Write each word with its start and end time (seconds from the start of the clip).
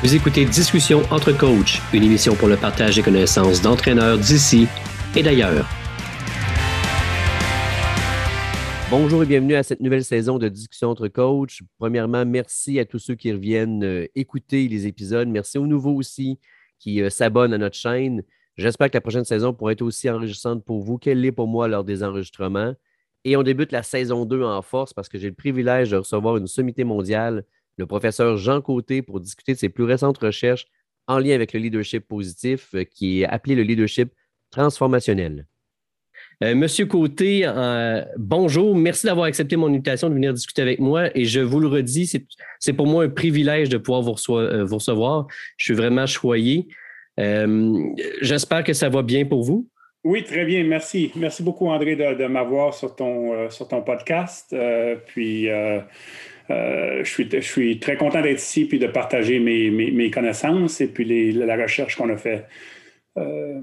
Vous 0.00 0.14
écoutez 0.14 0.44
Discussion 0.44 1.02
entre 1.10 1.36
coachs, 1.36 1.82
une 1.92 2.04
émission 2.04 2.36
pour 2.36 2.46
le 2.46 2.56
partage 2.56 2.94
des 2.94 3.02
connaissances 3.02 3.60
d'entraîneurs 3.60 4.16
d'ici 4.16 4.68
et 5.16 5.24
d'ailleurs. 5.24 5.66
Bonjour 8.90 9.24
et 9.24 9.26
bienvenue 9.26 9.56
à 9.56 9.64
cette 9.64 9.80
nouvelle 9.80 10.04
saison 10.04 10.38
de 10.38 10.48
Discussion 10.48 10.90
entre 10.90 11.08
coachs. 11.08 11.62
Premièrement, 11.80 12.24
merci 12.24 12.78
à 12.78 12.84
tous 12.84 13.00
ceux 13.00 13.16
qui 13.16 13.32
reviennent 13.32 13.82
euh, 13.82 14.06
écouter 14.14 14.68
les 14.68 14.86
épisodes. 14.86 15.26
Merci 15.26 15.58
aux 15.58 15.66
nouveaux 15.66 15.96
aussi 15.96 16.38
qui 16.78 17.02
euh, 17.02 17.10
s'abonnent 17.10 17.52
à 17.52 17.58
notre 17.58 17.76
chaîne. 17.76 18.22
J'espère 18.56 18.90
que 18.90 18.96
la 18.96 19.00
prochaine 19.00 19.24
saison 19.24 19.52
pourra 19.52 19.72
être 19.72 19.82
aussi 19.82 20.08
enrichissante 20.08 20.64
pour 20.64 20.80
vous 20.80 20.98
qu'elle 20.98 21.20
l'est 21.20 21.32
pour 21.32 21.48
moi 21.48 21.66
lors 21.66 21.82
des 21.82 22.04
enregistrements. 22.04 22.72
Et 23.24 23.36
on 23.36 23.42
débute 23.42 23.72
la 23.72 23.82
saison 23.82 24.26
2 24.26 24.44
en 24.44 24.62
force 24.62 24.94
parce 24.94 25.08
que 25.08 25.18
j'ai 25.18 25.28
le 25.28 25.34
privilège 25.34 25.90
de 25.90 25.96
recevoir 25.96 26.36
une 26.36 26.46
sommité 26.46 26.84
mondiale 26.84 27.44
le 27.78 27.86
professeur 27.86 28.36
Jean 28.36 28.60
Côté 28.60 29.02
pour 29.02 29.20
discuter 29.20 29.54
de 29.54 29.58
ses 29.58 29.68
plus 29.68 29.84
récentes 29.84 30.18
recherches 30.18 30.66
en 31.06 31.18
lien 31.18 31.34
avec 31.34 31.52
le 31.52 31.60
leadership 31.60 32.06
positif, 32.06 32.68
euh, 32.74 32.84
qui 32.84 33.22
est 33.22 33.26
appelé 33.26 33.54
le 33.54 33.62
leadership 33.62 34.12
transformationnel. 34.50 35.46
Euh, 36.44 36.54
Monsieur 36.54 36.86
Côté, 36.86 37.42
euh, 37.44 38.04
bonjour. 38.16 38.76
Merci 38.76 39.06
d'avoir 39.06 39.26
accepté 39.26 39.56
mon 39.56 39.68
invitation 39.68 40.08
de 40.08 40.14
venir 40.14 40.34
discuter 40.34 40.62
avec 40.62 40.78
moi. 40.78 41.16
Et 41.16 41.24
je 41.24 41.40
vous 41.40 41.60
le 41.60 41.68
redis, 41.68 42.12
c'est 42.60 42.72
pour 42.72 42.86
moi 42.86 43.04
un 43.04 43.08
privilège 43.08 43.68
de 43.68 43.78
pouvoir 43.78 44.02
vous, 44.02 44.12
recevoir. 44.12 45.26
Je 45.56 45.64
suis 45.64 45.74
vraiment 45.74 46.06
choyé. 46.06 46.68
J'espère 47.16 48.62
que 48.62 48.72
ça 48.72 48.88
va 48.88 49.02
bien 49.02 49.24
pour 49.24 49.42
vous. 49.42 49.68
Oui, 50.04 50.22
très 50.22 50.44
bien. 50.44 50.62
Merci. 50.62 51.10
Merci 51.16 51.42
beaucoup, 51.42 51.68
André, 51.68 51.96
de, 51.96 52.26
m'avoir 52.26 52.72
sur, 52.72 52.94
ton, 52.94 53.50
sur 53.50 53.66
ton 53.66 53.82
podcast. 53.82 54.54
puis, 55.06 55.48
euh, 55.48 55.80
je, 56.48 57.02
suis, 57.04 57.28
je, 57.30 57.40
suis, 57.40 57.78
très 57.78 57.96
content 57.96 58.22
d'être 58.22 58.40
ici 58.40 58.64
puis 58.64 58.78
de 58.78 58.86
partager 58.86 59.38
mes, 59.38 59.70
mes, 59.70 60.10
connaissances 60.10 60.80
et 60.80 60.88
puis 60.88 61.32
la 61.32 61.56
recherche 61.56 61.96
qu'on 61.96 62.08
a 62.08 62.16
fait. 62.16 62.46
Euh, 63.18 63.60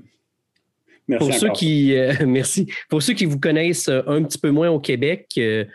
merci. 1.08 1.28
Pour 1.28 1.34
ceux 1.34 1.50
qui, 1.50 1.96
euh, 1.96 2.14
merci. 2.28 2.68
Pour 2.90 3.02
ceux 3.02 3.14
qui 3.14 3.26
vous 3.26 3.40
connaissent 3.40 3.90
un 3.90 4.24
petit 4.24 4.38
peu 4.38 4.52
moins 4.52 4.70
au 4.70 4.80
Québec, 4.80 5.28
je 5.36 5.66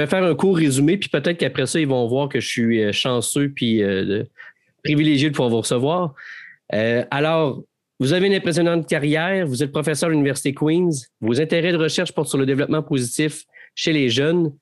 vais 0.00 0.06
faire 0.06 0.24
un 0.24 0.34
court 0.34 0.56
résumé, 0.56 0.96
puis 0.96 1.08
peut-être 1.08 1.38
qu'après 1.38 1.66
ça, 1.66 1.80
ils 1.80 1.88
vont 1.88 2.06
voir 2.06 2.28
que 2.28 2.40
je 2.40 2.48
suis 2.48 2.92
chanceux 2.92 3.50
puis 3.50 3.82
privilégié 4.84 5.30
de 5.30 5.34
pouvoir 5.34 5.50
vous 5.50 5.60
recevoir. 5.60 6.14
alors, 6.70 7.62
vous 8.00 8.14
avez 8.14 8.28
une 8.28 8.34
impressionnante 8.34 8.88
carrière, 8.88 9.46
vous 9.46 9.62
êtes 9.62 9.72
professeur 9.72 10.08
à 10.08 10.12
l'Université 10.12 10.54
Queen's, 10.54 11.10
vos 11.20 11.38
intérêts 11.38 11.72
de 11.72 11.76
recherche 11.76 12.12
portent 12.12 12.30
sur 12.30 12.38
le 12.38 12.46
développement 12.46 12.82
positif 12.82 13.44
chez 13.74 13.92
les 13.92 14.08
jeunes, 14.08 14.54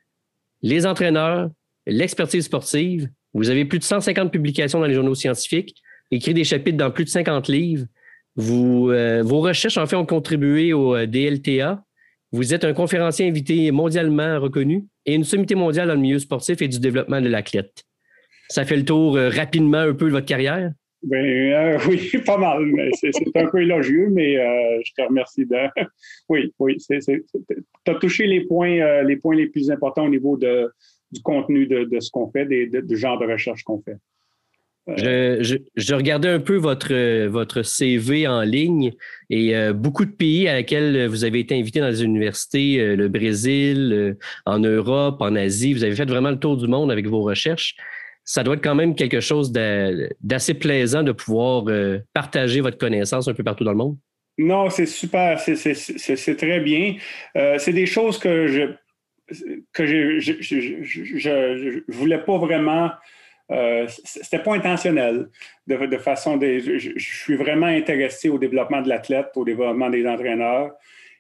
les 0.63 0.87
entraîneurs, 0.87 1.51
l'expertise 1.87 2.45
sportive. 2.45 3.09
Vous 3.35 3.51
avez 3.51 3.65
plus 3.65 3.79
de 3.79 3.85
150 3.85 4.33
publications 4.33 4.81
dans 4.81 4.87
les 4.87 4.95
journaux 4.95 5.15
scientifiques, 5.15 5.77
écrit 6.11 6.35
des 6.35 6.45
chapitres 6.45 6.79
dans 6.79 6.91
plus 6.91 7.05
de 7.05 7.11
50 7.11 7.49
livres. 7.49 7.87
Euh, 8.39 9.23
vos 9.25 9.41
recherches, 9.41 9.79
en 9.79 9.87
fait, 9.87 9.97
ont 9.97 10.07
contribué 10.07 10.73
au 10.73 10.95
euh, 10.95 11.07
DLTA. 11.07 11.83
Vous 12.31 12.55
êtes 12.55 12.65
un 12.65 12.73
conférencier 12.73 13.27
invité 13.27 13.71
mondialement 13.71 14.39
reconnu 14.39 14.87
et 15.07 15.15
une 15.15 15.25
sommité 15.25 15.55
mondiale 15.55 15.89
dans 15.89 15.95
le 15.95 16.01
milieu 16.01 16.19
sportif 16.19 16.61
et 16.63 16.69
du 16.69 16.79
développement 16.79 17.21
de 17.21 17.29
l'athlète. 17.29 17.85
Ça 18.49 18.65
fait 18.65 18.77
le 18.77 18.85
tour 18.85 19.17
euh, 19.17 19.29
rapidement 19.29 19.79
un 19.79 19.95
peu 19.95 20.07
de 20.07 20.13
votre 20.13 20.27
carrière? 20.27 20.71
Ben, 21.09 21.79
oui, 21.89 22.11
pas 22.25 22.37
mal. 22.37 22.71
C'est 22.95 23.11
un 23.37 23.47
peu 23.47 23.63
élogieux, 23.63 24.09
mais 24.11 24.35
je 24.85 24.93
te 24.97 25.03
remercie. 25.03 25.47
Oui, 26.29 26.53
oui. 26.59 26.77
Tu 26.79 27.25
as 27.87 27.95
touché 27.95 28.27
les 28.27 28.43
points, 28.43 29.03
les 29.03 29.17
points 29.17 29.37
les 29.37 29.47
plus 29.47 29.71
importants 29.71 30.05
au 30.05 30.11
niveau 30.11 30.37
du 30.37 31.23
contenu 31.23 31.67
de, 31.67 31.89
ce 32.01 32.11
qu'on 32.11 32.31
fait, 32.31 32.45
des, 32.45 32.67
du 32.67 32.97
genre 32.97 33.19
de 33.19 33.27
recherche 33.27 33.63
qu'on 33.63 33.81
fait. 33.81 33.97
Je, 34.97 35.95
regardais 35.95 36.29
un 36.29 36.41
peu 36.41 36.57
votre, 36.57 37.63
CV 37.63 38.27
en 38.27 38.43
ligne 38.43 38.93
et 39.29 39.55
euh, 39.55 39.73
beaucoup 39.73 40.05
de 40.05 40.11
pays 40.11 40.49
à 40.49 40.57
lesquels 40.57 41.07
vous 41.07 41.25
avez 41.25 41.41
été 41.41 41.59
invité 41.59 41.81
dans 41.81 41.89
les 41.89 42.03
universités, 42.03 42.81
euh, 42.81 42.97
le 42.97 43.09
Brésil, 43.09 43.93
euh, 43.93 44.15
en 44.47 44.59
Europe, 44.59 45.21
en 45.21 45.35
Asie. 45.35 45.75
Vous 45.75 45.85
avez 45.85 45.95
fait 45.95 46.09
vraiment 46.09 46.31
le 46.31 46.39
tour 46.39 46.57
du 46.57 46.67
monde 46.67 46.91
avec 46.91 47.07
vos 47.07 47.23
recherches. 47.23 47.77
Ça 48.31 48.43
doit 48.43 48.57
être 48.57 48.63
quand 48.63 48.75
même 48.75 48.95
quelque 48.95 49.21
chose 49.21 49.53
d'assez 49.53 50.53
plaisant 50.53 51.03
de 51.03 51.13
pouvoir 51.13 51.65
partager 52.13 52.61
votre 52.61 52.77
connaissance 52.77 53.27
un 53.27 53.33
peu 53.33 53.43
partout 53.43 53.65
dans 53.65 53.71
le 53.71 53.79
monde. 53.79 53.97
Non, 54.37 54.69
c'est 54.69 54.85
super, 54.85 55.41
c'est 55.41 56.37
très 56.37 56.61
bien. 56.61 56.97
c'est 57.35 57.73
des 57.73 57.87
choses 57.87 58.19
que 58.19 58.47
je 58.47 58.75
que 59.73 61.91
voulais 61.91 62.19
pas 62.19 62.39
vraiment. 62.39 62.91
Euh, 63.51 63.87
c'était 64.05 64.43
pas 64.43 64.55
intentionnel 64.55 65.31
de, 65.67 65.97
façon 65.97 66.39
je, 66.39 66.99
suis 66.99 67.35
vraiment 67.35 67.67
intéressé 67.67 68.29
au 68.29 68.37
développement 68.37 68.83
de 68.83 68.91
l'athlète, 68.91 69.29
au 69.37 69.45
développement 69.45 69.89
des 69.89 70.07
entraîneurs. 70.07 70.73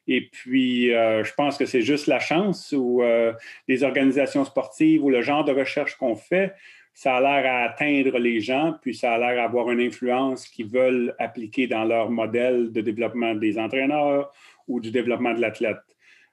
Et 0.06 0.28
puis, 0.30 0.94
euh, 0.94 1.24
je 1.24 1.32
pense 1.34 1.56
que 1.56 1.64
c'est 1.64 1.82
juste 1.82 2.06
la 2.06 2.18
chance 2.18 2.74
ou 2.76 3.02
euh, 3.02 3.32
les 3.66 3.82
organisations 3.82 4.44
sportives 4.44 5.04
ou 5.04 5.10
le 5.10 5.22
genre 5.22 5.44
de 5.44 5.52
recherche 5.52 5.96
qu'on 5.96 6.16
fait, 6.16 6.52
ça 6.98 7.14
a 7.14 7.20
l'air 7.20 7.48
à 7.48 7.70
atteindre 7.70 8.18
les 8.18 8.40
gens, 8.40 8.74
puis 8.82 8.92
ça 8.92 9.12
a 9.12 9.18
l'air 9.18 9.40
à 9.40 9.44
avoir 9.44 9.70
une 9.70 9.80
influence 9.80 10.48
qu'ils 10.48 10.66
veulent 10.66 11.14
appliquer 11.20 11.68
dans 11.68 11.84
leur 11.84 12.10
modèle 12.10 12.72
de 12.72 12.80
développement 12.80 13.36
des 13.36 13.56
entraîneurs 13.56 14.32
ou 14.66 14.80
du 14.80 14.90
développement 14.90 15.32
de 15.32 15.40
l'athlète. 15.40 15.76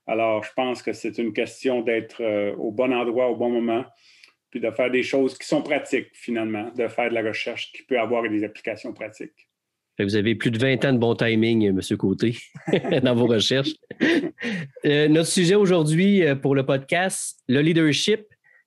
Alors, 0.08 0.44
je 0.44 0.50
pense 0.56 0.82
que 0.82 0.92
c'est 0.92 1.20
une 1.20 1.34
question 1.34 1.82
d'être 1.82 2.20
euh, 2.20 2.56
au 2.56 2.72
bon 2.72 2.92
endroit 2.92 3.30
au 3.30 3.36
bon 3.36 3.52
moment, 3.52 3.86
puis 4.50 4.60
de 4.60 4.72
faire 4.72 4.90
des 4.90 5.04
choses 5.04 5.38
qui 5.38 5.46
sont 5.46 5.62
pratiques 5.62 6.10
finalement, 6.14 6.72
de 6.76 6.88
faire 6.88 7.12
de 7.12 7.14
la 7.14 7.22
recherche 7.22 7.72
qui 7.72 7.84
peut 7.84 8.00
avoir 8.00 8.28
des 8.28 8.44
applications 8.44 8.92
pratiques. 8.92 9.48
Vous 10.00 10.16
avez 10.16 10.34
plus 10.34 10.50
de 10.50 10.58
20 10.58 10.84
ans 10.84 10.94
de 10.94 10.98
bon 10.98 11.14
timing, 11.14 11.68
M. 11.68 11.80
Côté, 11.96 12.38
dans 13.04 13.14
vos 13.14 13.28
recherches. 13.28 13.76
Euh, 14.84 15.08
notre 15.10 15.30
sujet 15.30 15.56
aujourd'hui 15.56 16.24
euh, 16.24 16.34
pour 16.34 16.56
le 16.56 16.66
podcast, 16.66 17.40
le 17.48 17.62
leadership. 17.62 18.26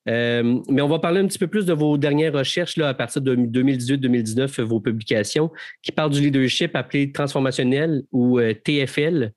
Mais 0.09 0.83
on 0.83 0.89
va 0.89 0.99
parler 0.99 1.21
un 1.21 1.27
petit 1.27 1.39
peu 1.39 1.49
plus 1.49 1.67
de 1.67 1.73
vos 1.73 1.99
dernières 1.99 2.33
recherches 2.33 2.77
là, 2.77 2.89
à 2.89 2.95
partir 2.95 3.23
de 3.23 3.37
2018-2019, 3.37 4.63
vos 4.63 4.81
publications 4.81 5.51
qui 5.83 5.93
parlent 5.93 6.11
du 6.11 6.21
leadership 6.21 6.75
appelé 6.75 7.13
transformationnel 7.13 8.03
ou 8.13 8.41
TFL. 8.65 9.33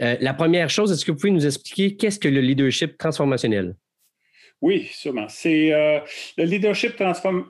Euh, 0.00 0.16
la 0.20 0.34
première 0.34 0.70
chose, 0.70 0.92
est-ce 0.92 1.04
que 1.04 1.12
vous 1.12 1.18
pouvez 1.18 1.32
nous 1.32 1.46
expliquer 1.46 1.96
qu'est-ce 1.96 2.18
que 2.18 2.28
le 2.28 2.40
leadership 2.40 2.96
transformationnel? 2.96 3.74
Oui, 4.62 4.88
sûrement. 4.92 5.26
C'est 5.28 5.72
euh, 5.72 6.00
le 6.36 6.44
leadership 6.44 6.94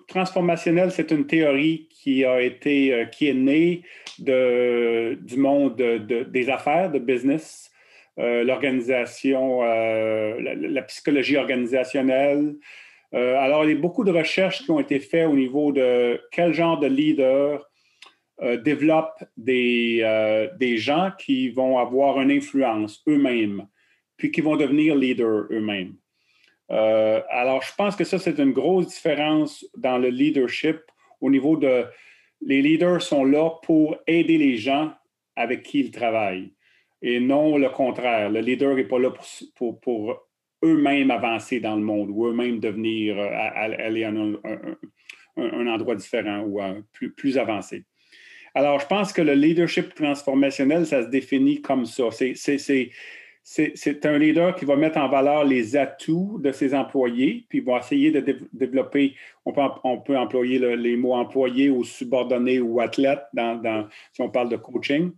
transformationnel, 0.08 0.92
c'est 0.92 1.10
une 1.10 1.26
théorie 1.26 1.88
qui 1.90 2.24
a 2.24 2.40
été, 2.40 2.94
euh, 2.94 3.04
qui 3.06 3.28
est 3.28 3.34
née 3.34 3.82
du 4.18 5.36
monde 5.36 5.76
des 5.76 6.50
affaires, 6.50 6.90
de 6.90 6.98
business, 6.98 7.69
l'organisation, 8.20 9.62
la, 9.62 10.82
psychologie 10.82 11.36
organisationnelle. 11.36 12.54
alors, 13.12 13.64
il 13.64 13.70
y 13.70 13.76
a 13.76 13.80
beaucoup 13.80 14.04
de 14.04 14.12
recherches 14.12 14.62
qui 14.62 14.70
ont 14.70 14.80
été 14.80 15.00
faites 15.00 15.26
au 15.26 15.34
niveau 15.34 15.72
de 15.72 16.20
quel 16.30 16.52
genre 16.52 16.78
de 16.78 16.86
leader 16.86 17.70
euh, 18.42 18.56
développe 18.56 19.22
des, 19.36 20.00
euh, 20.02 20.48
des 20.56 20.78
gens 20.78 21.10
qui 21.18 21.50
vont 21.50 21.78
avoir 21.78 22.18
une 22.22 22.30
influence 22.30 23.02
eux-mêmes, 23.06 23.66
puis 24.16 24.30
qui 24.30 24.40
vont 24.40 24.56
devenir 24.56 24.96
leaders 24.96 25.44
eux-mêmes. 25.50 25.96
Euh, 26.70 27.20
alors, 27.28 27.62
je 27.62 27.74
pense 27.76 27.96
que 27.96 28.04
ça, 28.04 28.18
c'est 28.18 28.38
une 28.38 28.52
grosse 28.52 28.86
différence 28.86 29.66
dans 29.76 29.98
le 29.98 30.08
leadership 30.08 30.78
au 31.20 31.28
niveau 31.28 31.58
de 31.58 31.84
les 32.40 32.62
leaders 32.62 33.02
sont 33.02 33.26
là 33.26 33.50
pour 33.62 33.98
aider 34.06 34.38
les 34.38 34.56
gens 34.56 34.94
avec 35.36 35.62
qui 35.62 35.80
ils 35.80 35.90
travaillent 35.90 36.54
et 37.02 37.20
non 37.20 37.56
le 37.56 37.68
contraire. 37.70 38.30
Le 38.30 38.40
leader 38.40 38.74
n'est 38.74 38.84
pas 38.84 38.98
là 38.98 39.10
pour, 39.56 39.80
pour, 39.80 40.26
eux-mêmes 40.62 41.10
avancer 41.10 41.58
dans 41.58 41.74
le 41.74 41.82
monde 41.82 42.10
ou 42.10 42.26
eux-mêmes 42.26 42.60
devenir, 42.60 43.18
aller 43.18 44.04
à 44.04 44.10
un, 44.10 44.34
un, 45.38 45.66
endroit 45.66 45.94
différent 45.94 46.40
ou 46.40 46.60
plus, 46.92 47.12
plus 47.12 47.38
avancé. 47.38 47.84
Alors, 48.54 48.80
je 48.80 48.86
pense 48.86 49.12
que 49.12 49.22
le 49.22 49.34
leadership 49.34 49.94
transformationnel, 49.94 50.86
ça 50.86 51.04
se 51.04 51.08
définit 51.08 51.60
comme 51.62 51.86
ça. 51.86 52.08
C'est 53.42 54.06
un 54.06 54.18
leader 54.18 54.54
qui 54.56 54.64
va 54.64 54.76
mettre 54.76 54.98
en 54.98 55.08
valeur 55.08 55.44
les 55.44 55.76
atouts 55.76 56.40
de 56.42 56.50
ses 56.50 56.74
employés, 56.74 57.46
puis 57.48 57.60
va 57.60 57.78
essayer 57.78 58.10
de 58.10 58.38
développer, 58.52 59.14
on 59.44 59.52
peut, 59.52 59.62
on 59.84 59.98
peut 59.98 60.18
employer 60.18 60.58
les 60.76 60.96
mots 60.96 61.14
employés 61.14 61.70
ou 61.70 61.84
subordonnés 61.84 62.60
ou 62.60 62.80
athlètes 62.80 63.22
dans, 63.32 63.88
si 64.12 64.20
on 64.20 64.30
parle 64.30 64.48
de 64.48 64.56
coaching, 64.56 65.12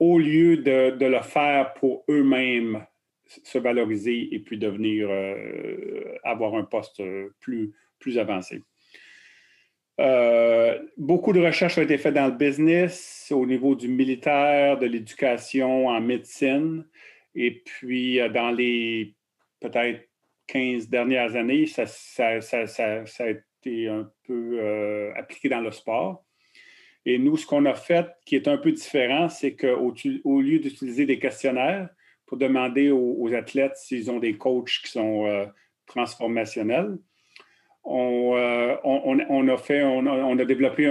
au 0.00 0.18
lieu 0.18 0.56
de, 0.56 1.04
le 1.04 1.20
faire 1.22 1.74
pour 1.74 2.04
eux-mêmes 2.08 2.84
se 3.26 3.58
valoriser 3.58 4.28
et 4.32 4.40
puis 4.40 4.58
devenir, 4.58 5.08
euh, 5.08 6.16
avoir 6.24 6.54
un 6.56 6.64
poste 6.64 7.00
plus, 7.38 7.72
plus 8.00 8.18
avancé. 8.18 8.64
Euh, 10.00 10.78
beaucoup 10.96 11.32
de 11.34 11.40
recherches 11.40 11.76
ont 11.76 11.82
été 11.82 11.98
faites 11.98 12.14
dans 12.14 12.26
le 12.26 12.32
business, 12.32 13.30
au 13.34 13.44
niveau 13.44 13.74
du 13.74 13.86
militaire, 13.86 14.78
de 14.78 14.86
l'éducation, 14.86 15.88
en 15.88 16.00
médecine, 16.00 16.86
et 17.34 17.62
puis 17.62 18.18
euh, 18.18 18.30
dans 18.30 18.50
les 18.50 19.14
peut-être 19.60 20.08
15 20.46 20.88
dernières 20.88 21.36
années, 21.36 21.66
ça, 21.66 21.84
a 21.84 23.28
été 23.28 23.88
un 23.88 24.10
peu 24.26 24.58
euh, 24.58 25.12
appliqué 25.16 25.50
dans 25.50 25.60
le 25.60 25.70
sport. 25.70 26.24
Et 27.06 27.18
nous, 27.18 27.36
ce 27.36 27.46
qu'on 27.46 27.64
a 27.64 27.74
fait 27.74 28.06
qui 28.26 28.36
est 28.36 28.48
un 28.48 28.58
peu 28.58 28.72
différent, 28.72 29.28
c'est 29.28 29.54
qu'au 29.54 29.94
au 30.24 30.40
lieu 30.40 30.58
d'utiliser 30.58 31.06
des 31.06 31.18
questionnaires 31.18 31.88
pour 32.26 32.36
demander 32.36 32.90
aux, 32.90 33.32
athlètes 33.34 33.76
s'ils 33.76 34.10
ont 34.10 34.18
des 34.18 34.36
coachs 34.36 34.80
qui 34.84 34.90
sont 34.90 35.26
euh, 35.26 35.46
transformationnels, 35.86 36.98
on, 37.82 38.34
a 38.34 39.56
fait, 39.56 39.82
on 39.82 40.38
a, 40.38 40.44
développé 40.44 40.84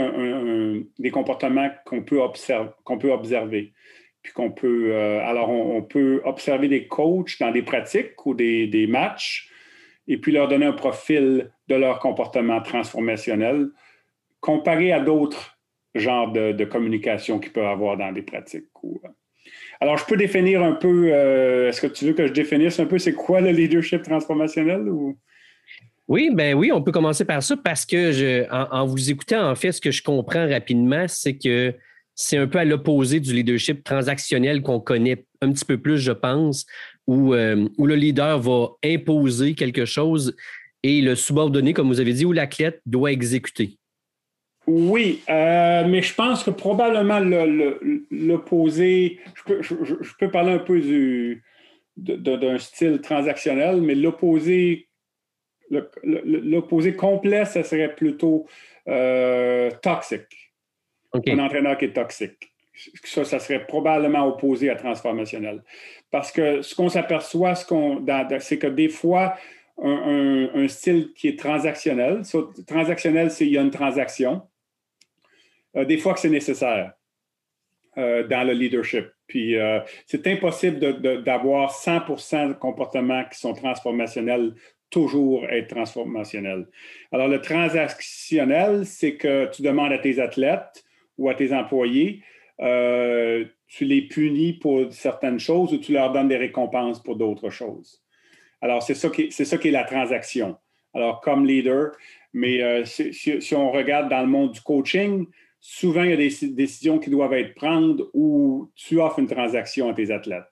des 0.97 1.11
comportements 1.11 1.69
qu'on 1.85 2.01
peut, 2.01 2.19
observer 2.19 3.73
puis 4.21 4.33
peut. 4.55 4.91
Euh, 4.91 5.21
alors, 5.25 5.49
on, 5.49 5.81
peut 5.81 6.21
observer 6.25 6.67
des 6.67 6.87
coachs 6.87 7.39
dans 7.39 7.51
des 7.51 7.61
pratiques 7.61 8.25
ou 8.25 8.33
des, 8.33 8.87
matchs 8.87 9.49
et 10.07 10.17
puis 10.17 10.31
leur 10.31 10.47
donner 10.47 10.65
un 10.65 10.73
profil 10.73 11.51
de 11.67 11.75
leur 11.75 11.99
comportement 11.99 12.61
transformationnel 12.61 13.69
comparé 14.39 14.91
à 14.91 14.99
d'autres 14.99 15.58
genres 15.95 16.31
de, 16.31 16.65
communication 16.65 17.39
qu'ils 17.39 17.51
peuvent 17.51 17.65
avoir 17.65 17.97
dans 17.97 18.11
des 18.11 18.21
pratiques. 18.21 18.65
Euh. 18.83 19.07
alors, 19.79 19.97
je 19.97 20.05
peux 20.05 20.17
définir 20.17 20.63
un 20.63 20.73
peu, 20.73 21.09
euh, 21.11 21.69
est-ce 21.69 21.81
que 21.81 21.87
tu 21.87 22.05
veux 22.05 22.13
que 22.13 22.27
je 22.27 22.33
définisse 22.33 22.79
un 22.79 22.85
peu 22.85 22.99
c'est 22.99 23.13
quoi 23.13 23.41
le 23.41 23.51
leadership 23.51 24.03
transformationnel 24.03 24.87
ou? 24.89 25.17
Oui, 26.07 26.31
ben 26.33 26.55
oui, 26.55 26.71
on 26.71 26.81
peut 26.81 26.91
commencer 26.91 27.23
par 27.23 27.43
ça 27.43 27.55
parce 27.55 27.85
que 27.85 28.11
je, 28.11 28.49
en, 28.49 28.87
vous 28.87 29.11
écoutant, 29.11 29.47
en 29.47 29.53
fait, 29.53 29.71
ce 29.71 29.79
que 29.79 29.91
je 29.91 30.01
comprends 30.01 30.49
rapidement, 30.49 31.05
c'est 31.07 31.37
que 31.37 31.75
c'est 32.15 32.37
un 32.37 32.47
peu 32.47 32.57
à 32.57 32.65
l'opposé 32.65 33.19
du 33.19 33.31
leadership 33.31 33.83
transactionnel 33.83 34.63
qu'on 34.63 34.79
connaît 34.79 35.23
un 35.41 35.51
petit 35.51 35.65
peu 35.65 35.77
plus, 35.77 35.99
je 35.99 36.11
pense, 36.11 36.65
où, 37.05 37.35
euh, 37.35 37.67
où, 37.77 37.85
le 37.85 37.93
leader 37.93 38.39
va 38.39 38.69
imposer 38.83 39.53
quelque 39.53 39.85
chose 39.85 40.35
et 40.81 41.01
le 41.01 41.13
subordonné, 41.13 41.73
comme 41.73 41.87
vous 41.87 41.99
avez 41.99 42.13
dit, 42.13 42.25
où 42.25 42.31
l'athlète 42.31 42.81
doit 42.87 43.11
exécuter. 43.11 43.77
Oui, 44.71 45.23
euh, 45.29 45.83
mais 45.87 46.03
je 46.03 46.13
pense 46.13 46.43
que 46.43 46.51
probablement 46.51 47.19
l'opposé, 48.11 49.19
je, 49.47 49.61
je, 49.61 50.13
peux 50.19 50.29
parler 50.29 50.51
un 50.51 50.59
peu 50.59 50.79
d'un 51.97 52.57
style 52.59 53.01
transactionnel, 53.01 53.81
mais 53.81 53.95
l'opposé 53.95 54.89
l'opposé 56.03 56.95
complet, 56.95 57.45
ce 57.45 57.63
serait 57.63 57.95
plutôt 57.95 58.45
euh, 58.87 59.71
toxique. 59.81 60.53
Un 61.13 61.39
entraîneur 61.39 61.75
qui 61.75 61.85
est 61.85 61.93
toxique. 61.93 62.51
Ça, 63.03 63.25
ça 63.25 63.39
serait 63.39 63.65
probablement 63.65 64.27
opposé 64.27 64.69
à 64.69 64.75
transformationnel. 64.75 65.63
Parce 66.11 66.31
que 66.31 66.61
ce 66.61 66.75
qu'on 66.75 66.89
s'aperçoit, 66.89 67.55
c'est 67.55 68.59
que 68.59 68.67
des 68.67 68.89
fois, 68.89 69.35
un, 69.81 70.67
style 70.67 71.11
qui 71.15 71.27
est 71.27 71.39
transactionnel, 71.39 72.21
transactionnel, 72.67 73.31
c'est 73.31 73.45
il 73.45 73.53
y 73.53 73.57
a 73.57 73.61
une 73.61 73.71
transaction, 73.71 74.43
des 75.75 75.97
fois 75.97 76.13
que 76.13 76.19
c'est 76.19 76.29
nécessaire 76.29 76.93
euh, 77.97 78.27
dans 78.27 78.45
le 78.45 78.53
leadership. 78.53 79.07
Puis 79.27 79.55
euh, 79.55 79.79
c'est 80.05 80.25
impossible 80.27 80.79
d'avoir 81.23 81.71
100% 81.73 82.49
de 82.49 82.53
comportements 82.53 83.23
qui 83.25 83.39
sont 83.39 83.53
transformationnels 83.53 84.53
toujours 84.89 85.45
être 85.49 85.67
transformationnels. 85.67 86.67
Alors, 87.11 87.27
le 87.27 87.41
transactionnel, 87.41 88.85
c'est 88.85 89.15
que 89.15 89.49
tu 89.51 89.61
demandes 89.61 89.91
à 89.91 89.99
tes 89.99 90.19
athlètes 90.19 90.83
ou 91.17 91.29
à 91.29 91.35
tes 91.35 91.53
employés, 91.53 92.23
euh, 92.59 93.45
tu 93.67 93.85
les 93.85 94.01
punis 94.03 94.53
pour 94.53 94.91
certaines 94.91 95.39
choses 95.39 95.73
ou 95.73 95.77
tu 95.77 95.93
leur 95.93 96.11
donnes 96.11 96.27
des 96.27 96.37
récompenses 96.37 97.01
pour 97.01 97.15
d'autres 97.15 97.49
choses. 97.49 98.03
Alors, 98.61 98.83
c'est 98.83 98.95
ça, 98.95 99.09
qui, 99.09 99.31
c'est 99.31 99.45
ça 99.45 99.57
qui 99.57 99.69
est 99.69 99.71
la 99.71 99.83
transaction. 99.83 100.57
Alors, 100.93 101.21
comme 101.21 101.45
leader, 101.45 101.91
mais 102.33 102.61
euh, 102.63 102.83
si, 102.85 103.55
on 103.55 103.71
regarde 103.71 104.09
dans 104.09 104.21
le 104.21 104.27
monde 104.27 104.51
du 104.51 104.61
coaching, 104.61 105.27
souvent 105.59 106.03
il 106.03 106.09
y 106.11 106.13
a 106.13 106.17
des 106.17 106.31
décisions 106.51 106.99
qui 106.99 107.09
doivent 107.09 107.33
être 107.33 107.55
prises 107.55 108.03
où 108.13 108.71
tu 108.75 108.99
offres 108.99 109.19
une 109.19 109.27
transaction 109.27 109.89
à 109.89 109.93
tes 109.93 110.11
athlètes. 110.11 110.43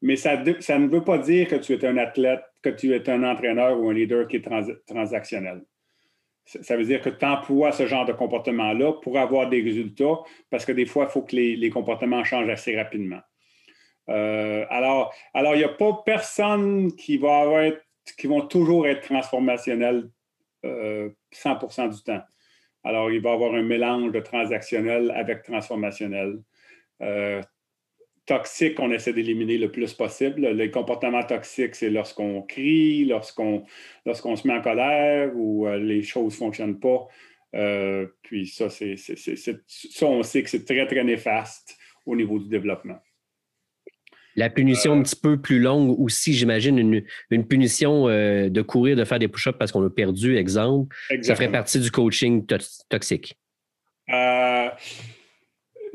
Mais 0.00 0.16
ça, 0.16 0.36
ne 0.36 0.86
veut 0.86 1.04
pas 1.04 1.18
dire 1.18 1.48
que 1.48 1.56
tu 1.56 1.72
es 1.72 1.84
un 1.84 1.96
athlète, 1.96 2.42
que 2.62 2.70
tu 2.70 2.94
es 2.94 3.08
un 3.10 3.24
entraîneur 3.24 3.80
ou 3.80 3.90
un 3.90 3.94
leader 3.94 4.28
qui 4.28 4.36
est 4.36 4.48
transactionnel. 4.86 5.62
Ça 6.44 6.76
veut 6.76 6.84
dire 6.84 7.02
que 7.02 7.10
tu 7.10 7.24
emploies 7.24 7.72
ce 7.72 7.86
genre 7.86 8.06
de 8.06 8.12
comportement-là 8.12 8.92
pour 9.02 9.18
avoir 9.18 9.50
des 9.50 9.60
résultats, 9.60 10.20
parce 10.50 10.64
que 10.64 10.72
des 10.72 10.86
fois, 10.86 11.04
il 11.04 11.10
faut 11.10 11.22
que 11.22 11.36
les, 11.36 11.70
comportements 11.70 12.24
changent 12.24 12.48
assez 12.48 12.76
rapidement. 12.76 13.20
Euh, 14.08 14.64
alors, 14.70 15.12
il 15.34 15.58
n'y 15.58 15.64
a 15.64 15.68
pas 15.68 16.00
personne 16.06 16.94
qui 16.94 17.18
va 17.18 17.64
être, 17.64 17.84
qui 18.16 18.26
vont 18.26 18.46
toujours 18.46 18.86
être 18.86 19.02
transformationnels 19.02 20.08
100% 20.64 20.64
euh, 20.64 21.88
du 21.88 22.02
temps. 22.02 22.22
Alors, 22.88 23.10
il 23.10 23.20
va 23.20 23.32
avoir 23.32 23.52
un 23.54 23.62
mélange 23.62 24.12
de 24.12 24.20
transactionnel 24.20 25.10
avec 25.14 25.42
transformationnel. 25.42 26.38
Euh, 27.02 27.42
toxiques, 28.24 28.80
on 28.80 28.90
essaie 28.90 29.12
d'éliminer 29.12 29.58
le 29.58 29.70
plus 29.70 29.92
possible. 29.92 30.46
Les 30.46 30.70
comportements 30.70 31.22
toxiques, 31.22 31.74
c'est 31.74 31.90
lorsqu'on 31.90 32.40
crie, 32.40 33.04
lorsqu'on 33.04 33.66
lorsqu'on 34.06 34.36
se 34.36 34.48
met 34.48 34.54
en 34.54 34.62
colère 34.62 35.32
ou 35.34 35.66
euh, 35.66 35.76
les 35.76 36.02
choses 36.02 36.32
ne 36.32 36.38
fonctionnent 36.38 36.80
pas. 36.80 37.06
Euh, 37.54 38.06
puis 38.22 38.46
ça, 38.46 38.70
c'est, 38.70 38.96
ça, 38.96 40.06
on 40.06 40.22
sait 40.22 40.42
que 40.42 40.48
c'est 40.48 40.64
très, 40.64 40.86
très 40.86 41.04
néfaste 41.04 41.76
au 42.06 42.16
niveau 42.16 42.38
du 42.38 42.48
développement. 42.48 42.96
La 44.38 44.50
punition 44.50 44.92
un 44.92 45.02
petit 45.02 45.16
peu 45.16 45.40
plus 45.40 45.58
longue 45.58 45.98
aussi, 45.98 46.32
j'imagine, 46.32 46.78
une, 47.30 47.46
punition 47.46 48.08
euh, 48.08 48.48
de 48.48 48.62
courir, 48.62 48.96
de 48.96 49.04
faire 49.04 49.18
des 49.18 49.28
push-ups 49.28 49.58
parce 49.58 49.72
qu'on 49.72 49.84
a 49.84 49.90
perdu, 49.90 50.36
exemple. 50.36 50.94
Ça 51.22 51.34
ferait 51.34 51.50
partie 51.50 51.80
du 51.80 51.90
coaching 51.90 52.46
toxique 52.88 53.36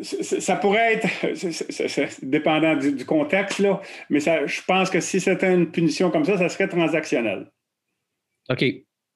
ça 0.03 0.55
pourrait 0.55 0.93
être, 0.93 2.25
dépendant 2.25 2.75
du, 2.75 3.05
contexte, 3.05 3.59
là, 3.59 3.81
mais 4.09 4.19
ça, 4.19 4.45
je 4.45 4.61
pense 4.65 4.89
que 4.89 4.99
si 4.99 5.19
c'était 5.19 5.53
une 5.53 5.71
punition 5.71 6.09
comme 6.09 6.25
ça, 6.25 6.37
ça 6.37 6.49
serait 6.49 6.67
transactionnel. 6.67 7.49
OK. 8.49 8.63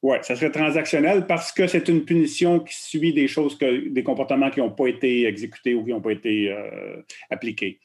Oui, 0.03 0.18
ça 0.21 0.35
serait 0.35 0.51
transactionnel 0.51 1.25
parce 1.25 1.51
que 1.51 1.65
c'est 1.68 1.88
une 1.88 2.06
punition 2.06 2.59
qui 2.59 2.75
suit 2.75 3.13
des 3.13 3.27
choses, 3.27 3.57
que, 3.57 3.89
des 3.89 4.03
comportements 4.03 4.51
qui 4.51 4.59
n'ont 4.59 4.71
pas 4.71 4.88
été 4.88 5.25
exécutés 5.25 5.73
ou 5.73 5.83
qui 5.83 5.89
n'ont 5.89 6.01
pas 6.01 6.12
été 6.12 6.51
euh, 6.51 7.01
appliqués. 7.30 7.80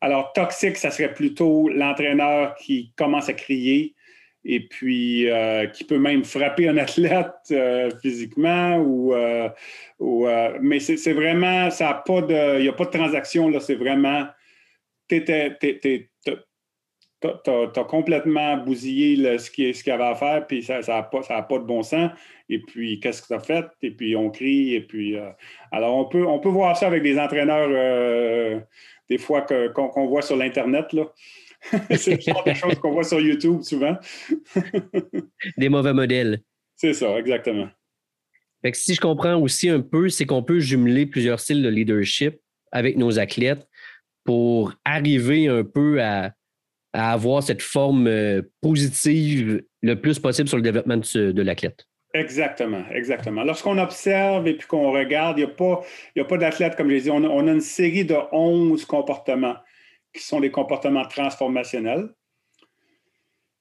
Alors, 0.00 0.32
toxique, 0.32 0.76
ça 0.76 0.90
serait 0.90 1.12
plutôt 1.12 1.68
l'entraîneur 1.68 2.54
qui 2.54 2.92
commence 2.96 3.28
à 3.28 3.32
crier 3.34 3.94
et 4.44 4.60
puis 4.60 5.28
euh, 5.30 5.66
qui 5.66 5.84
peut 5.84 5.98
même 5.98 6.24
frapper 6.24 6.68
un 6.68 6.76
athlète 6.78 7.32
euh, 7.50 7.90
physiquement 8.00 8.76
ou, 8.78 9.14
euh, 9.14 9.48
mais 10.60 10.80
c'est 10.80 11.12
vraiment 11.12 11.70
ça 11.70 11.90
a 11.90 11.94
pas 11.94 12.22
de 12.22 12.58
il 12.58 12.62
n'y 12.62 12.68
a 12.68 12.72
pas 12.72 12.84
de 12.84 12.90
transaction 12.90 13.48
là 13.48 13.60
c'est 13.60 13.74
vraiment 13.74 14.26
tu 15.10 15.22
as, 17.24 17.84
complètement 17.88 18.58
bousillé 18.58 19.38
ce 19.38 19.50
qu'il 19.50 19.74
y 19.86 19.90
avait 19.90 20.04
à 20.04 20.14
faire 20.14 20.46
puis 20.46 20.62
ça 20.62 20.80
n'a 20.86 21.02
pas, 21.02 21.22
pas 21.42 21.58
de 21.58 21.64
bon 21.64 21.82
sens. 21.82 22.12
Et 22.50 22.60
puis 22.60 23.00
qu'est-ce 23.00 23.22
que 23.22 23.26
tu 23.26 23.34
as 23.34 23.40
fait? 23.40 23.66
Et 23.82 23.90
puis 23.90 24.14
on 24.14 24.30
crie 24.30 24.74
et 24.74 24.80
puis 24.80 25.16
alors 25.72 25.96
on 25.96 26.04
peut 26.04 26.24
on 26.26 26.38
peut 26.38 26.48
voir 26.48 26.76
ça 26.76 26.86
avec 26.86 27.02
des 27.02 27.18
entraîneurs 27.18 28.62
des 29.08 29.18
fois 29.18 29.46
qu'on 29.74 30.06
voit 30.06 30.22
sur 30.22 30.36
l'internet 30.36 30.92
là 30.92 31.12
c'est 31.96 32.14
le 32.14 32.20
genre 32.20 32.44
de 32.44 32.52
choses 32.54 32.74
qu'on 32.76 32.92
voit 32.92 33.04
sur 33.04 33.20
YouTube 33.20 33.62
souvent. 33.62 33.96
Des 35.56 35.68
mauvais 35.68 35.92
modèles. 35.92 36.42
C'est 36.76 36.94
ça, 36.94 37.18
exactement. 37.18 37.68
si 38.72 38.94
je 38.94 39.00
comprends 39.00 39.36
aussi 39.36 39.68
un 39.68 39.80
peu, 39.80 40.08
c'est 40.08 40.26
qu'on 40.26 40.42
peut 40.42 40.60
jumeler 40.60 41.06
plusieurs 41.06 41.40
styles 41.40 41.62
de 41.62 41.68
leadership 41.68 42.38
avec 42.70 42.96
nos 42.96 43.18
athlètes 43.18 43.66
pour 44.24 44.74
arriver 44.84 45.48
un 45.48 45.64
peu 45.64 46.00
à, 46.02 46.32
avoir 46.92 47.42
cette 47.42 47.62
forme 47.62 48.06
euh, 48.06 48.42
positive 48.60 49.62
le 49.82 50.00
plus 50.00 50.18
possible 50.18 50.48
sur 50.48 50.56
le 50.56 50.62
développement 50.62 50.96
de, 50.96 51.42
l'athlète. 51.42 51.87
Exactement, 52.14 52.84
exactement. 52.90 53.44
Lorsqu'on 53.44 53.76
observe 53.78 54.48
et 54.48 54.54
puis 54.54 54.66
qu'on 54.66 54.92
regarde, 54.92 55.38
il 55.38 55.44
n'y 55.44 55.50
a 55.50 55.54
pas, 55.54 55.82
pas 56.26 56.38
d'athlète, 56.38 56.74
comme 56.74 56.88
je 56.88 56.94
l'ai 56.94 57.00
dit, 57.02 57.10
on 57.10 57.22
a, 57.22 57.28
on 57.28 57.46
a, 57.46 57.52
une 57.52 57.60
série 57.60 58.04
de 58.04 58.16
11 58.32 58.84
comportements 58.86 59.56
qui 60.14 60.22
sont 60.22 60.40
des 60.40 60.50
comportements 60.50 61.04
transformationnels. 61.04 62.08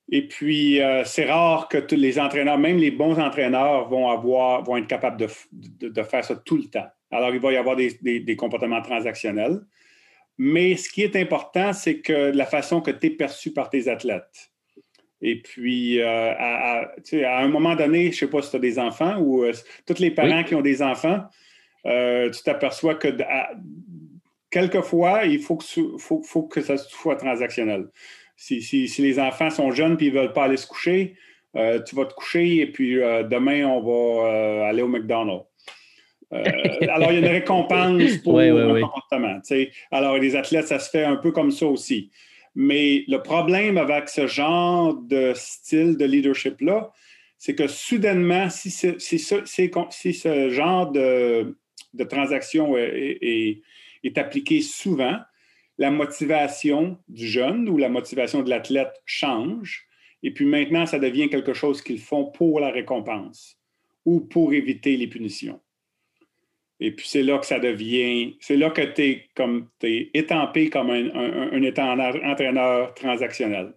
Et 0.10 0.28
puis, 0.28 0.82
euh, 0.82 1.04
c'est 1.04 1.26
rare 1.26 1.68
que 1.68 1.78
tous 1.78 1.96
les 1.96 2.18
entraîneurs, 2.20 2.58
même 2.58 2.78
les 2.78 2.92
bons 2.92 3.20
entraîneurs, 3.20 3.90
vont, 3.90 4.10
avoir, 4.10 4.64
vont 4.64 4.78
être 4.78 4.88
capables 4.88 5.18
de, 5.18 6.04
faire 6.04 6.24
ça 6.24 6.36
tout 6.36 6.58
le 6.58 6.66
temps. 6.66 6.88
Alors, 7.12 7.34
il 7.34 7.40
va 7.40 7.52
y 7.52 7.58
avoir 7.58 7.76
des, 7.76 8.36
comportements 8.38 8.82
transactionnels. 8.82 9.60
Mais 10.38 10.78
ce 10.78 10.90
qui 10.90 11.04
est 11.04 11.16
important, 11.16 11.74
c'est 11.74 12.00
que 12.00 12.32
la 12.32 12.46
façon 12.46 12.80
que 12.80 12.92
tu 12.92 13.08
es 13.08 13.10
perçu 13.10 13.52
par 13.52 13.70
tes 13.70 13.90
athlètes. 13.90 14.52
Et 15.22 15.42
puis, 15.42 16.00
euh, 16.00 16.34
à, 16.38 17.42
un 17.42 17.48
moment 17.48 17.76
donné, 17.76 18.04
je 18.06 18.08
ne 18.08 18.14
sais 18.14 18.28
pas 18.28 18.42
si 18.42 18.52
tu 18.52 18.56
as 18.56 18.60
des 18.60 18.78
enfants 18.78 19.18
ou 19.18 19.44
euh, 19.44 19.54
tous 19.86 20.00
les 20.00 20.12
parents 20.12 20.44
qui 20.44 20.56
ont 20.56 20.62
des 20.62 20.82
enfants, 20.82 21.26
tu 21.84 22.44
t'aperçois 22.44 22.96
que 22.96 23.08
quelquefois, 24.50 25.26
il 25.26 25.40
faut 25.40 25.58
que, 25.58 25.66
faut, 25.98 26.44
que 26.44 26.62
ça 26.62 26.78
soit 26.78 27.16
transactionnel. 27.16 27.88
Si, 28.36 28.94
les 29.00 29.20
enfants 29.20 29.50
sont 29.50 29.72
jeunes 29.72 29.98
et 30.00 30.06
ils 30.06 30.14
ne 30.14 30.20
veulent 30.20 30.34
pas 30.34 30.44
aller 30.44 30.58
se 30.58 30.68
coucher, 30.68 31.16
euh, 31.56 31.82
tu 31.82 31.96
vas 31.96 32.06
te 32.06 32.14
coucher 32.14 32.58
et 32.58 32.68
puis 32.68 33.02
euh, 33.02 33.24
demain, 33.24 33.66
on 33.66 33.82
va 33.82 34.68
aller 34.68 34.82
au 34.84 34.88
McDonald's. 34.88 35.46
alors, 36.32 37.12
il 37.12 37.14
y 37.14 37.18
a 37.18 37.20
une 37.20 37.26
récompense 37.40 38.18
pour 38.18 38.40
le 38.40 38.82
comportement. 38.82 39.40
Alors, 39.92 40.18
les 40.18 40.36
athlètes, 40.36 40.68
ça 40.68 40.78
se 40.78 40.90
fait 40.90 41.04
un 41.04 41.16
peu 41.16 41.32
comme 41.32 41.52
ça 41.52 41.66
aussi. 41.66 42.12
Mais 42.60 43.04
le 43.08 43.22
problème 43.22 43.78
avec 43.78 44.10
ce 44.10 44.26
genre 44.26 44.96
de 44.96 45.34
style 45.36 45.96
de 45.96 46.06
leadership-là, 46.06 46.92
c'est 47.38 47.54
que 47.54 47.68
soudainement, 47.68 48.50
si 48.50 48.72
ce, 48.72 50.50
genre 50.50 50.92
de, 50.92 51.56
transaction 52.10 52.76
est, 52.76 53.62
appliqué 54.16 54.62
souvent, 54.62 55.20
la 55.78 55.92
motivation 55.92 56.98
du 57.08 57.28
jeune 57.28 57.70
ou 57.70 57.78
la 57.78 57.90
motivation 57.90 58.42
de 58.42 58.50
l'athlète 58.50 59.04
change. 59.06 59.86
Et 60.24 60.32
puis 60.32 60.48
maintenant, 60.48 60.88
ça 60.88 60.98
devient 60.98 61.30
quelque 61.30 61.54
chose 61.54 61.84
qu'ils 61.84 62.00
font 62.00 62.26
pour 62.26 62.60
la 62.60 62.72
récompense 62.72 63.60
ou 64.04 64.20
pour 64.20 64.54
éviter 64.56 64.98
les 64.98 65.06
punitions. 65.06 65.62
Et 66.80 66.92
puis 66.92 67.08
c'est 67.08 67.24
là 67.24 67.40
que 67.40 67.46
ça 67.46 67.60
devient, 67.60 68.38
c'est 68.40 68.58
là 68.58 68.70
que 68.70 68.82
tu 68.82 69.02
es 69.02 69.30
comme 69.36 69.68
es 69.82 70.12
étampé 70.14 70.70
comme 70.70 70.92
un, 70.92 71.10
un, 71.14 71.64
entraîneur 71.64 72.94
transactionnel. 72.94 73.74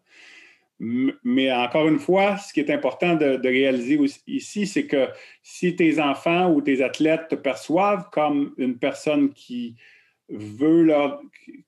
Mais 0.79 1.53
encore 1.53 1.89
une 1.89 1.99
fois, 1.99 2.39
ce 2.39 2.55
qui 2.55 2.61
est 2.61 2.71
important 2.71 3.15
de, 3.15 3.39
réaliser 3.47 3.99
ici, 4.27 4.67
c'est 4.67 4.87
que 4.87 5.09
si 5.43 5.77
tes 5.77 6.01
enfants 6.01 6.51
ou 6.51 6.63
tes 6.63 6.83
athlètes 6.83 7.29
te 7.29 7.35
perçoivent 7.35 8.09
comme 8.11 8.55
une 8.57 8.79
personne 8.79 9.33
qui 9.35 9.77
veut 10.31 10.85
leur, 10.85 11.21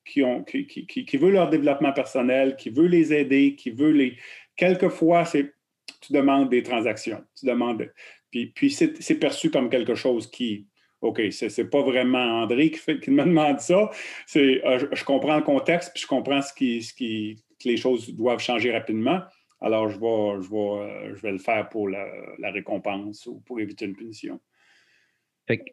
qui, 0.06 0.22
ont, 0.22 0.42
qui, 0.44 0.66
qui, 0.66 1.16
veut 1.18 1.30
leur 1.30 1.50
développement 1.50 1.92
personnel, 1.92 2.56
qui 2.56 2.70
veut 2.70 2.86
les 2.86 3.12
aider, 3.12 3.54
qui 3.54 3.70
veut 3.70 3.90
les... 3.90 4.16
Quelquefois, 4.56 5.26
c'est, 5.26 5.52
tu 6.00 6.14
demandes 6.14 6.48
des 6.48 6.62
transactions. 6.62 7.22
Tu 7.38 7.44
demandes... 7.46 7.92
Puis, 8.30 8.46
puis 8.46 8.70
c'est 8.70 9.14
perçu 9.16 9.50
comme 9.50 9.68
quelque 9.68 9.94
chose 9.94 10.30
qui, 10.30 10.66
OK, 11.02 11.20
ce 11.32 11.60
n'est 11.60 11.68
pas 11.68 11.82
vraiment 11.82 12.42
André 12.42 12.70
qui, 12.70 12.78
fait, 12.78 13.00
qui 13.00 13.10
me 13.10 13.24
demande 13.24 13.58
ça. 13.58 13.90
C'est, 14.26 14.64
euh, 14.64 14.86
je, 14.92 15.04
comprends 15.04 15.36
le 15.36 15.42
contexte, 15.42 15.90
puis 15.92 16.02
je 16.02 16.06
comprends 16.06 16.40
ce 16.40 16.52
qui, 16.52 16.82
ce 16.82 16.94
qui, 16.94 17.42
que 17.62 17.68
les 17.68 17.76
choses 17.76 18.14
doivent 18.14 18.40
changer 18.40 18.72
rapidement. 18.72 19.20
Alors, 19.60 19.90
je 19.90 19.98
vais, 19.98 20.42
je 20.42 20.48
vais, 20.48 20.56
euh, 20.56 21.14
je 21.16 21.22
vais 21.22 21.32
le 21.32 21.38
faire 21.38 21.68
pour 21.68 21.88
la, 21.88 22.06
récompense 22.52 23.26
ou 23.26 23.42
pour 23.44 23.60
éviter 23.60 23.84
une 23.84 23.96
punition. 23.96 24.40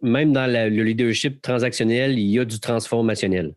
même 0.01 0.33
dans 0.33 0.51
le 0.51 0.83
leadership 0.83 1.41
transactionnel, 1.43 2.17
il 2.17 2.31
y 2.31 2.39
a 2.39 2.45
du 2.45 2.59
transformationnel. 2.59 3.53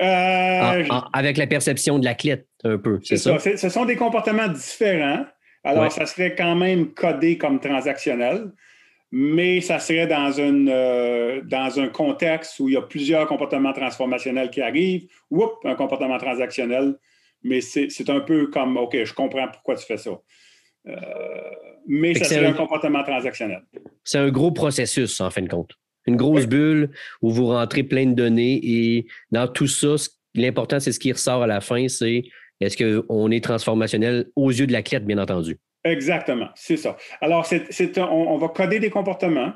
Euh, 0.00 0.84
avec 1.12 1.36
la 1.36 1.46
perception 1.46 1.98
de 1.98 2.04
l'athlète, 2.04 2.48
un 2.64 2.78
peu, 2.78 3.00
c'est 3.02 3.18
ça? 3.18 3.38
Ce 3.38 3.68
sont 3.68 3.84
des 3.84 3.96
comportements 3.96 4.48
différents. 4.48 5.26
Alors, 5.64 5.92
ça 5.92 6.06
serait 6.06 6.34
quand 6.34 6.54
même 6.54 6.94
codé 6.94 7.36
comme 7.36 7.60
transactionnel 7.60 8.52
mais 9.10 9.60
ça 9.60 9.78
serait 9.78 10.06
dans, 10.06 10.32
une, 10.32 10.68
euh, 10.68 11.40
dans 11.42 11.80
un 11.80 11.88
contexte 11.88 12.58
où 12.60 12.68
il 12.68 12.74
y 12.74 12.76
a 12.76 12.82
plusieurs 12.82 13.26
comportements 13.26 13.72
transformationnels 13.72 14.50
qui 14.50 14.60
arrivent, 14.60 15.08
oups, 15.30 15.54
un 15.64 15.74
comportement 15.74 16.18
transactionnel, 16.18 16.94
mais 17.42 17.60
c'est 17.60 18.10
un 18.10 18.20
peu 18.20 18.48
comme, 18.48 18.76
OK, 18.76 18.96
je 19.02 19.14
comprends 19.14 19.48
pourquoi 19.48 19.76
tu 19.76 19.86
fais 19.86 19.96
ça. 19.96 20.10
Euh, 20.86 20.96
mais 21.86 22.14
ça 22.14 22.24
serait 22.24 22.46
un, 22.46 22.52
comportement 22.52 23.02
transactionnel. 23.02 23.62
C'est 24.04 24.18
un 24.18 24.30
gros 24.30 24.52
processus, 24.52 25.20
en 25.20 25.30
fin 25.30 25.42
de 25.42 25.48
compte. 25.48 25.72
Une 26.06 26.16
grosse 26.16 26.46
bulle 26.46 26.90
où 27.22 27.30
vous 27.30 27.46
rentrez 27.46 27.82
plein 27.82 28.06
de 28.06 28.14
données 28.14 28.60
et 28.62 29.06
dans 29.30 29.46
tout 29.46 29.66
ça, 29.66 29.94
l'important, 30.34 30.80
c'est 30.80 30.92
ce 30.92 30.98
qui 30.98 31.12
ressort 31.12 31.42
à 31.42 31.46
la 31.46 31.60
fin, 31.60 31.88
c'est 31.88 32.24
est-ce 32.60 32.76
qu'on 32.76 33.30
est 33.30 33.44
transformationnel 33.44 34.26
aux 34.34 34.50
yeux 34.50 34.66
de 34.66 34.72
la 34.72 34.82
clé, 34.82 35.00
bien 35.00 35.18
entendu? 35.18 35.58
Exactement, 35.84 36.48
c'est 36.54 36.76
ça. 36.76 36.96
Alors, 37.20 37.46
on, 38.10 38.36
va 38.36 38.48
coder 38.48 38.80
des 38.80 38.90
comportements. 38.90 39.52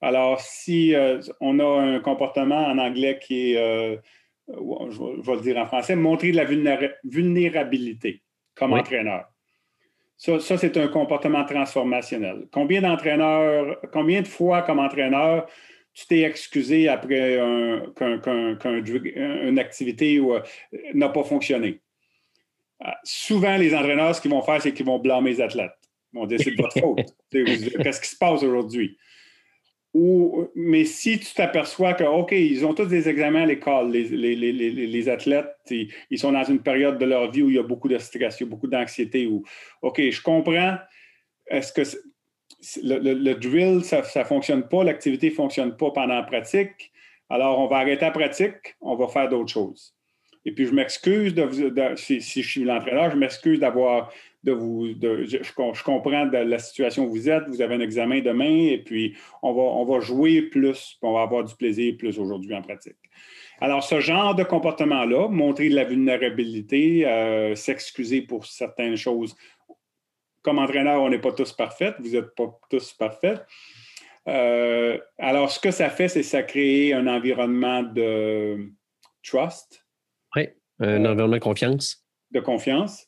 Alors, 0.00 0.40
si 0.40 0.94
euh, 0.94 1.20
on 1.40 1.58
a 1.60 1.80
un 1.80 2.00
comportement 2.00 2.66
en 2.66 2.78
anglais 2.78 3.18
qui 3.22 3.52
est, 3.52 3.56
euh, 3.56 3.96
je, 4.48 5.22
vais 5.26 5.36
le 5.36 5.40
dire 5.40 5.56
en 5.58 5.66
français, 5.66 5.96
montrer 5.96 6.32
de 6.32 6.36
la 6.36 6.44
vulnérabilité 7.04 8.22
comme 8.54 8.72
entraîneur. 8.72 9.26
Ça, 10.16 10.40
c'est 10.40 10.76
un 10.76 10.88
comportement 10.88 11.44
transformationnel. 11.44 12.48
Combien 12.50 12.82
d'entraîneurs, 12.82 13.80
combien 13.92 14.22
de 14.22 14.26
fois 14.26 14.62
comme 14.62 14.80
entraîneur, 14.80 15.46
tu 15.94 16.06
t'es 16.06 16.22
excusé 16.22 16.88
après 16.88 17.40
qu'une 17.96 19.58
activité 19.58 20.18
euh, 20.18 20.40
n'a 20.94 21.08
pas 21.08 21.22
fonctionné? 21.22 21.80
Euh, 22.84 22.90
souvent, 23.04 23.56
les 23.56 23.74
entraîneurs, 23.74 24.14
ce 24.14 24.20
qu'ils 24.20 24.30
vont 24.30 24.42
faire, 24.42 24.62
c'est 24.62 24.72
qu'ils 24.72 24.86
vont 24.86 24.98
blâmer 24.98 25.30
les 25.30 25.40
athlètes. 25.40 25.72
Ils 26.12 26.18
vont 26.20 26.26
dire 26.26 26.40
c'est 26.42 26.52
de 26.52 26.62
votre 26.62 26.78
faute. 26.80 27.14
Qu'est-ce 27.30 28.00
qui 28.00 28.08
se 28.08 28.16
passe 28.16 28.42
aujourd'hui? 28.42 28.96
mais 30.54 30.84
si 30.84 31.18
tu 31.18 31.34
t'aperçois 31.34 31.94
que, 31.94 32.04
OK, 32.04 32.32
ils 32.32 32.64
ont 32.64 32.74
tous 32.74 32.86
des 32.86 33.08
examens 33.08 33.42
à 33.42 33.46
l'école, 33.46 33.90
les, 33.90 35.08
athlètes, 35.08 35.56
ils, 35.70 36.18
sont 36.18 36.32
dans 36.32 36.44
une 36.44 36.60
période 36.60 36.98
de 36.98 37.04
leur 37.04 37.30
vie 37.30 37.42
où 37.42 37.48
il 37.48 37.56
y 37.56 37.58
a 37.58 37.62
beaucoup 37.62 37.88
de 37.88 37.98
stress, 37.98 38.38
il 38.38 38.44
y 38.44 38.46
a 38.46 38.50
beaucoup 38.50 38.66
d'anxiété, 38.66 39.26
où, 39.26 39.42
OK, 39.82 40.00
je 40.00 40.22
comprends, 40.22 40.76
est-ce 41.48 41.72
que 41.72 41.82
le, 42.82 43.34
drill, 43.34 43.82
ça 43.82 44.02
ne 44.14 44.24
fonctionne 44.24 44.68
pas, 44.68 44.84
l'activité 44.84 45.30
ne 45.30 45.34
fonctionne 45.34 45.76
pas 45.76 45.90
pendant 45.90 46.14
la 46.14 46.22
pratique, 46.22 46.92
alors 47.30 47.58
on 47.58 47.66
va 47.66 47.78
arrêter 47.78 48.04
la 48.04 48.10
pratique, 48.10 48.76
on 48.80 48.94
va 48.94 49.08
faire 49.08 49.28
d'autres 49.28 49.52
choses. 49.52 49.94
Et 50.48 50.52
puis, 50.52 50.64
je 50.64 50.72
m'excuse 50.72 51.34
de, 51.34 51.46
si, 51.96 52.20
je 52.20 52.48
suis 52.48 52.64
l'entraîneur, 52.64 53.10
je 53.10 53.18
m'excuse 53.18 53.60
d'avoir 53.60 54.10
de 54.44 54.52
vous. 54.52 54.86
je, 54.98 55.82
comprends 55.82 56.24
la 56.24 56.58
situation 56.58 57.04
où 57.04 57.10
vous 57.10 57.28
êtes. 57.28 57.46
Vous 57.48 57.60
avez 57.60 57.74
un 57.74 57.80
examen 57.80 58.22
demain 58.22 58.70
et 58.70 58.78
puis 58.78 59.14
on 59.42 59.52
va, 59.52 59.60
on 59.60 59.84
va 59.84 60.00
jouer 60.00 60.40
plus, 60.40 60.96
on 61.02 61.12
va 61.12 61.20
avoir 61.20 61.44
du 61.44 61.54
plaisir 61.54 61.94
plus 61.98 62.18
aujourd'hui 62.18 62.54
en 62.54 62.62
pratique. 62.62 62.96
Alors, 63.60 63.84
ce 63.84 64.00
genre 64.00 64.34
de 64.34 64.42
comportement-là, 64.42 65.28
montrer 65.28 65.68
de 65.68 65.74
la 65.74 65.84
vulnérabilité, 65.84 67.06
euh, 67.06 67.54
s'excuser 67.54 68.22
pour 68.22 68.46
certaines 68.46 68.96
choses. 68.96 69.36
Comme 70.40 70.58
entraîneur, 70.58 71.02
on 71.02 71.10
n'est 71.10 71.18
pas 71.18 71.32
tous 71.32 71.52
parfaits, 71.52 71.94
vous 71.98 72.12
n'êtes 72.12 72.34
pas 72.34 72.58
tous 72.70 72.94
parfaits. 72.94 73.44
Euh, 74.28 74.96
alors, 75.18 75.50
ce 75.50 75.60
que 75.60 75.72
ça 75.72 75.90
fait, 75.90 76.08
c'est 76.08 76.22
ça 76.22 76.42
crée 76.42 76.94
un 76.94 77.06
environnement 77.06 77.82
de 77.82 78.70
trust, 79.22 79.84
un 80.80 81.04
euh, 81.04 81.10
environnement 81.10 81.36
de 81.36 81.42
confiance. 81.42 82.04
De 82.30 82.40
confiance. 82.40 83.06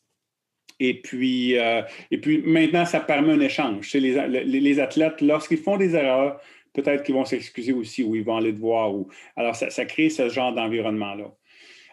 Et 0.78 1.00
puis, 1.00 1.58
euh, 1.58 1.82
et 2.10 2.18
puis 2.18 2.42
maintenant, 2.42 2.86
ça 2.86 3.00
permet 3.00 3.32
un 3.32 3.40
échange. 3.40 3.92
Les, 3.94 4.44
les, 4.44 4.80
athlètes, 4.80 5.20
lorsqu'ils 5.20 5.58
font 5.58 5.76
des 5.76 5.94
erreurs, 5.94 6.40
peut-être 6.72 7.02
qu'ils 7.02 7.14
vont 7.14 7.26
s'excuser 7.26 7.72
aussi 7.72 8.02
ou 8.02 8.16
ils 8.16 8.24
vont 8.24 8.36
aller 8.36 8.54
te 8.54 8.60
voir. 8.60 8.94
Ou... 8.94 9.08
Alors, 9.36 9.54
ça, 9.54 9.68
ça 9.68 9.84
crée 9.84 10.08
ce 10.08 10.28
genre 10.30 10.54
d'environnement-là. 10.54 11.34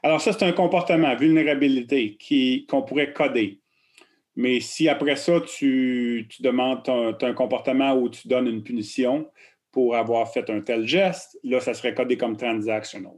Alors, 0.03 0.21
ça, 0.21 0.31
c'est 0.31 0.45
un 0.45 0.53
comportement, 0.53 1.15
vulnérabilité, 1.15 2.17
qu'on 2.69 2.83
pourrait 2.83 3.11
coder. 3.11 3.59
Mais 4.37 4.59
si 4.59 4.87
après 4.87 5.15
ça, 5.15 5.41
tu, 5.41 6.27
tu 6.29 6.43
demandes 6.43 6.87
un, 6.87 7.33
comportement 7.33 7.95
où 7.95 8.07
tu 8.07 8.27
donnes 8.27 8.47
une 8.47 8.63
punition 8.63 9.27
pour 9.71 9.95
avoir 9.95 10.31
fait 10.31 10.49
un 10.51 10.61
tel 10.61 10.87
geste, 10.87 11.37
là, 11.43 11.59
ça 11.59 11.73
serait 11.73 11.95
codé 11.95 12.17
comme 12.17 12.37
transactional. 12.37 13.15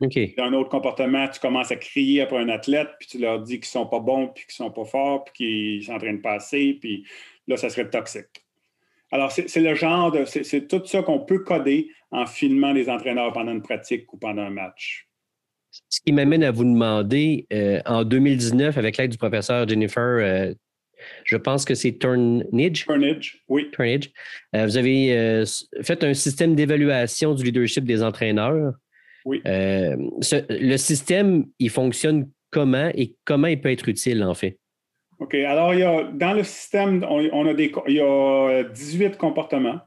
Dans 0.00 0.44
un 0.44 0.52
autre 0.54 0.70
comportement, 0.70 1.28
tu 1.28 1.40
commences 1.40 1.70
à 1.70 1.76
crier 1.76 2.22
après 2.22 2.38
un 2.38 2.48
athlète, 2.48 2.88
puis 2.98 3.08
tu 3.08 3.18
leur 3.18 3.40
dis 3.40 3.60
qu'ils 3.60 3.78
ne 3.78 3.84
sont 3.84 3.86
pas 3.86 4.00
bons, 4.00 4.28
puis 4.28 4.46
qu'ils 4.46 4.64
ne 4.64 4.68
sont 4.68 4.72
pas 4.72 4.84
forts, 4.84 5.24
puis 5.24 5.32
qu'ils 5.34 5.84
s'entraînent 5.84 6.22
pas 6.22 6.34
assez, 6.34 6.78
puis 6.80 7.06
là, 7.46 7.56
ça 7.56 7.68
serait 7.68 7.90
toxique. 7.90 8.44
Alors, 9.12 9.32
c'est 9.32 9.60
le 9.60 9.74
genre 9.74 10.12
de. 10.12 10.24
C'est 10.24 10.68
tout 10.68 10.84
ça 10.86 11.02
qu'on 11.02 11.18
peut 11.20 11.40
coder 11.40 11.88
en 12.12 12.26
filmant 12.26 12.72
les 12.72 12.88
entraîneurs 12.88 13.32
pendant 13.32 13.52
une 13.52 13.62
pratique 13.62 14.12
ou 14.12 14.16
pendant 14.16 14.42
un 14.42 14.50
match. 14.50 15.08
Ce 15.88 16.00
qui 16.04 16.12
m'amène 16.12 16.44
à 16.44 16.50
vous 16.50 16.64
demander, 16.64 17.46
euh, 17.52 17.80
en 17.86 18.04
2019, 18.04 18.76
avec 18.78 18.96
l'aide 18.96 19.10
du 19.10 19.18
professeur 19.18 19.68
Jennifer, 19.68 20.18
euh, 20.20 20.54
je 21.24 21.36
pense 21.36 21.64
que 21.64 21.74
c'est 21.74 21.98
Turnage? 21.98 22.84
Turnage, 22.84 23.42
oui. 23.48 23.70
Turnage. 23.72 24.10
Euh, 24.54 24.66
vous 24.66 24.76
avez 24.76 25.44
fait 25.82 26.04
un 26.04 26.14
système 26.14 26.54
d'évaluation 26.54 27.34
du 27.34 27.44
leadership 27.44 27.84
des 27.84 28.02
entraîneurs. 28.02 28.74
Oui. 29.24 29.42
Euh, 29.46 29.96
le 30.48 30.76
système, 30.76 31.46
il 31.58 31.70
fonctionne 31.70 32.30
comment 32.50 32.90
et 32.94 33.16
comment 33.24 33.46
il 33.46 33.60
peut 33.60 33.70
être 33.70 33.88
utile, 33.88 34.22
en 34.24 34.34
fait? 34.34 34.58
OK. 35.18 35.34
Alors, 35.34 35.74
il 35.74 35.80
y 35.80 35.82
a, 35.82 36.04
dans 36.04 36.32
le 36.32 36.42
système, 36.44 37.04
on, 37.08 37.46
a 37.46 37.54
des, 37.54 37.72
il 37.88 37.94
y 37.94 38.00
a 38.00 38.64
18 38.64 39.04
euh, 39.04 39.10
comportements 39.16 39.80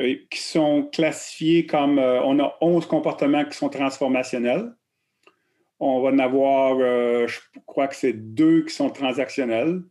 euh, 0.00 0.14
qui 0.30 0.40
sont 0.40 0.88
classifiés 0.92 1.66
comme, 1.66 1.98
on 1.98 2.38
a 2.40 2.56
11 2.60 2.86
comportements 2.86 3.44
qui 3.44 3.56
sont 3.56 3.68
transformationnels. 3.68 4.72
On 5.78 6.02
va 6.02 6.10
en 6.10 6.18
avoir, 6.18 6.78
je 7.26 7.38
crois 7.64 7.88
que 7.88 7.96
c'est 7.96 8.12
deux 8.12 8.64
qui 8.64 8.74
sont 8.74 8.90
transactionnels, 8.90 9.82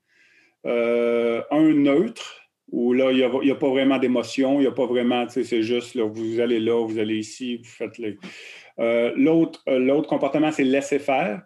un 0.64 1.74
neutre, 1.74 2.39
où 2.72 2.94
là, 2.94 3.12
il 3.12 3.18
n'y 3.18 3.52
a, 3.52 3.56
pas 3.56 3.70
vraiment 3.70 3.98
d'émotion, 3.98 4.60
il 4.60 4.62
n'y 4.62 4.68
a 4.68 4.72
pas 4.72 4.86
vraiment, 4.86 5.28
c'est 5.28 5.64
juste, 5.64 5.96
là, 5.96 6.06
vous 6.06 6.40
allez 6.40 6.60
là, 6.60 6.86
vous 6.86 7.00
allez 7.00 7.18
ici, 7.18 7.58
vous 7.58 7.70
faites 7.70 7.98
les. 7.98 8.18
Euh, 8.80 9.12
l'autre, 9.16 9.62
euh, 9.68 9.80
l'autre 9.80 10.08
comportement, 10.08 10.52
c'est 10.52 10.64
laisser 10.64 11.00
faire. 11.00 11.42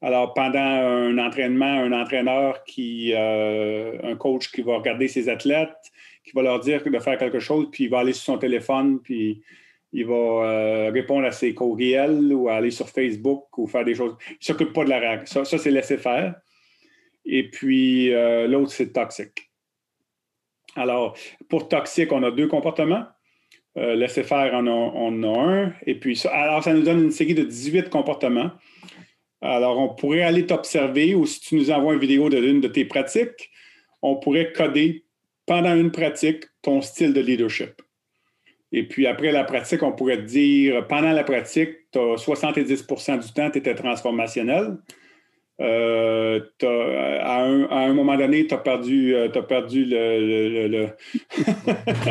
Alors, 0.00 0.34
pendant 0.34 0.58
un 0.58 1.16
entraînement, 1.18 1.64
un 1.64 1.92
entraîneur 1.92 2.64
qui, 2.64 3.12
euh, 3.14 3.96
un 4.02 4.16
coach 4.16 4.50
qui 4.50 4.62
va 4.62 4.78
regarder 4.78 5.06
ses 5.06 5.28
athlètes, 5.28 5.92
qui 6.24 6.32
va 6.34 6.42
leur 6.42 6.60
dire 6.60 6.82
de 6.82 6.98
faire 6.98 7.16
quelque 7.18 7.38
chose, 7.38 7.68
puis 7.70 7.84
il 7.84 7.90
va 7.90 8.00
aller 8.00 8.12
sur 8.12 8.24
son 8.24 8.38
téléphone, 8.38 9.00
puis 9.00 9.42
il 9.92 10.06
va 10.06 10.90
répondre 10.90 11.26
à 11.26 11.32
ses 11.32 11.54
courriels 11.54 12.32
ou 12.32 12.48
aller 12.48 12.70
sur 12.70 12.88
Facebook 12.88 13.56
ou 13.58 13.66
faire 13.66 13.84
des 13.84 13.94
choses. 13.94 14.16
Il 14.30 14.32
ne 14.32 14.44
s'occupe 14.44 14.72
pas 14.72 14.84
de 14.84 14.90
la 14.90 14.98
réaction. 14.98 15.44
Ça, 15.44 15.58
c'est 15.58 15.70
laisser 15.70 15.98
faire. 15.98 16.34
Et 17.26 17.48
puis, 17.50 18.10
l'autre, 18.48 18.72
c'est 18.72 18.92
toxique. 18.92 19.51
Alors, 20.76 21.16
pour 21.48 21.68
toxique, 21.68 22.12
on 22.12 22.22
a 22.22 22.30
deux 22.30 22.48
comportements. 22.48 23.04
laisser 23.76 24.22
faire, 24.22 24.52
on, 24.54 24.66
en 24.66 25.22
a 25.22 25.40
un. 25.40 25.72
Et 25.86 25.94
puis, 25.94 26.16
ça, 26.16 26.30
alors, 26.30 26.62
ça 26.62 26.72
nous 26.72 26.82
donne 26.82 27.02
une 27.04 27.10
série 27.10 27.34
de 27.34 27.42
18 27.42 27.90
comportements. 27.90 28.50
Alors, 29.40 29.78
on 29.78 29.94
pourrait 29.94 30.22
aller 30.22 30.46
t'observer 30.46 31.14
ou 31.14 31.26
si 31.26 31.40
tu 31.40 31.56
nous 31.56 31.70
envoies 31.70 31.94
une 31.94 32.00
vidéo 32.00 32.28
de 32.28 32.38
l'une 32.38 32.60
de 32.60 32.68
tes 32.68 32.84
pratiques, 32.84 33.50
on 34.00 34.16
pourrait 34.16 34.52
coder 34.52 35.04
pendant 35.46 35.74
une 35.74 35.90
pratique 35.90 36.44
ton 36.62 36.80
style 36.80 37.12
de 37.12 37.20
leadership. 37.20 37.82
Et 38.70 38.84
puis 38.86 39.06
après 39.06 39.32
la 39.32 39.44
pratique, 39.44 39.82
on 39.82 39.92
pourrait 39.92 40.18
te 40.18 40.22
dire, 40.22 40.86
pendant 40.88 41.12
la 41.12 41.24
pratique, 41.24 41.70
tu 41.92 41.98
as 41.98 42.16
70% 42.16 43.18
du 43.20 43.32
temps, 43.32 43.50
tu 43.50 43.58
étais 43.58 43.74
transformationnel. 43.74 44.78
Euh, 45.60 46.40
à, 47.20 47.42
un, 47.42 47.92
moment 47.92 48.16
donné, 48.16 48.46
tu 48.46 48.54
as 48.54 48.58
perdu, 48.58 49.14
euh, 49.14 49.28
as 49.32 49.42
perdu 49.42 49.84
le, 49.84 50.66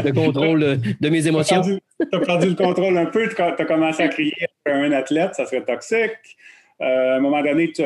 le, 0.04 0.12
contrôle 0.14 0.78
de 1.00 1.10
mes 1.10 1.28
émotions. 1.28 1.62
Tu 1.62 1.80
as, 2.14 2.20
perdu 2.20 2.50
le 2.50 2.56
contrôle 2.56 2.98
un 2.98 3.08
peu, 3.08 3.28
tu 3.28 3.42
as 3.42 3.54
commencé 3.66 4.04
à 4.04 4.08
crier 4.10 4.34
à 4.66 4.72
un 4.72 4.92
athlète, 4.92 5.36
ça 5.36 5.46
serait 5.46 5.66
toxique. 5.66 6.38
Euh, 6.82 7.14
à 7.14 7.16
un 7.18 7.20
moment 7.20 7.42
donné, 7.42 7.72
tu, 7.72 7.84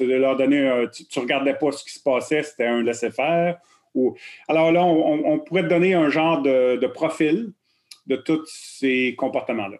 leur 0.00 0.36
donnais, 0.36 0.88
tu, 1.10 1.20
regardais 1.20 1.54
pas 1.54 1.72
ce 1.72 1.84
qui 1.84 1.92
se 1.92 2.02
passait, 2.02 2.42
c'était 2.42 2.66
un 2.66 2.82
laisser-faire. 2.82 3.58
Alors 4.48 4.72
là, 4.72 4.84
on, 4.84 5.38
pourrait 5.38 5.62
te 5.62 5.68
donner 5.68 5.94
un 5.94 6.10
genre 6.10 6.42
de, 6.42 6.86
profil 6.86 7.52
de 8.06 8.16
tous 8.16 8.44
ces 8.46 9.14
comportements-là. 9.16 9.78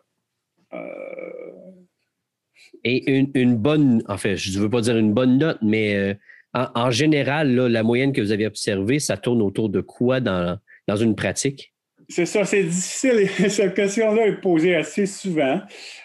Et 2.84 3.10
une, 3.10 3.56
bonne, 3.56 4.02
en 4.08 4.16
fait, 4.16 4.36
je 4.36 4.56
ne 4.56 4.62
veux 4.62 4.70
pas 4.70 4.80
dire 4.80 4.96
une 4.96 5.12
bonne 5.12 5.38
note, 5.38 5.58
mais 5.62 5.96
euh, 5.96 6.14
en, 6.54 6.90
général, 6.90 7.54
la 7.54 7.82
moyenne 7.82 8.12
que 8.12 8.20
vous 8.20 8.32
avez 8.32 8.46
observée, 8.46 8.98
ça 8.98 9.16
tourne 9.16 9.42
autour 9.42 9.68
de 9.68 9.80
quoi 9.80 10.20
dans, 10.20 10.58
dans 10.86 10.96
une 10.96 11.16
pratique? 11.16 11.72
C'est 12.08 12.26
ça, 12.26 12.44
c'est 12.44 12.62
difficile. 12.62 13.28
Cette 13.50 13.74
question-là 13.74 14.26
est 14.26 14.40
posée 14.40 14.76
assez 14.76 15.06
souvent. 15.06 15.60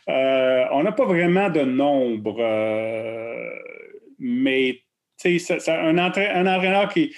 Euh, 0.09 0.63
on 0.71 0.83
n'a 0.83 0.91
pas 0.91 1.05
vraiment 1.05 1.49
de 1.49 1.61
nombre, 1.61 2.37
euh, 2.39 3.49
mais 4.17 4.81
un, 5.25 5.97
un 5.97 5.97
entraîneur 5.97 6.89
qui. 6.89 7.13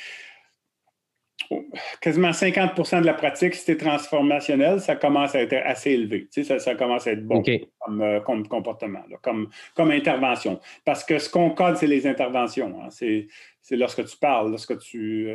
Quasiment 2.01 2.31
50% 2.31 3.01
de 3.01 3.05
la 3.05 3.13
pratique, 3.13 3.55
c'était 3.55 3.77
transformationnel, 3.77 4.79
ça 4.79 4.95
commence 4.95 5.35
à 5.35 5.41
être 5.41 5.55
assez 5.65 5.91
élevé. 5.91 6.27
Ça, 6.31 6.59
ça 6.59 6.75
commence 6.75 7.07
à 7.07 7.12
être 7.12 7.25
bon 7.25 7.43
euh, 7.47 8.19
comme, 8.21 8.47
comportement, 8.47 9.03
comme, 9.21 9.50
comme 9.75 9.91
intervention. 9.91 10.59
Parce 10.85 11.03
que 11.03 11.19
ce 11.19 11.29
qu'on 11.29 11.51
code, 11.51 11.77
c'est 11.77 11.88
les 11.88 12.07
interventions. 12.07 12.73
Hein. 12.81 12.89
C'est 12.89 13.27
lorsque 13.71 14.05
tu 14.05 14.17
parles, 14.17 14.51
lorsque 14.51 14.77
tu, 14.79 15.29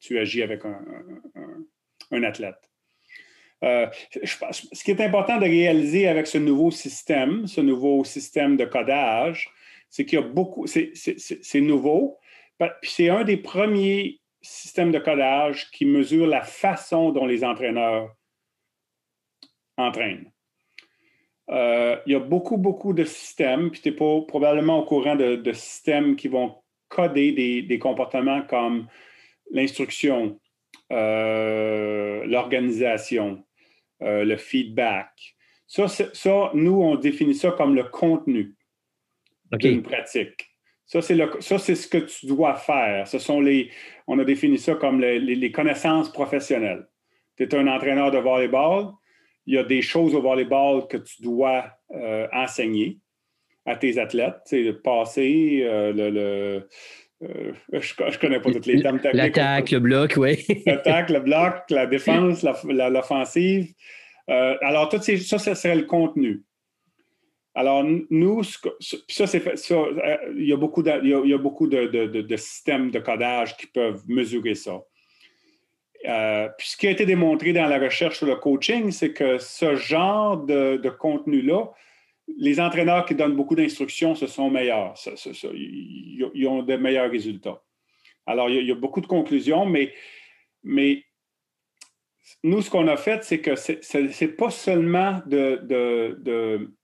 tu, 0.00 0.18
agis 0.18 0.42
avec 0.42 0.64
un, 0.64 0.80
un 2.10 2.22
athlète. 2.22 2.70
Euh, 3.62 3.86
ce 4.24 4.84
qui 4.84 4.90
est 4.90 5.00
important 5.00 5.38
de 5.38 5.44
réaliser 5.44 6.06
avec 6.06 6.26
ce 6.26 6.38
nouveau 6.38 6.70
système, 6.70 7.46
ce 7.46 7.60
nouveau 7.60 8.04
système 8.04 8.56
de 8.56 8.64
codage, 8.64 9.50
c'est 9.88 10.04
qu'il 10.04 10.18
y 10.18 10.22
a 10.22 10.26
beaucoup, 10.26 10.66
c'est 10.66 11.60
nouveau, 11.60 12.18
puis 12.58 12.90
c'est 12.90 13.08
un 13.08 13.24
des 13.24 13.36
premiers 13.36 14.20
systèmes 14.44 14.92
de 14.92 14.98
codage 14.98 15.70
qui 15.70 15.86
mesure 15.86 16.26
la 16.26 16.42
façon 16.42 17.10
dont 17.10 17.26
les 17.26 17.44
entraîneurs 17.44 18.14
entraînent. 19.76 20.30
Euh, 21.50 21.96
il 22.06 22.12
y 22.12 22.14
a 22.14 22.20
beaucoup, 22.20 22.56
beaucoup 22.56 22.92
de 22.92 23.04
systèmes, 23.04 23.70
puis 23.70 23.80
tu 23.80 23.90
n'es 23.90 23.96
pas 23.96 24.20
probablement 24.26 24.78
au 24.78 24.84
courant 24.84 25.16
de, 25.16 25.52
systèmes 25.52 26.16
qui 26.16 26.28
vont 26.28 26.56
coder 26.88 27.62
des, 27.62 27.78
comportements 27.78 28.42
comme 28.42 28.86
l'instruction, 29.50 30.40
euh, 30.92 32.24
l'organisation, 32.26 33.44
euh, 34.02 34.24
le 34.24 34.36
feedback. 34.36 35.10
Ça, 35.66 35.88
ça, 35.88 36.50
nous, 36.54 36.82
on 36.82 36.96
définit 36.96 37.34
ça 37.34 37.50
comme 37.50 37.74
le 37.74 37.84
contenu 37.84 38.54
d'une 39.52 39.82
pratique. 39.82 40.53
Ça, 40.86 41.00
c'est 41.00 41.74
ce 41.74 41.88
que 41.88 41.98
tu 41.98 42.26
dois 42.26 42.54
faire. 42.54 43.08
Ce 43.08 43.18
sont 43.18 43.40
les, 43.40 43.70
on 44.06 44.18
a 44.18 44.24
défini 44.24 44.58
ça 44.58 44.74
comme 44.74 45.00
les, 45.00 45.52
connaissances 45.52 46.12
professionnelles. 46.12 46.86
Tu 47.36 47.44
es 47.44 47.54
un 47.54 47.66
entraîneur 47.66 48.10
de 48.10 48.18
volleyball, 48.18 48.92
il 49.46 49.54
y 49.54 49.58
a 49.58 49.64
des 49.64 49.82
choses 49.82 50.14
au 50.14 50.22
volleyball 50.22 50.86
que 50.86 50.98
tu 50.98 51.22
dois 51.22 51.64
euh, 51.94 52.28
enseigner 52.32 52.98
à 53.66 53.76
tes 53.76 53.98
athlètes. 53.98 54.36
C'est 54.44 54.62
le 54.62 54.80
passé, 54.80 55.62
euh, 55.64 55.92
le, 55.92 56.68
je 57.72 57.94
ne 58.02 58.18
connais 58.18 58.40
pas 58.40 58.50
toutes 58.52 58.66
les 58.66 58.82
termes 58.82 59.00
techniques. 59.00 59.22
L'attaque, 59.22 59.70
le 59.70 59.80
bloc, 59.80 60.14
oui. 60.16 60.44
L'attaque, 60.66 61.10
le 61.10 61.20
bloc, 61.20 61.54
la 61.70 61.86
défense, 61.86 62.42
l'offensive. 62.42 63.72
Euh, 64.30 64.56
alors, 64.62 64.88
tout 64.88 65.00
ces, 65.00 65.18
ça, 65.18 65.38
ce 65.38 65.54
serait 65.54 65.76
le 65.76 65.82
contenu. 65.82 66.42
Alors, 67.56 67.84
nous, 68.10 68.42
ça, 68.42 69.26
c'est 69.26 69.72
euh, 69.72 70.16
il 70.36 70.46
y 70.46 70.52
a 70.52 70.56
beaucoup, 70.56 70.82
de, 70.82 70.90
il 71.04 71.30
y 71.30 71.34
a, 71.34 71.38
beaucoup 71.38 71.68
de, 71.68 72.36
systèmes 72.36 72.90
de 72.90 72.98
codage 72.98 73.56
qui 73.56 73.68
peuvent 73.68 74.02
mesurer 74.08 74.56
ça. 74.56 74.82
Euh, 76.06 76.48
puis 76.58 76.68
ce 76.68 76.76
qui 76.76 76.88
a 76.88 76.90
été 76.90 77.06
démontré 77.06 77.52
dans 77.52 77.66
la 77.66 77.78
recherche 77.78 78.18
sur 78.18 78.26
le 78.26 78.34
coaching, 78.34 78.90
c'est 78.90 79.12
que 79.12 79.38
ce 79.38 79.76
genre 79.76 80.36
de, 80.36 80.88
contenu-là, 80.98 81.70
les 82.36 82.58
entraîneurs 82.58 83.06
qui 83.06 83.14
donnent 83.14 83.36
beaucoup 83.36 83.54
d'instructions, 83.54 84.16
ce 84.16 84.26
sont 84.26 84.50
meilleurs. 84.50 84.94
ils, 85.54 86.46
ont 86.48 86.62
de 86.62 86.76
meilleurs 86.76 87.10
résultats. 87.10 87.62
Alors, 88.26 88.50
il 88.50 88.66
y, 88.66 88.72
a, 88.72 88.74
beaucoup 88.74 89.00
de 89.00 89.06
conclusions, 89.06 89.64
mais, 89.64 89.94
nous, 92.42 92.62
ce 92.62 92.70
qu'on 92.70 92.88
a 92.88 92.96
fait, 92.96 93.22
c'est 93.22 93.40
que 93.40 93.54
ce 93.54 94.24
n'est 94.24 94.32
pas 94.32 94.50
seulement 94.50 95.22
de, 95.26 96.74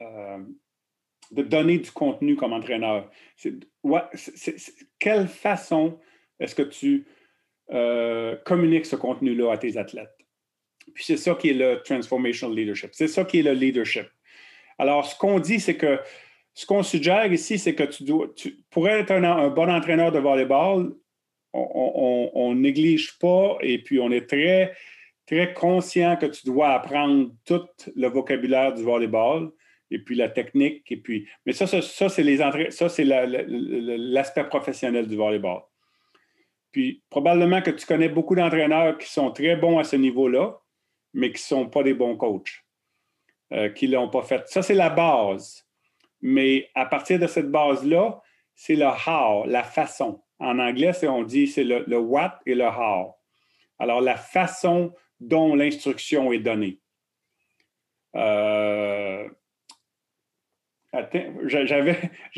euh, 0.00 0.38
de, 1.30 1.42
donner 1.42 1.78
du 1.78 1.90
contenu 1.90 2.36
comme 2.36 2.52
entraîneur. 2.52 3.10
Quelle 4.98 5.28
façon 5.28 5.98
est-ce 6.38 6.54
que 6.54 6.62
tu 6.62 7.06
euh, 7.72 8.36
communiques 8.44 8.86
ce 8.86 8.96
contenu-là 8.96 9.52
à 9.52 9.58
tes 9.58 9.76
athlètes? 9.76 10.16
Puis 10.94 11.04
c'est 11.04 11.16
ça 11.16 11.34
qui 11.34 11.50
est 11.50 11.54
le 11.54 11.80
transformational 11.82 12.54
leadership. 12.54 12.90
C'est 12.92 13.08
ça 13.08 13.24
qui 13.24 13.40
est 13.40 13.42
le 13.42 13.52
leadership. 13.52 14.06
Alors, 14.78 15.06
ce 15.06 15.16
qu'on 15.16 15.38
dit, 15.38 15.60
c'est 15.60 15.76
que 15.76 15.98
ce 16.52 16.66
qu'on 16.66 16.82
suggère 16.82 17.32
ici, 17.32 17.58
c'est 17.58 17.74
que 17.74 17.84
tu 17.84 18.04
dois, 18.04 18.28
pour 18.70 18.88
être 18.88 19.10
un, 19.10 19.48
bon 19.48 19.70
entraîneur 19.70 20.12
de 20.12 20.18
volleyball, 20.18 20.92
on 21.52 22.52
ne 22.54 22.60
néglige 22.60 23.18
pas 23.18 23.56
et 23.60 23.78
puis 23.78 24.00
on 24.00 24.10
est 24.10 24.28
très, 24.28 24.74
très 25.26 25.54
conscient 25.54 26.16
que 26.16 26.26
tu 26.26 26.46
dois 26.46 26.70
apprendre 26.70 27.30
tout 27.44 27.66
le 27.94 28.08
vocabulaire 28.08 28.74
du 28.74 28.82
volleyball 28.82 29.50
et 29.94 29.98
puis 30.00 30.16
la 30.16 30.28
technique. 30.28 30.90
Et 30.90 30.96
puis, 30.96 31.28
mais 31.46 31.52
ça, 31.52 31.66
ça, 31.68 31.80
ça, 31.80 32.08
c'est 32.08 32.24
l'aspect 33.04 34.44
professionnel 34.44 35.06
du 35.06 35.16
volleyball. 35.16 35.62
Puis 36.72 37.02
probablement 37.08 37.62
que 37.62 37.70
tu 37.70 37.86
connais 37.86 38.08
beaucoup 38.08 38.34
d'entraîneurs 38.34 38.98
qui 38.98 39.10
sont 39.10 39.30
très 39.30 39.54
bons 39.54 39.78
à 39.78 39.84
ce 39.84 39.94
niveau-là, 39.94 40.58
mais 41.12 41.28
qui 41.28 41.36
ne 41.36 41.58
sont 41.60 41.68
pas 41.68 41.84
des 41.84 41.94
bons 41.94 42.16
coachs, 42.16 42.64
euh, 43.52 43.68
qui 43.68 43.86
ne 43.88 43.94
l'ont 43.94 44.10
pas 44.10 44.22
fait. 44.22 44.42
Ça, 44.48 44.62
c'est 44.62 44.74
la 44.74 44.90
base. 44.90 45.64
Mais 46.20 46.68
à 46.74 46.86
partir 46.86 47.20
de 47.20 47.28
cette 47.28 47.50
base-là, 47.50 48.20
c'est 48.56 48.74
le 48.74 48.86
how, 48.86 49.46
la 49.46 49.62
façon. 49.62 50.20
En 50.40 50.58
anglais, 50.58 50.90
on 51.04 51.22
dit 51.22 51.46
c'est 51.46 51.62
le, 51.62 51.98
what 51.98 52.40
et 52.46 52.56
le 52.56 52.64
how. 52.64 53.14
Alors, 53.78 54.00
la 54.00 54.16
façon 54.16 54.92
dont 55.20 55.54
l'instruction 55.54 56.32
est 56.32 56.40
donnée. 56.40 56.80
Euh, 58.16 58.63
j'avais, 61.44 61.96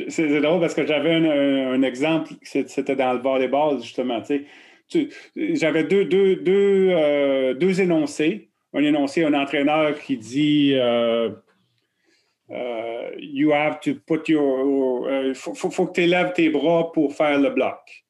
c'est 0.09 0.41
drôle 0.41 0.61
parce 0.61 0.75
que 0.75 0.87
j'avais 0.87 1.15
un, 1.15 1.83
exemple, 1.83 2.33
c'était 2.43 2.97
dans 2.97 3.13
le 3.13 3.21
volleyball, 3.21 3.81
justement. 3.83 4.23
j'avais 5.37 5.85
deux, 5.85 6.05
deux, 6.05 6.37
deux, 6.37 6.91
euh, 6.91 7.55
deux, 7.55 7.81
énoncés. 7.81 8.51
Un 8.73 8.83
énoncé, 8.83 9.25
un 9.25 9.33
entraîneur 9.33 9.99
qui 9.99 10.19
dit 10.19 10.75
euh, 10.75 11.31
euh, 12.51 13.11
you 13.19 13.53
have 13.53 13.81
to 13.81 13.95
put 13.95 14.29
your. 14.29 15.09
Il 15.09 15.31
euh, 15.31 15.35
faut, 15.35 15.87
que 15.87 15.93
tu 15.93 16.03
élèves 16.03 16.33
tes 16.35 16.51
bras 16.51 16.93
pour 16.93 17.15
faire 17.15 17.39
le 17.41 17.51
bloc. 17.51 18.05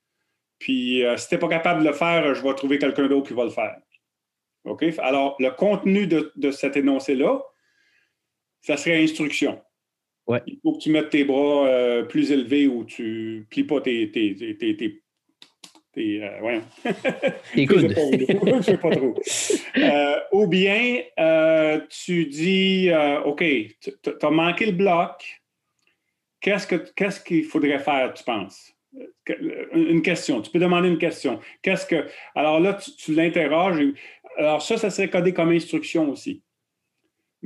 Puis, 0.59 1.05
si 1.17 1.29
tu 1.29 1.35
n'es 1.35 1.39
pas 1.39 1.49
capable 1.49 1.83
de 1.83 1.89
le 1.89 1.93
faire, 1.93 2.35
je 2.35 2.43
vais 2.43 2.55
trouver 2.55 2.79
quelqu'un 2.79 3.07
d'autre 3.07 3.29
qui 3.29 3.35
va 3.35 3.45
le 3.45 3.51
faire. 3.51 3.77
OK? 4.65 4.85
Alors, 4.99 5.37
le 5.39 5.51
contenu 5.51 6.07
de, 6.07 6.51
cet 6.51 6.77
énoncé-là, 6.77 7.43
ça 8.61 8.77
serait 8.77 9.03
instruction. 9.03 9.63
Il 10.47 10.59
faut 10.63 10.73
que 10.73 10.79
tu 10.79 10.91
mettes 10.91 11.11
tes 11.11 11.25
bras 11.25 11.69
euh, 11.69 12.03
plus 12.03 12.33
élevés 12.33 12.67
ou 12.67 12.85
tu 12.85 13.39
ne 13.41 13.45
plies 13.45 13.65
pas 13.65 13.81
tes, 13.81 14.11
tes, 14.11 14.35
tes, 14.35 14.77
tes 14.77 16.23
euh, 16.23 16.41
ouais. 16.41 16.61
coudes. 17.67 17.95
Je 17.95 18.63
sais 18.63 18.77
pas 18.77 18.91
trop. 18.91 19.15
Euh, 19.77 20.17
ou 20.33 20.47
bien, 20.47 21.03
tu 21.89 22.27
dis, 22.27 22.91
OK, 23.25 23.45
tu 23.81 23.93
as 24.21 24.31
manqué 24.31 24.67
le 24.67 24.73
bloc. 24.73 25.43
Qu'est-ce 26.41 27.21
qu'il 27.21 27.45
faudrait 27.45 27.79
faire, 27.79 28.13
tu 28.15 28.25
penses? 28.25 28.73
Une 29.73 30.03
question. 30.03 30.41
Tu 30.41 30.51
peux 30.51 30.59
demander 30.59 30.89
une 30.89 30.99
question. 30.99 31.39
Qu'est-ce 31.63 31.87
que. 31.87 32.07
Alors 32.35 32.61
là, 32.61 32.75
tu, 32.75 32.93
tu 32.93 33.15
l'interroges. 33.15 33.81
Alors, 34.39 34.63
ça, 34.63 34.77
ça 34.77 34.91
serait 34.91 35.09
codé 35.09 35.33
comme 35.33 35.51
instruction 35.51 36.11
aussi. 36.11 36.43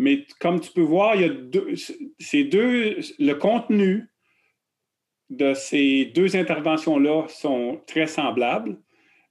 Mais 0.00 0.24
comme 0.38 0.60
tu 0.60 0.72
peux 0.72 0.80
voir, 0.80 1.14
il 1.14 1.20
y 1.20 1.24
a 1.26 1.28
deux, 1.28 1.74
ces 2.18 2.44
deux, 2.44 3.00
le 3.18 3.34
contenu 3.34 4.08
de 5.28 5.52
ces 5.52 6.06
deux 6.06 6.36
interventions-là 6.36 7.28
sont 7.28 7.82
très 7.86 8.06
semblables, 8.06 8.80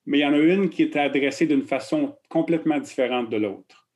mais 0.05 0.19
il 0.19 0.21
y 0.21 0.25
en 0.25 0.33
a 0.33 0.37
une 0.37 0.69
qui 0.69 0.83
est 0.83 0.95
adressée 0.95 1.47
d'une 1.47 1.65
façon 1.65 2.15
complètement 2.29 2.77
différente 2.77 3.31
de 3.31 3.37
l'autre. 3.37 3.89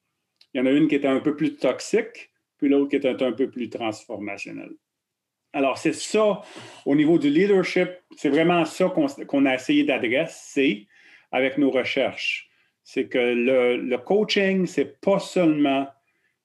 Il 0.52 0.58
y 0.58 0.62
en 0.62 0.66
a 0.66 0.72
une 0.72 0.88
qui 0.88 0.96
est 0.96 1.06
un 1.06 1.20
peu 1.20 1.36
plus 1.36 1.58
toxique, 1.58 2.32
puis 2.58 2.70
l'autre 2.70 2.90
qui 2.90 2.96
est 2.96 3.22
un, 3.22 3.34
peu 3.34 3.52
plus 3.52 3.70
transformationnelle. 3.70 4.74
Alors, 5.54 5.78
c'est 5.78 5.94
ça, 5.94 6.42
au 6.88 6.96
niveau 6.96 7.20
du 7.20 7.30
leadership, 7.30 7.90
c'est 8.18 8.30
vraiment 8.30 8.66
ça 8.66 8.92
qu'on 9.28 9.46
a 9.46 9.54
essayé 9.54 9.84
d'adresser 9.84 10.88
avec 11.32 11.60
nos 11.60 11.70
recherches. 11.70 12.50
C'est 12.84 13.10
que 13.10 13.20
le, 13.20 13.78
le 13.78 13.98
coaching, 14.00 14.66
c'est 14.66 15.00
pas 15.00 15.20
seulement 15.20 15.88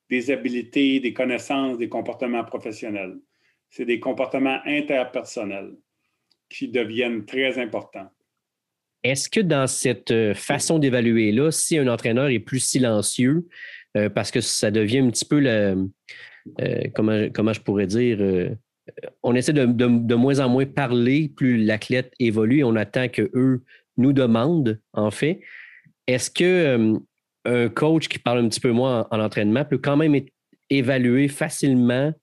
des 0.09 0.31
habiletés, 0.31 0.99
des 0.99 1.13
connaissances, 1.13 1.77
des 1.77 1.89
comportements 1.89 2.43
professionnels. 2.43 3.17
C'est 3.69 3.85
des 3.85 3.99
comportements 3.99 4.59
interpersonnels 4.65 5.75
qui 6.49 6.67
deviennent 6.67 7.25
très 7.25 7.59
importants. 7.59 8.09
Est-ce 9.03 9.29
que 9.29 9.39
dans 9.39 9.67
cette 9.67 10.11
euh, 10.11 10.33
façon 10.33 10.79
d'évaluer-là, 10.79 11.51
si 11.51 11.77
un 11.77 11.87
entraîneur 11.87 12.27
est 12.27 12.39
plus 12.39 12.59
silencieux, 12.59 13.47
euh, 13.95 14.09
parce 14.09 14.31
que 14.31 14.41
ça 14.41 14.71
devient 14.71 14.99
un 14.99 15.09
petit 15.09 15.25
peu 15.25 15.39
le, 15.39 15.87
euh, 16.59 16.83
comment, 16.93 17.53
je 17.53 17.61
pourrais 17.61 17.87
dire, 17.87 18.19
on 19.23 19.35
essaie 19.35 19.53
de, 19.53 19.65
de, 19.65 20.15
moins 20.15 20.39
en 20.39 20.49
moins 20.49 20.65
parler, 20.65 21.31
plus 21.33 21.57
l'athlète 21.63 22.11
évolue 22.19 22.59
et 22.59 22.63
on 22.63 22.75
attend 22.75 23.07
qu'eux 23.07 23.63
nous 23.97 24.13
demandent, 24.13 24.81
en 24.93 25.11
fait. 25.11 25.41
Est-ce 26.07 26.31
que 26.31 26.99
un 27.45 27.69
coach 27.69 28.07
qui 28.07 28.19
parle 28.19 28.39
un 28.39 28.49
petit 28.49 28.59
peu 28.59 28.71
moins 28.71 29.07
en, 29.11 29.19
entraînement 29.19 29.65
peut 29.65 29.77
quand 29.77 29.97
même 29.97 30.15
être 30.15 30.29
évalué 30.69 31.27
facilement 31.27 32.13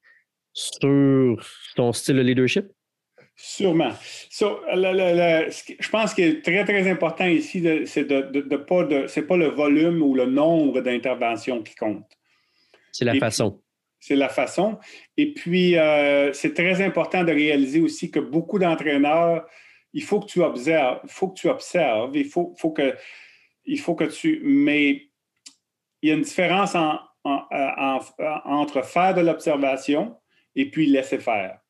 sur 0.52 1.36
ton 1.74 1.92
style 1.92 2.16
de 2.16 2.22
leadership? 2.22 2.66
Sûrement. 3.38 3.92
je 4.30 5.88
pense 5.90 6.14
qu'il 6.14 6.24
est 6.24 6.42
très, 6.42 6.64
très 6.64 6.90
important 6.90 7.26
ici, 7.26 7.62
c'est 7.84 8.04
de, 8.04 8.22
de, 8.22 8.56
pas 8.56 8.84
de, 8.84 9.06
c'est 9.08 9.26
pas 9.26 9.36
le 9.36 9.48
volume 9.48 10.00
ou 10.00 10.14
le 10.14 10.24
nombre 10.24 10.80
d'interventions 10.80 11.62
qui 11.62 11.74
compte. 11.74 12.10
C'est 12.92 13.04
la 13.04 13.14
façon. 13.16 13.60
C'est 14.00 14.16
la 14.16 14.30
façon. 14.30 14.78
Et 15.18 15.34
puis, 15.34 15.76
euh, 15.76 16.32
c'est 16.32 16.54
très 16.54 16.80
important 16.80 17.24
de 17.24 17.32
réaliser 17.32 17.80
aussi 17.80 18.10
que 18.10 18.20
beaucoup 18.20 18.58
d'entraîneurs, 18.58 19.46
il 19.92 20.02
faut 20.02 20.20
que 20.20 20.26
tu 20.26 20.42
observes, 20.42 21.00
il 21.04 21.10
faut 21.10 21.28
que 21.28 21.38
tu 21.38 21.48
observes, 21.48 22.16
il 22.16 22.26
faut, 22.26 22.54
faut 22.56 22.70
que 22.70 22.94
il 23.66 23.80
faut 23.80 23.94
que 23.94 24.04
tu. 24.04 24.40
Mais 24.44 25.08
il 26.02 26.08
y 26.08 26.12
a 26.12 26.14
une 26.14 26.22
différence 26.22 26.74
entre 27.24 28.84
faire 28.84 29.14
de 29.14 29.20
l'observation 29.20 30.16
et 30.54 30.70
puis 30.70 30.86
laisser 30.86 31.18
faire. 31.18 31.60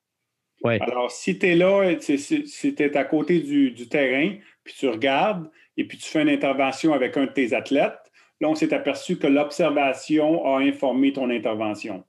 Alors, 0.63 1.11
si 1.11 1.37
tu 1.37 1.47
es 1.47 1.55
là, 1.55 1.99
si 1.99 2.75
tu 2.75 2.83
es 2.83 2.97
à 2.97 3.03
côté 3.05 3.39
du, 3.39 3.87
terrain, 3.87 4.37
puis 4.63 4.73
tu 4.77 4.87
regardes, 4.87 5.49
et 5.75 5.87
puis 5.87 5.97
tu 5.97 6.09
fais 6.09 6.23
une 6.23 6.29
intervention 6.29 6.93
avec 6.93 7.15
un 7.17 7.25
de 7.25 7.31
tes 7.31 7.53
athlètes, 7.53 7.99
là, 8.41 8.49
on 8.49 8.55
s'est 8.55 8.73
aperçu 8.73 9.17
que 9.17 9.27
l'observation 9.27 10.45
a 10.45 10.59
informé 10.59 11.13
ton 11.13 11.29
intervention. 11.29 12.03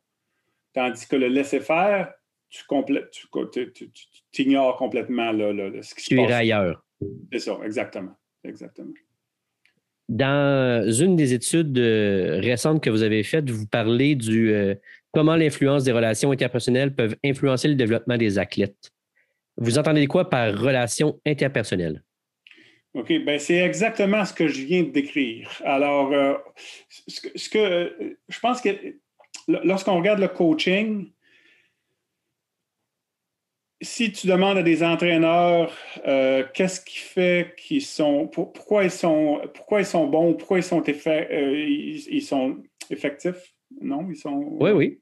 Tandis 0.73 1.07
que 1.07 1.17
le 1.17 1.29
laisser 1.29 1.61
faire, 1.61 2.13
tu, 2.49 2.65
tu, 4.33 4.43
ignores 4.43 4.77
complètement 4.77 5.33
ce 5.33 5.95
qui 5.95 6.03
se 6.03 6.15
passe. 6.15 6.27
Tu 6.27 6.33
ailleurs. 6.33 6.85
C'est 7.33 7.41
ça, 7.41 7.59
exactement. 7.65 8.17
Exactement. 8.45 8.93
Dans 10.09 10.91
une 10.91 11.17
des 11.17 11.35
études 11.35 11.79
euh, 11.79 12.41
récentes 12.41 12.83
que 12.83 12.89
vous 12.89 13.03
avez 13.03 13.23
faites, 13.23 13.51
vous 13.51 13.67
parlez 13.67 14.15
du 14.15 14.53
euh, 14.55 14.75
comment 15.13 15.37
l'influence 15.37 15.85
des 15.85 15.93
relations 15.93 16.31
interpersonnelles 16.31 16.95
peuvent 16.95 17.17
influencer 17.25 17.69
le 17.69 17.75
développement 17.75 18.17
des 18.17 18.39
athlètes. 18.39 18.91
Vous 19.59 19.79
entendez 19.79 20.07
quoi 20.07 20.31
par 20.31 20.59
relations 20.59 21.21
interpersonnelles? 21.27 22.03
OK, 22.95 23.13
ben 23.25 23.39
c'est 23.39 23.59
exactement 23.59 24.25
ce 24.25 24.33
que 24.33 24.49
je 24.49 24.63
viens 24.63 24.83
de 24.83 24.91
décrire. 24.91 25.51
Alors, 25.65 26.13
euh, 26.13 26.35
ce, 27.07 27.51
que, 27.51 28.17
je 28.29 28.41
pense 28.41 28.63
que 28.63 28.71
lorsqu'on 29.47 29.99
regarde 29.99 30.21
le 30.21 30.29
coaching, 30.29 31.11
si 33.81 34.11
tu 34.13 34.27
demandes 34.27 34.59
à 34.59 34.63
des 34.63 34.83
entraîneurs 34.83 35.73
euh, 36.07 36.45
qu'est-ce 36.53 36.81
qui 36.81 36.99
fait 36.99 37.55
qu'ils 37.57 37.83
sont, 37.83 38.27
pourquoi 38.27 38.85
ils 38.85 38.91
sont, 38.91 39.41
pourquoi 39.55 39.81
ils 39.81 39.87
sont 39.87 40.07
bons, 40.07 40.35
pourquoi 40.35 40.59
ils 40.59 40.65
sont, 40.65 40.83
euh, 40.87 41.67
ils, 42.09 42.23
sont 42.23 42.63
effectifs, 42.91 43.55
non, 43.81 44.09
ils 44.11 44.17
sont. 44.17 44.49
Oui, 44.61 44.71
oui. 44.71 45.01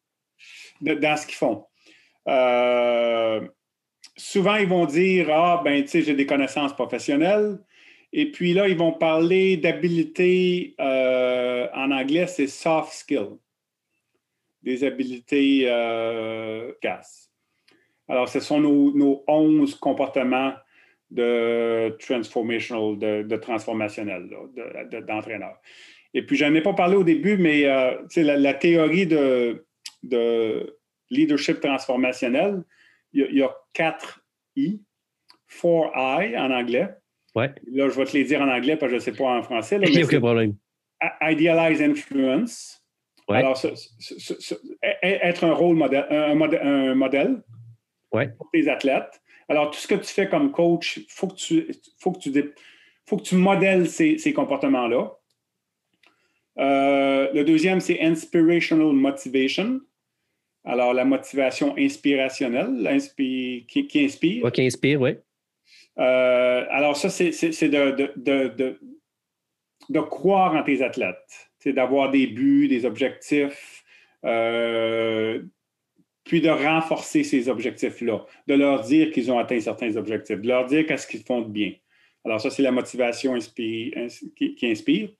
dans 0.80 1.16
ce 1.16 1.26
qu'ils 1.26 1.36
font. 1.36 1.64
Euh, 2.28 3.46
souvent, 4.16 4.56
ils 4.56 4.68
vont 4.68 4.84
dire 4.84 5.30
Ah, 5.30 5.62
ben, 5.64 5.82
tu 5.82 5.88
sais, 5.88 6.02
j'ai 6.02 6.14
des 6.14 6.26
connaissances 6.26 6.74
professionnelles. 6.74 7.58
Et 8.12 8.30
puis 8.30 8.52
là, 8.52 8.68
ils 8.68 8.76
vont 8.76 8.92
parler 8.92 9.56
d'habiletés, 9.56 10.74
en 10.78 11.90
anglais, 11.90 12.26
c'est 12.26 12.46
soft 12.46 12.92
skills, 12.92 13.36
des 14.62 14.84
habiletés 14.84 15.64
casse. 16.80 17.25
Alors, 18.08 18.28
ce 18.28 18.40
sont 18.40 18.60
nos, 18.60 18.92
nos 18.96 19.24
11 19.26 19.74
comportements 19.76 20.52
de 21.10 21.96
transformational, 21.98 22.98
de, 22.98 23.36
transformationnel, 23.36 24.28
d'entraîneur. 25.06 25.56
Et 26.14 26.24
puis, 26.24 26.36
je 26.36 26.44
n'en 26.44 26.54
ai 26.54 26.62
pas 26.62 26.72
parlé 26.72 26.96
au 26.96 27.04
début, 27.04 27.36
mais 27.36 27.64
euh, 27.66 27.96
la, 28.16 28.54
théorie 28.54 29.06
de, 29.06 29.66
de 30.02 30.78
leadership 31.10 31.60
transformationnel, 31.60 32.62
il 33.12 33.36
y, 33.36 33.42
a, 33.42 33.54
quatre 33.72 34.24
I, 34.56 34.80
four 35.46 35.92
I 35.94 36.36
en 36.36 36.50
anglais. 36.50 36.88
Ouais. 37.34 37.52
Là, 37.70 37.88
je 37.88 37.98
vais 37.98 38.04
te 38.04 38.16
les 38.16 38.24
dire 38.24 38.40
en 38.40 38.48
anglais 38.48 38.76
parce 38.76 38.90
que 38.90 38.98
je 38.98 39.10
ne 39.10 39.12
sais 39.12 39.12
pas 39.12 39.38
en 39.38 39.42
français. 39.42 39.78
Aucun 40.04 40.20
problème. 40.20 40.54
Idealize 41.20 41.82
influence. 41.82 42.82
Alors, 43.28 43.60
être 45.02 45.44
un 45.44 45.52
rôle 45.52 45.76
modèle, 45.76 46.06
un 46.10 46.94
modèle 46.94 47.42
pour 48.10 48.50
tes 48.52 48.68
athlètes. 48.68 49.20
Alors, 49.48 49.70
tout 49.70 49.78
ce 49.78 49.86
que 49.86 49.94
tu 49.94 50.12
fais 50.12 50.28
comme 50.28 50.50
coach, 50.50 50.98
il 50.98 51.06
faut, 51.08 51.28
que 51.28 51.34
tu, 51.34 51.68
faut, 51.98 52.12
que 52.12 52.18
tu, 52.18 52.54
faut 53.06 53.16
que 53.16 53.22
tu 53.22 53.36
modèles 53.36 53.88
ces, 53.88 54.32
comportements-là. 54.32 55.12
Euh, 56.58 57.32
le 57.32 57.44
deuxième, 57.44 57.80
c'est 57.80 58.00
inspirational 58.00 58.92
motivation. 58.92 59.80
Alors, 60.64 60.94
la 60.94 61.04
motivation 61.04 61.76
inspirationnelle, 61.78 63.00
qui, 63.16 63.66
qui, 63.68 64.04
inspire. 64.04 64.50
qui 64.50 64.66
inspire, 64.66 65.00
oui. 65.00 65.16
Euh, 65.98 66.66
alors, 66.70 66.96
ça, 66.96 67.08
c'est 67.08 67.30
de, 67.30 68.12
de, 68.16 68.78
de, 69.88 70.00
croire 70.00 70.54
en 70.54 70.62
tes 70.64 70.82
athlètes. 70.82 71.50
C'est 71.58 71.72
d'avoir 71.72 72.10
des 72.10 72.26
buts, 72.26 72.68
des 72.68 72.84
objectifs, 72.84 73.84
euh, 74.24 75.42
puis 76.26 76.40
de 76.40 76.50
renforcer 76.50 77.22
ces 77.22 77.48
objectifs-là, 77.48 78.26
de 78.48 78.54
leur 78.54 78.82
dire 78.82 79.12
qu'ils 79.12 79.30
ont 79.30 79.38
atteint 79.38 79.60
certains 79.60 79.96
objectifs, 79.96 80.40
de 80.40 80.48
leur 80.48 80.66
dire 80.66 80.84
qu'est-ce 80.84 81.06
qu'ils 81.06 81.22
font 81.22 81.40
de 81.40 81.48
bien. 81.48 81.72
Alors 82.24 82.40
ça, 82.40 82.50
c'est 82.50 82.62
la 82.62 82.72
motivation 82.72 83.38
qui, 83.38 83.94
inspire. 84.62 85.10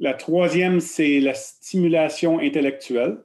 La 0.00 0.14
troisième, 0.14 0.80
c'est 0.80 1.20
la 1.20 1.34
stimulation 1.34 2.40
intellectuelle. 2.40 3.18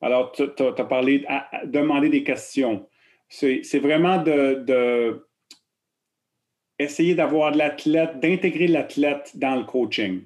Alors, 0.00 0.32
tu 0.32 0.42
as, 0.42 0.84
parlé, 0.84 1.24
à, 1.28 1.66
demander 1.66 2.08
des 2.08 2.24
questions. 2.24 2.88
C'est 3.28 3.78
vraiment 3.78 4.22
de, 4.22 5.26
essayer 6.78 7.14
d'avoir 7.14 7.52
de 7.52 7.58
l'athlète, 7.58 8.18
d'intégrer 8.18 8.66
l'athlète 8.66 9.32
dans 9.34 9.56
le 9.56 9.64
coaching. 9.64 10.22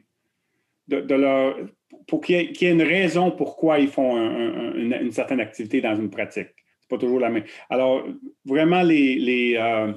De, 0.86 1.00
de, 1.00 1.14
leur, 1.16 1.56
pour 2.06 2.20
qu'il 2.20 2.36
y, 2.36 2.64
ait 2.64 2.70
une 2.70 2.82
raison 2.82 3.30
pourquoi 3.30 3.78
ils 3.78 3.88
font 3.88 4.16
une, 4.16 5.10
certaine 5.10 5.40
activité 5.40 5.80
dans 5.80 5.96
une 5.96 6.10
pratique. 6.10 6.50
C'est 6.80 6.88
pas 6.88 6.98
toujours 6.98 7.20
la 7.20 7.30
même. 7.30 7.44
Alors, 7.68 8.06
vraiment, 8.44 8.82
les, 8.82 9.16
les, 9.16 9.56
euh, 9.56 9.92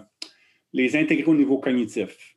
intégrer 0.99 1.29
au 1.29 1.35
niveau 1.35 1.59
cognitif. 1.59 2.35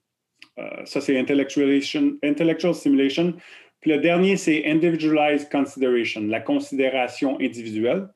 Euh, 0.59 0.85
ça, 0.85 1.01
c'est 1.01 1.19
intellectual 1.19 2.75
stimulation. 2.75 3.35
Puis 3.81 3.91
le 3.91 3.99
dernier, 3.99 4.37
c'est 4.37 4.65
individualized 4.67 5.51
consideration, 5.51 6.23
la 6.23 6.41
considération 6.41 7.39
individuelle. 7.41 8.09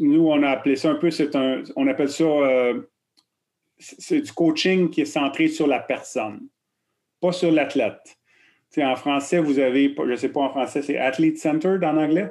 nous, 0.00 0.26
on 0.26 0.42
a 0.42 0.48
appelé 0.48 0.76
ça 0.76 0.90
un 0.90 0.96
peu, 0.96 1.10
un, 1.34 1.62
on 1.76 1.86
appelle 1.86 2.08
ça, 2.08 2.24
euh, 2.24 2.82
c'est 3.78 4.20
du 4.20 4.32
coaching 4.32 4.90
qui 4.90 5.02
est 5.02 5.06
centré 5.06 5.48
sur 5.48 5.66
la 5.66 5.78
personne, 5.78 6.48
pas 7.20 7.32
sur 7.32 7.52
l'athlète. 7.52 8.19
En 8.78 8.96
français, 8.96 9.38
vous 9.38 9.58
avez, 9.58 9.94
je 9.96 10.02
ne 10.02 10.16
sais 10.16 10.28
pas 10.28 10.40
en 10.40 10.50
français, 10.50 10.82
c'est 10.82 10.98
Athlete 10.98 11.38
Centered 11.38 11.82
en 11.84 11.96
anglais. 11.96 12.30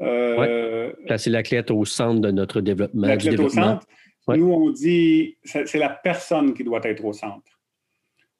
Euh, 0.00 0.92
Placer 1.06 1.30
l'athlète 1.30 1.70
au 1.70 1.84
centre 1.84 2.20
de 2.20 2.30
notre 2.30 2.60
développement. 2.60 3.06
L'athlète 3.06 3.38
au 3.38 3.48
centre. 3.48 3.86
Nous, 4.28 4.50
on 4.50 4.70
dit, 4.70 5.36
c'est 5.44 5.74
la 5.74 5.90
personne 5.90 6.54
qui 6.54 6.64
doit 6.64 6.80
être 6.84 7.04
au 7.04 7.12
centre, 7.12 7.60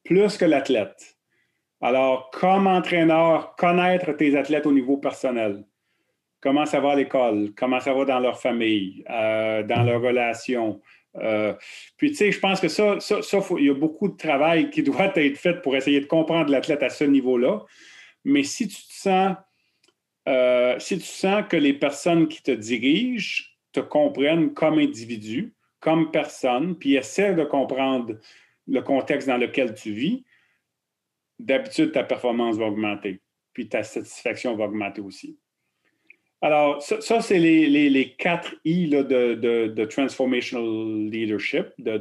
plus 0.03 0.37
que 0.37 0.45
l'athlète. 0.45 1.17
Alors, 1.81 2.31
comme 2.31 2.65
entraîneur, 2.65 3.55
connaître 3.55 4.11
tes 4.13 4.35
athlètes 4.35 4.65
au 4.65 4.71
niveau 4.71 4.97
personnel 4.97 5.63
comment 6.45 6.67
ça 6.67 6.79
va 6.79 6.91
à 6.91 6.95
l'école, 6.95 7.49
comment 7.57 7.79
ça 7.79 7.91
va 7.91 8.05
dans 8.05 8.19
leur 8.19 8.39
famille, 8.39 9.03
euh, 9.09 9.63
dans 9.63 9.81
leurs 9.81 9.99
relations? 9.99 10.79
Euh, 11.17 11.53
puis, 11.97 12.11
tu 12.11 12.17
sais, 12.17 12.31
je 12.31 12.39
pense 12.39 12.59
que 12.59 12.67
ça, 12.67 12.99
ça, 12.99 13.19
il 13.57 13.65
y 13.65 13.69
a 13.69 13.73
beaucoup 13.73 14.07
de 14.07 14.17
travail 14.17 14.69
qui 14.69 14.83
doit 14.83 15.11
être 15.15 15.37
fait 15.37 15.61
pour 15.61 15.75
essayer 15.75 16.01
de 16.01 16.05
comprendre 16.05 16.51
l'athlète 16.51 16.83
à 16.83 16.89
ce 16.89 17.03
niveau-là. 17.03 17.63
Mais 18.23 18.43
si 18.43 18.67
tu 18.67 18.75
te 18.75 18.93
sens, 18.93 19.35
euh, 20.27 20.77
si 20.79 20.97
tu 20.97 21.05
sens 21.05 21.43
que 21.47 21.57
les 21.57 21.73
personnes 21.73 22.27
qui 22.27 22.41
te 22.41 22.51
dirigent 22.51 23.43
te 23.71 23.79
comprennent 23.79 24.53
comme 24.53 24.79
individu, 24.79 25.53
comme 25.79 26.11
personne, 26.11 26.77
puis 26.77 26.95
essaient 26.95 27.35
de 27.35 27.43
comprendre 27.43 28.15
le 28.67 28.81
contexte 28.81 29.27
dans 29.27 29.37
lequel 29.37 29.75
tu 29.75 29.91
vis, 29.91 30.25
d'habitude, 31.37 31.91
ta 31.91 32.03
performance 32.03 32.57
va 32.57 32.65
augmenter, 32.65 33.21
puis 33.53 33.67
ta 33.69 33.83
satisfaction 33.83 34.55
va 34.55 34.65
augmenter 34.65 35.01
aussi. 35.01 35.37
Alors, 36.41 36.81
ça, 36.81 37.21
c'est 37.21 37.39
les, 37.39 38.15
quatre 38.17 38.53
I 38.65 38.87
de, 38.87 39.85
Transformational 39.85 41.09
Leadership, 41.09 41.67
de, 41.79 41.97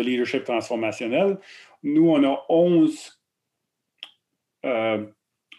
leadership 0.00 0.44
transformationnel. 0.44 1.38
Nous, 1.82 2.08
on 2.08 2.24
a 2.24 2.44
11 2.48 3.20
euh, 4.64 5.06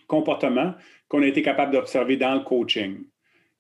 comportements 0.08 0.74
qu'on 1.08 1.22
a 1.22 1.28
été 1.28 1.42
capable 1.42 1.74
d'observer 1.74 2.18
dans 2.18 2.34
le 2.36 2.42
coaching. 2.42 3.04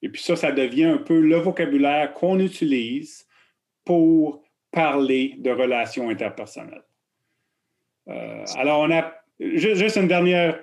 Et 0.01 0.09
puis 0.09 0.21
ça, 0.21 0.35
ça 0.35 0.51
devient 0.51 0.85
un 0.85 0.97
peu 0.97 1.19
le 1.19 1.35
vocabulaire 1.37 2.13
qu'on 2.13 2.39
utilise 2.39 3.27
pour 3.85 4.43
parler 4.71 5.35
de 5.37 5.51
relations 5.51 6.09
interpersonnelles. 6.09 6.83
Euh, 8.07 8.45
alors, 8.55 8.81
on 8.81 8.91
a 8.91 9.13
juste 9.39 9.97
une 9.97 10.07
dernière, 10.07 10.61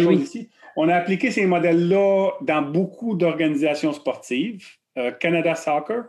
chose 0.00 0.22
ici. 0.22 0.50
On 0.76 0.88
a 0.88 0.94
appliqué 0.94 1.30
ces 1.30 1.46
modèles-là 1.46 2.32
dans 2.42 2.62
beaucoup 2.62 3.14
d'organisations 3.14 3.92
sportives. 3.92 4.66
Euh, 4.98 5.10
Canada 5.12 5.54
Soccer 5.54 6.04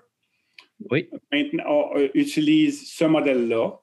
maintenant, 1.31 1.91
euh, 1.95 2.09
utilise 2.13 2.89
ce 2.91 3.05
modèle-là. 3.05 3.79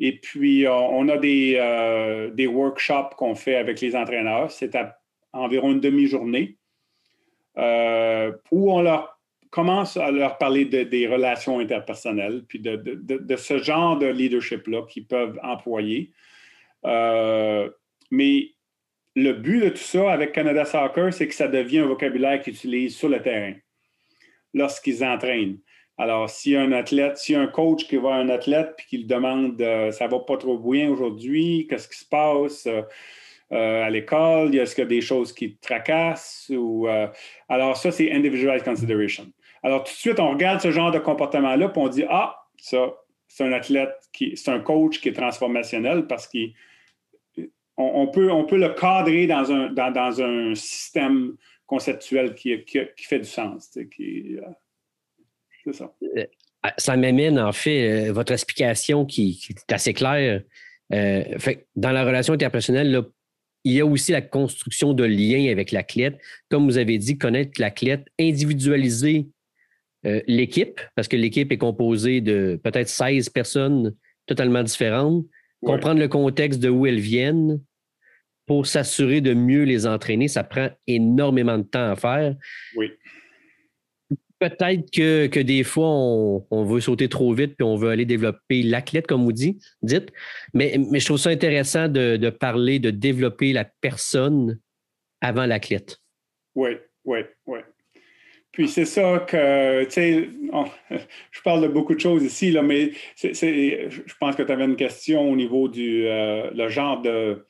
Et 0.00 0.18
puis, 0.18 0.64
euh, 0.66 0.72
on 0.72 1.08
a 1.08 1.18
des, 1.18 2.30
des 2.34 2.46
workshops 2.46 3.14
qu'on 3.16 3.34
fait 3.34 3.56
avec 3.56 3.80
les 3.80 3.96
entraîneurs. 3.96 4.50
C'est 4.50 4.74
à 4.74 4.98
environ 5.32 5.72
une 5.72 5.80
demi-journée 5.80 6.56
où 7.56 8.72
on 8.72 8.82
leur 8.82 9.18
commence 9.50 9.96
à 9.96 10.10
leur 10.12 10.38
parler 10.38 10.64
des 10.66 11.08
relations 11.08 11.58
interpersonnelles, 11.58 12.44
puis 12.46 12.60
de, 12.60 12.76
de 12.76 13.36
ce 13.36 13.58
genre 13.58 13.98
de 13.98 14.06
leadership-là 14.06 14.82
qu'ils 14.88 15.06
peuvent 15.06 15.40
employer. 15.42 16.12
Mais 16.84 18.50
le 19.14 19.32
but 19.32 19.60
de 19.60 19.68
tout 19.70 19.76
ça 19.76 20.12
avec 20.12 20.32
Canada 20.32 20.64
Soccer, 20.64 21.12
c'est 21.12 21.28
que 21.28 21.34
ça 21.34 21.48
devient 21.48 21.80
un 21.80 21.86
vocabulaire 21.86 22.40
qu'ils 22.40 22.54
utilisent 22.54 22.96
sur 22.96 23.08
le 23.08 23.20
terrain 23.20 23.54
lorsqu'ils 24.54 25.04
entraînent. 25.04 25.58
Alors, 25.98 26.30
s'il 26.30 26.52
y 26.52 26.56
a 26.56 26.62
un 26.62 26.70
athlète, 26.70 27.18
s'il 27.18 27.34
y 27.34 27.38
a 27.38 27.40
un 27.40 27.48
coach 27.48 27.88
qui 27.88 27.96
voit 27.96 28.14
un 28.14 28.28
athlète 28.28 28.76
et 28.78 28.82
qui 28.88 28.98
lui 28.98 29.06
demande 29.06 29.60
euh, 29.60 29.90
ça 29.90 30.06
va 30.06 30.20
pas 30.20 30.36
trop 30.36 30.56
bien 30.56 30.88
aujourd'hui, 30.88 31.66
qu'est-ce 31.68 31.88
qui 31.88 31.98
se 31.98 32.04
passe? 32.04 32.66
Euh, 32.66 32.82
euh, 33.50 33.82
à 33.82 33.90
l'école, 33.90 34.54
est-ce 34.54 34.74
qu'il 34.74 34.84
y 34.84 34.86
a 34.86 34.88
des 34.88 35.00
choses 35.00 35.32
qui 35.32 35.56
te 35.56 35.66
tracassent 35.66 36.52
ou 36.54 36.86
alors 37.48 37.78
ça 37.78 37.90
c'est 37.90 38.12
individualized 38.12 38.62
consideration. 38.62 39.26
Alors 39.62 39.84
tout 39.84 39.92
de 39.92 39.96
suite 39.96 40.20
on 40.20 40.32
regarde 40.32 40.60
ce 40.60 40.70
genre 40.70 40.90
de 40.90 40.98
comportement 40.98 41.56
là 41.56 41.70
puis 41.70 41.80
on 41.80 41.88
dit 41.88 42.04
ah 42.10 42.36
ça 42.58 42.92
c'est 43.28 43.44
un 43.44 43.52
athlète 43.52 43.94
qui 44.12 44.36
c'est 44.36 44.50
un 44.50 44.60
coach 44.60 45.00
qui 45.00 45.10
est 45.10 45.12
transformationnel 45.12 46.06
parce 46.06 46.26
qu'il 46.26 46.54
on, 47.76 48.08
peut, 48.08 48.32
on 48.32 48.44
peut 48.44 48.58
le 48.58 48.70
cadrer 48.70 49.26
dans 49.26 49.52
un, 49.52 49.70
dans, 49.70 50.20
un 50.20 50.54
système 50.54 51.36
conceptuel 51.66 52.34
qui, 52.34 52.64
qui, 52.64 52.80
fait 52.96 53.20
du 53.20 53.24
sens. 53.24 53.70
Euh, 53.76 54.40
c'est 55.64 55.72
ça. 55.72 55.94
Euh, 56.02 56.24
ça 56.76 56.96
m'amène, 56.96 57.38
en 57.38 57.52
fait, 57.52 58.08
euh, 58.08 58.12
votre 58.12 58.32
explication 58.32 59.06
qui, 59.06 59.40
est 59.48 59.72
assez 59.72 59.94
claire. 59.94 60.42
dans 60.90 61.92
la 61.92 62.04
relation 62.04 62.34
interpersonnelle, 62.34 63.00
il 63.62 63.74
y 63.74 63.80
a 63.80 63.86
aussi 63.86 64.10
la 64.10 64.22
construction 64.22 64.92
de 64.92 65.04
liens 65.04 65.52
avec 65.52 65.70
l'athlète. 65.70 66.18
Comme 66.50 66.64
vous 66.64 66.78
avez 66.78 66.98
dit, 66.98 67.16
connaître 67.16 67.60
l'athlète, 67.60 68.06
individualiser 68.18 69.28
l'équipe, 70.26 70.80
parce 70.94 71.08
que 71.08 71.16
l'équipe 71.16 71.50
est 71.52 71.58
composée 71.58 72.20
de 72.20 72.60
peut-être 72.62 72.88
16 72.88 73.30
personnes 73.30 73.94
totalement 74.26 74.62
différentes, 74.62 75.24
comprendre 75.64 76.00
le 76.00 76.08
contexte 76.08 76.60
de 76.60 76.68
où 76.68 76.86
elles 76.86 77.00
viennent, 77.00 77.60
pour 78.48 78.66
s'assurer 78.66 79.20
de 79.20 79.34
mieux 79.34 79.62
les 79.64 79.86
entraîner, 79.86 80.26
ça 80.26 80.42
prend 80.42 80.70
énormément 80.86 81.58
de 81.58 81.64
temps 81.64 81.90
à 81.90 81.96
faire. 81.96 82.34
Oui. 82.76 82.90
Peut-être 84.40 84.90
que, 84.90 85.40
des 85.40 85.64
fois, 85.64 85.88
on, 85.88 86.64
veut 86.64 86.80
sauter 86.80 87.08
trop 87.08 87.32
vite 87.34 87.56
puis 87.56 87.64
on 87.64 87.76
veut 87.76 87.90
aller 87.90 88.06
développer 88.06 88.62
l'athlète, 88.62 89.06
comme 89.06 89.24
vous 89.24 89.32
dites, 89.32 89.62
dites. 89.82 90.12
Mais, 90.54 90.78
mais 90.90 91.00
je 91.00 91.06
trouve 91.06 91.18
ça 91.18 91.30
intéressant 91.30 91.88
de, 91.88 92.30
parler 92.30 92.78
de 92.78 92.90
développer 92.90 93.52
la 93.52 93.64
personne 93.64 94.58
avant 95.20 95.44
l'athlète. 95.44 95.98
Oui, 96.54 96.70
oui, 97.04 97.18
oui. 97.46 97.58
Puis 98.58 98.66
c'est 98.66 98.86
ça 98.86 99.20
que, 99.20 99.84
tu 99.84 99.90
sais, 99.92 100.28
je 101.30 101.42
parle 101.42 101.62
de 101.62 101.68
beaucoup 101.68 101.94
de 101.94 102.00
choses 102.00 102.24
ici, 102.24 102.50
là, 102.50 102.60
mais 102.60 102.90
je 103.22 104.14
pense 104.18 104.34
que 104.34 104.42
tu 104.42 104.50
avais 104.50 104.64
une 104.64 104.74
question 104.74 105.30
au 105.30 105.36
niveau 105.36 105.68
du 105.68 106.08
euh, 106.08 106.50
le 106.50 106.68
genre 106.68 107.00
de, 107.00 107.46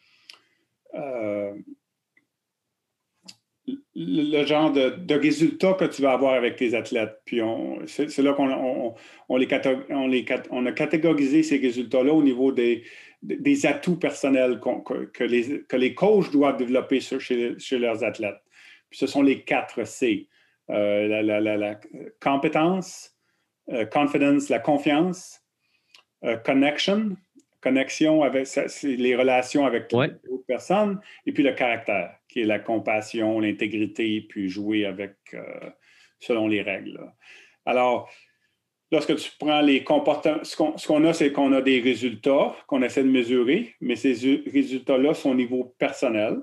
euh, 0.95 1.55
le 3.95 4.45
genre 4.45 4.71
de, 4.71 5.15
résultats 5.15 5.73
que 5.73 5.87
tu 5.87 6.03
vas 6.03 6.13
avoir 6.13 6.35
avec 6.35 6.57
tes 6.57 6.75
athlètes. 6.75 7.23
Puis 7.25 7.41
c'est, 7.87 8.19
là 8.19 8.35
qu'on 8.35 8.95
on, 9.31 9.37
les, 9.39 10.27
on, 10.51 10.67
a 10.67 10.73
catégorisé 10.73 11.43
ces 11.43 11.57
résultats-là 11.57 12.13
au 12.13 12.23
niveau 12.23 12.53
des, 12.53 12.83
des 13.23 13.65
atouts 13.65 13.97
personnels 13.99 14.61
que, 15.15 15.25
les, 15.25 15.63
que 15.63 15.77
les 15.77 15.95
coachs 15.95 16.31
doivent 16.31 16.59
développer 16.59 17.01
chez, 17.01 17.59
chez 17.59 17.79
leurs 17.79 18.05
athlètes. 18.05 18.43
Puis 18.91 18.99
ce 18.99 19.07
sont 19.07 19.23
les 19.23 19.41
quatre 19.41 19.87
C. 19.87 20.29
Euh, 20.71 21.23
la, 21.23 21.81
compétence, 22.21 23.17
euh, 23.71 23.87
confidence, 23.87 24.49
la 24.49 24.59
confiance, 24.59 25.41
connection, 26.45 27.17
connexion 27.61 28.23
avec 28.23 28.49
les 28.83 29.17
relations 29.17 29.67
avec 29.67 29.91
d'autres 29.91 30.47
personnes, 30.47 31.01
et 31.27 31.33
puis 31.33 31.43
le 31.43 31.53
caractère, 31.53 32.15
qui 32.29 32.41
est 32.41 32.45
la 32.45 32.59
compassion, 32.59 33.41
l'intégrité, 33.41 34.21
puis 34.29 34.49
jouer 34.49 34.85
avec 34.85 35.17
euh, 35.35 35.71
selon 36.21 36.49
les 36.49 36.63
règles. 36.63 37.01
Alors, 37.65 38.11
lorsque 38.93 39.17
tu 39.17 39.31
prends 39.39 39.61
les 39.61 39.85
comportements, 39.85 40.45
ce 40.45 40.87
qu'on 40.87 41.05
a, 41.05 41.13
c'est 41.13 41.33
qu'on 41.33 41.53
a 41.53 41.61
des 41.61 41.81
résultats 41.81 42.55
qu'on 42.67 42.83
essaie 42.83 43.03
de 43.03 43.11
mesurer, 43.11 43.75
mais 43.81 43.97
ces 43.97 44.43
résultats-là 44.47 45.15
sont 45.15 45.31
au 45.31 45.35
niveau 45.35 45.75
personnel, 45.79 46.39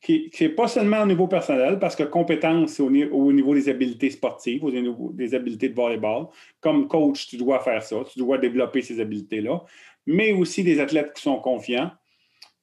qui 0.00 0.30
n'est 0.40 0.48
pas 0.50 0.68
seulement 0.68 1.02
au 1.02 1.06
niveau 1.06 1.26
personnel, 1.26 1.78
parce 1.78 1.96
que 1.96 2.02
compétence, 2.02 2.72
c'est 2.72 2.82
au, 2.82 2.90
au, 3.12 3.32
niveau 3.32 3.54
des 3.54 3.68
habiletés 3.68 4.10
sportives, 4.10 4.64
au 4.64 4.70
niveau 4.70 5.10
des 5.14 5.34
habiletés 5.34 5.68
de 5.68 5.74
volleyball. 5.74 6.26
Comme 6.60 6.88
coach, 6.88 7.28
tu 7.28 7.36
dois 7.36 7.60
faire 7.60 7.82
ça, 7.82 7.96
tu 8.12 8.18
dois 8.18 8.38
développer 8.38 8.82
ces 8.82 9.00
habiletés-là 9.00 9.64
mais 10.06 10.32
aussi 10.32 10.64
des 10.64 10.80
athlètes 10.80 11.12
qui 11.14 11.22
sont 11.22 11.38
confiants, 11.38 11.90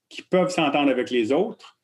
qui 0.10 0.22
peuvent 0.22 0.50
s'entendre 0.50 0.90
avec 0.90 1.10
les 1.10 1.32
autres 1.32 1.78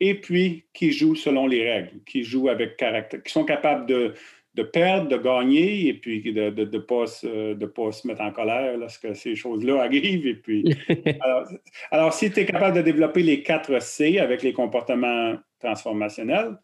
et 0.00 0.20
puis 0.20 0.66
qui 0.74 0.92
jouent 0.92 1.14
selon 1.14 1.46
les 1.46 1.70
règles, 1.70 2.02
qui 2.04 2.22
jouent 2.22 2.48
avec 2.48 2.76
caractère, 2.76 3.22
qui 3.22 3.32
sont 3.32 3.44
capables 3.44 3.86
de, 3.86 4.14
perdre, 4.62 5.08
de 5.08 5.16
gagner 5.16 5.88
et 5.88 5.94
puis 5.94 6.20
de 6.20 6.50
ne 6.50 6.64
de, 6.64 6.78
pas, 6.78 7.06
se 7.06 8.06
mettre 8.06 8.20
en 8.20 8.32
colère 8.32 8.76
lorsque 8.76 9.14
ces 9.14 9.34
choses-là 9.34 9.82
arrivent. 9.82 10.26
Et 10.26 10.34
puis, 10.34 10.74
alors, 11.90 12.12
si 12.12 12.30
tu 12.30 12.40
es 12.40 12.46
capable 12.46 12.76
de 12.76 12.82
développer 12.82 13.22
les 13.22 13.42
quatre 13.42 13.80
C 13.80 14.18
avec 14.18 14.42
les 14.42 14.52
comportements 14.52 15.36
transformationnels, 15.60 16.56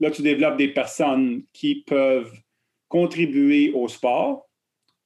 là, 0.00 0.10
tu 0.10 0.22
développes 0.22 0.56
des 0.56 0.68
personnes 0.68 1.44
qui 1.52 1.84
peuvent 1.86 2.32
contribuer 2.88 3.72
au 3.72 3.88
sport, 3.88 4.48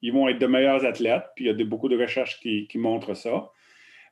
ils 0.02 0.12
vont 0.12 0.28
être 0.28 0.38
de 0.38 0.46
meilleurs 0.46 0.84
athlètes, 0.84 1.26
puis 1.34 1.44
il 1.44 1.56
y 1.56 1.62
a 1.62 1.64
beaucoup 1.64 1.88
de 1.88 1.96
recherches 1.96 2.40
qui, 2.40 2.68
montrent 2.74 3.14
ça. 3.14 3.50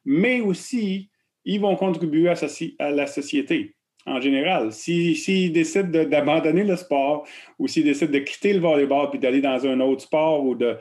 Mais 0.04 0.40
aussi, 0.40 1.10
ils 1.44 1.60
vont 1.60 1.76
contribuer 1.76 2.28
à, 2.28 2.90
la 2.90 3.06
société. 3.06 3.74
En 4.06 4.20
général. 4.20 4.72
S'ils 4.72 5.52
décident 5.52 6.04
d'abandonner 6.04 6.64
le 6.64 6.76
sport 6.76 7.26
ou 7.58 7.68
s'ils 7.68 7.84
décident 7.84 8.12
de 8.12 8.18
quitter 8.18 8.52
le 8.52 8.60
volleyball 8.60 9.10
puis 9.10 9.18
d'aller 9.18 9.40
dans 9.40 9.66
un 9.66 9.80
autre 9.80 10.02
sport 10.02 10.44
ou 10.44 10.54
de. 10.54 10.76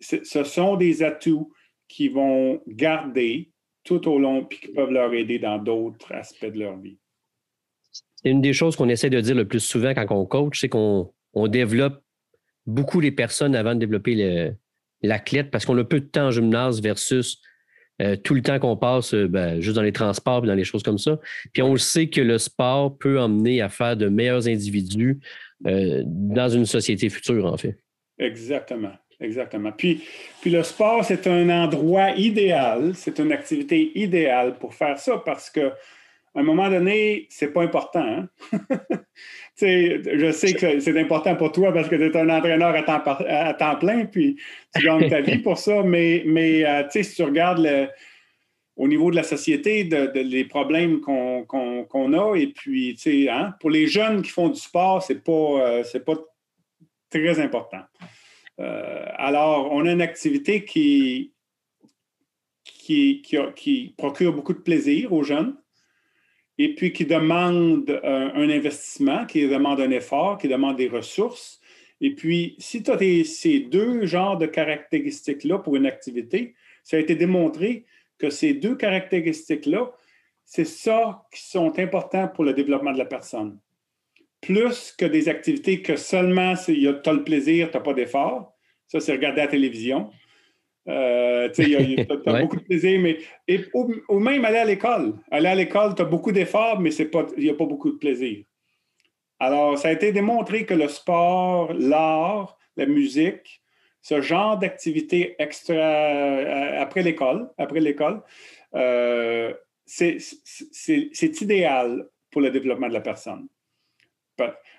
Ce 0.00 0.44
sont 0.44 0.76
des 0.76 1.02
atouts 1.02 1.52
qui 1.88 2.08
vont 2.08 2.60
garder 2.66 3.50
tout 3.84 4.08
au 4.08 4.18
long 4.18 4.44
puis 4.44 4.58
qui 4.58 4.68
peuvent 4.68 4.90
leur 4.90 5.12
aider 5.14 5.38
dans 5.38 5.58
d'autres 5.58 6.12
aspects 6.12 6.46
de 6.46 6.58
leur 6.58 6.76
vie. 6.78 6.98
Une 8.24 8.40
des 8.40 8.52
choses 8.52 8.74
qu'on 8.76 8.88
essaie 8.88 9.10
de 9.10 9.20
dire 9.20 9.34
le 9.34 9.46
plus 9.46 9.60
souvent 9.60 9.94
quand 9.94 10.06
on 10.10 10.26
coach, 10.26 10.60
c'est 10.60 10.68
qu'on 10.68 11.12
développe 11.48 12.02
beaucoup 12.66 13.00
les 13.00 13.12
personnes 13.12 13.54
avant 13.54 13.74
de 13.74 13.80
développer 13.80 14.54
l'athlète 15.02 15.50
parce 15.50 15.64
qu'on 15.64 15.78
a 15.78 15.84
peu 15.84 16.00
de 16.00 16.06
temps 16.06 16.26
en 16.26 16.30
gymnase 16.30 16.80
versus 16.80 17.40
euh, 18.02 18.16
tout 18.16 18.34
le 18.34 18.42
temps 18.42 18.58
qu'on 18.58 18.76
passe 18.76 19.14
euh, 19.14 19.28
ben, 19.28 19.60
juste 19.60 19.76
dans 19.76 19.82
les 19.82 19.92
transports 19.92 20.44
et 20.44 20.48
dans 20.48 20.54
les 20.54 20.64
choses 20.64 20.82
comme 20.82 20.98
ça. 20.98 21.18
Puis 21.52 21.62
on 21.62 21.76
sait 21.76 22.08
que 22.08 22.20
le 22.20 22.38
sport 22.38 22.98
peut 22.98 23.20
emmener 23.20 23.60
à 23.60 23.68
faire 23.68 23.96
de 23.96 24.08
meilleurs 24.08 24.48
individus 24.48 25.20
euh, 25.66 26.02
dans 26.04 26.48
une 26.48 26.66
société 26.66 27.08
future, 27.08 27.46
en 27.46 27.56
fait. 27.56 27.78
Exactement. 28.18 28.92
Exactement. 29.20 29.70
Puis, 29.70 30.02
puis 30.40 30.50
le 30.50 30.62
sport, 30.64 31.04
c'est 31.04 31.26
un 31.28 31.48
endroit 31.48 32.10
idéal, 32.10 32.92
c'est 32.94 33.20
une 33.20 33.30
activité 33.30 33.92
idéale 33.94 34.58
pour 34.58 34.74
faire 34.74 34.98
ça 34.98 35.22
parce 35.24 35.50
que 35.50 35.70
à 36.34 36.40
un 36.40 36.42
moment 36.42 36.68
donné, 36.68 37.26
c'est 37.30 37.52
pas 37.52 37.62
important. 37.62 38.02
Hein? 38.02 38.28
je 39.60 40.32
sais 40.32 40.54
que 40.54 40.80
c'est 40.80 40.98
important 40.98 41.36
pour 41.36 41.52
toi 41.52 41.72
parce 41.72 41.88
que 41.88 41.94
tu 41.94 42.04
es 42.04 42.16
un 42.16 42.28
entraîneur 42.28 42.74
à 42.74 43.54
temps, 43.54 43.76
plein, 43.76 44.06
puis 44.06 44.36
tu 44.74 44.84
gagnes 44.84 45.08
ta 45.08 45.20
vie 45.20 45.38
pour 45.38 45.58
ça, 45.58 45.82
mais, 45.84 46.24
mais 46.26 46.64
euh, 46.64 46.82
si 46.90 47.14
tu 47.14 47.22
regardes 47.22 47.88
au 48.76 48.88
niveau 48.88 49.10
de 49.12 49.16
la 49.16 49.22
société, 49.22 49.84
de, 49.84 50.10
les 50.14 50.44
problèmes 50.44 51.00
qu'on 51.00 52.12
a, 52.12 52.36
et 52.36 52.48
puis, 52.48 52.98
hein, 53.30 53.54
pour 53.60 53.70
les 53.70 53.86
jeunes 53.86 54.22
qui 54.22 54.30
font 54.30 54.48
du 54.48 54.58
sport, 54.58 55.02
c'est 55.02 55.22
pas, 55.22 55.32
euh, 55.32 56.00
pas 56.04 56.16
très 57.10 57.38
important. 57.38 57.82
Euh, 58.60 59.04
alors, 59.16 59.72
on 59.72 59.86
a 59.86 59.92
une 59.92 60.02
activité 60.02 60.64
qui, 60.64 61.32
qui, 62.64 63.22
qui 63.54 63.94
procure 63.96 64.32
beaucoup 64.32 64.52
de 64.52 64.58
plaisir 64.58 65.12
aux 65.12 65.22
jeunes 65.22 65.56
et 66.58 66.74
puis 66.74 66.92
qui 66.92 67.04
demande 67.04 67.90
euh, 67.90 68.30
un, 68.34 68.48
investissement, 68.50 69.26
qui 69.26 69.48
demande 69.48 69.80
un 69.80 69.90
effort, 69.90 70.38
qui 70.38 70.48
demande 70.48 70.76
des 70.76 70.88
ressources. 70.88 71.60
Et 72.00 72.14
puis, 72.14 72.54
si 72.58 72.82
tu 72.82 72.90
as 72.90 72.98
ces 73.24 73.60
deux 73.60 74.06
genres 74.06 74.38
de 74.38 74.46
caractéristiques-là 74.46 75.58
pour 75.58 75.76
une 75.76 75.86
activité, 75.86 76.54
ça 76.82 76.96
a 76.96 77.00
été 77.00 77.14
démontré 77.14 77.86
que 78.18 78.30
ces 78.30 78.54
deux 78.54 78.76
caractéristiques-là, 78.76 79.92
c'est 80.44 80.66
ça 80.66 81.24
qui 81.32 81.42
sont 81.42 81.78
importants 81.78 82.28
pour 82.28 82.44
le 82.44 82.52
développement 82.52 82.92
de 82.92 82.98
la 82.98 83.06
personne. 83.06 83.58
Plus 84.40 84.92
que 84.96 85.06
des 85.06 85.28
activités 85.28 85.80
que 85.80 85.96
seulement 85.96 86.54
tu 86.54 86.86
as 86.86 87.12
le 87.12 87.24
plaisir, 87.24 87.70
tu 87.70 87.76
n'as 87.76 87.82
pas 87.82 87.94
d'effort. 87.94 88.54
Ça, 88.86 89.00
c'est 89.00 89.12
regarder 89.12 89.40
la 89.40 89.48
télévision. 89.48 90.10
Euh, 90.86 91.48
tu 91.50 91.76
as, 91.76 92.40
beaucoup 92.40 92.56
de 92.56 92.62
plaisir, 92.62 93.00
mais 93.00 93.18
ou, 93.72 94.18
même 94.18 94.44
aller 94.44 94.58
à 94.58 94.64
l'école. 94.64 95.14
Aller 95.30 95.48
à 95.48 95.54
l'école, 95.54 95.94
tu 95.94 96.02
as 96.02 96.04
beaucoup 96.04 96.32
d'efforts, 96.32 96.80
mais 96.80 96.94
il 96.94 97.44
n'y 97.44 97.50
a 97.50 97.54
pas 97.54 97.64
beaucoup 97.64 97.90
de 97.90 97.96
plaisir. 97.96 98.44
Alors, 99.38 99.78
ça 99.78 99.88
a 99.88 99.92
été 99.92 100.12
démontré 100.12 100.64
que 100.66 100.74
le 100.74 100.88
sport, 100.88 101.72
l'art, 101.74 102.58
la 102.76 102.86
musique, 102.86 103.62
ce 104.00 104.20
genre 104.20 104.58
d'activité 104.58 105.34
extra 105.38 105.74
euh, 105.74 106.80
après 106.80 107.02
l'école, 107.02 107.50
après 107.56 107.80
l'école, 107.80 108.22
euh, 108.74 109.54
c'est 109.86 111.40
idéal 111.40 112.06
pour 112.30 112.42
le 112.42 112.50
développement 112.50 112.88
de 112.88 112.92
la 112.92 113.00
personne. 113.00 113.48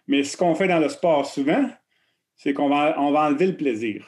Mais 0.07 0.23
ce 0.23 0.37
qu'on 0.37 0.53
fait 0.53 0.67
dans 0.67 0.79
le 0.79 0.89
sport 0.89 1.25
souvent, 1.25 1.67
c'est 2.35 2.53
qu'on 2.53 2.69
va, 2.69 2.95
on 2.99 3.11
va 3.11 3.27
enlever 3.27 3.47
le 3.47 3.57
plaisir. 3.57 4.05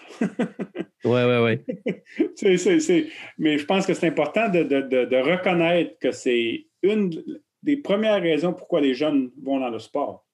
Oui, 1.05 1.21
oui, 1.23 1.37
oui. 1.37 3.13
Mais 3.37 3.57
je 3.57 3.65
pense 3.65 3.85
que 3.85 3.93
c'est 3.93 4.07
important 4.07 4.49
de, 4.49 5.21
reconnaître 5.21 5.97
que 5.99 6.11
c'est 6.11 6.65
une 6.81 7.23
des 7.63 7.77
premières 7.77 8.21
raisons 8.21 8.53
pourquoi 8.53 8.81
les 8.81 8.93
jeunes 8.93 9.31
vont 9.41 9.59
dans 9.59 9.69
le 9.69 9.79
sport. 9.79 10.25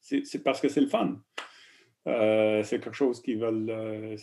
C'est 0.00 0.42
parce 0.42 0.60
que 0.60 0.68
c'est 0.68 0.80
le 0.80 0.86
fun. 0.86 1.20
Euh, 2.06 2.62
c'est 2.62 2.80
quelque 2.80 2.96
chose 2.96 3.20
qu'ils 3.20 3.38
veulent. 3.38 3.68
Euh, 3.68 4.16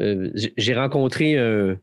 euh, 0.00 0.30
j'ai 0.34 0.74
rencontré 0.74 1.36
un, 1.36 1.78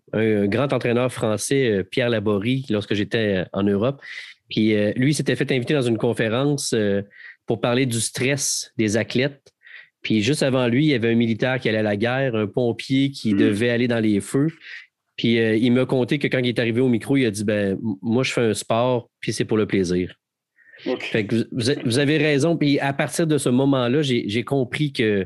grand 0.47 0.71
entraîneur 0.73 1.11
français, 1.11 1.83
Pierre 1.89 2.09
Laborie, 2.09 2.65
lorsque 2.69 2.93
j'étais 2.93 3.45
en 3.53 3.63
Europe. 3.63 4.01
Puis 4.49 4.73
lui, 4.95 5.13
s'était 5.13 5.35
fait 5.35 5.51
inviter 5.51 5.73
dans 5.73 5.81
une 5.81 5.97
conférence 5.97 6.73
pour 7.49 7.59
parler 7.59 7.87
du 7.87 7.99
stress 7.99 8.71
des 8.77 8.95
athlètes. 8.95 9.51
Puis 10.03 10.21
juste 10.21 10.43
avant 10.43 10.67
lui, 10.67 10.85
il 10.85 10.89
y 10.89 10.93
avait 10.93 11.11
un 11.11 11.15
militaire 11.15 11.59
qui 11.59 11.67
allait 11.67 11.79
à 11.79 11.81
la 11.81 11.97
guerre, 11.97 12.35
un 12.35 12.45
pompier 12.45 13.09
qui 13.09 13.33
hmm. 13.33 13.37
devait 13.37 13.71
aller 13.71 13.87
dans 13.87 13.99
les 13.99 14.21
feux. 14.21 14.49
Puis 15.15 15.39
euh, 15.39 15.55
il 15.55 15.71
m'a 15.71 15.87
conté 15.87 16.19
que 16.19 16.27
quand 16.27 16.37
il 16.37 16.47
est 16.47 16.59
arrivé 16.59 16.79
au 16.79 16.89
micro, 16.89 17.17
il 17.17 17.25
a 17.25 17.31
dit 17.31 17.43
ben 17.43 17.75
moi 18.03 18.21
je 18.21 18.33
fais 18.33 18.41
un 18.41 18.53
sport, 18.53 19.09
puis 19.19 19.33
c'est 19.33 19.45
pour 19.45 19.57
le 19.57 19.65
plaisir. 19.65 20.13
Fait 20.99 21.25
que 21.25 21.47
vous, 21.51 21.97
avez 21.97 22.17
raison. 22.19 22.55
Puis 22.55 22.79
à 22.79 22.93
partir 22.93 23.25
de 23.25 23.39
ce 23.39 23.49
moment-là, 23.49 24.03
j'ai 24.03 24.43
compris 24.43 24.93
que 24.93 25.25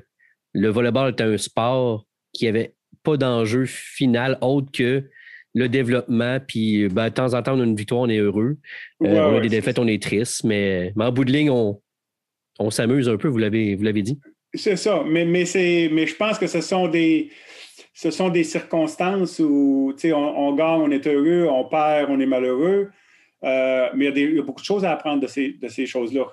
le 0.53 0.69
volleyball 0.69 1.11
était 1.11 1.23
un 1.23 1.37
sport 1.37 2.07
qui 2.31 2.47
avait 2.47 2.73
pas 3.03 3.17
d'enjeu 3.17 3.65
final 3.65 4.37
autre 4.39 4.71
que 4.71 5.03
le 5.53 5.67
développement. 5.67 6.39
Puis 6.39 6.87
ben, 6.87 7.09
de 7.09 7.13
temps 7.13 7.33
en 7.33 7.43
temps, 7.43 7.57
on 7.57 7.59
a 7.59 7.65
une 7.65 7.75
victoire, 7.75 8.01
on 8.01 8.09
est 8.09 8.19
heureux. 8.19 8.55
Euh, 9.03 9.19
on 9.19 9.37
a 9.37 9.41
des 9.41 9.49
défaites, 9.49 9.77
on 9.77 9.87
est 9.87 10.01
triste. 10.01 10.45
Mais, 10.45 10.93
en 10.97 11.11
bout 11.11 11.25
de 11.25 11.33
ligne, 11.33 11.49
on, 11.49 11.79
on 12.59 12.69
s'amuse 12.69 13.09
un 13.09 13.17
peu, 13.17 13.27
vous 13.27 13.37
l'avez 13.37 14.01
dit. 14.01 14.19
C'est 14.53 14.75
ça, 14.75 15.03
mais, 15.05 15.25
mais, 15.25 15.45
mais 15.91 16.05
je 16.05 16.15
pense 16.15 16.37
que 16.37 16.47
ce 16.47 16.61
sont 16.61 16.87
des, 16.87 17.31
circonstances 18.43 19.39
où 19.39 19.93
on, 20.03 20.13
on 20.13 20.53
gagne, 20.53 20.81
on 20.81 20.91
est 20.91 21.07
heureux, 21.07 21.47
on 21.49 21.65
perd, 21.65 22.11
on 22.11 22.19
est 22.19 22.25
malheureux. 22.25 22.89
Euh, 23.43 23.89
mais 23.95 24.05
il 24.07 24.35
y, 24.35 24.39
a 24.39 24.41
beaucoup 24.41 24.61
de 24.61 24.65
choses 24.65 24.85
à 24.85 24.91
apprendre 24.91 25.21
de 25.21 25.27
ces, 25.27 25.85
choses-là, 25.85 26.25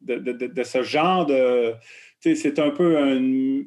de, 0.00 0.62
ce 0.62 0.82
genre 0.82 1.24
de. 1.24 1.74
C'est 2.20 2.58
un 2.58 2.70
peu 2.70 2.98
un, 2.98 3.62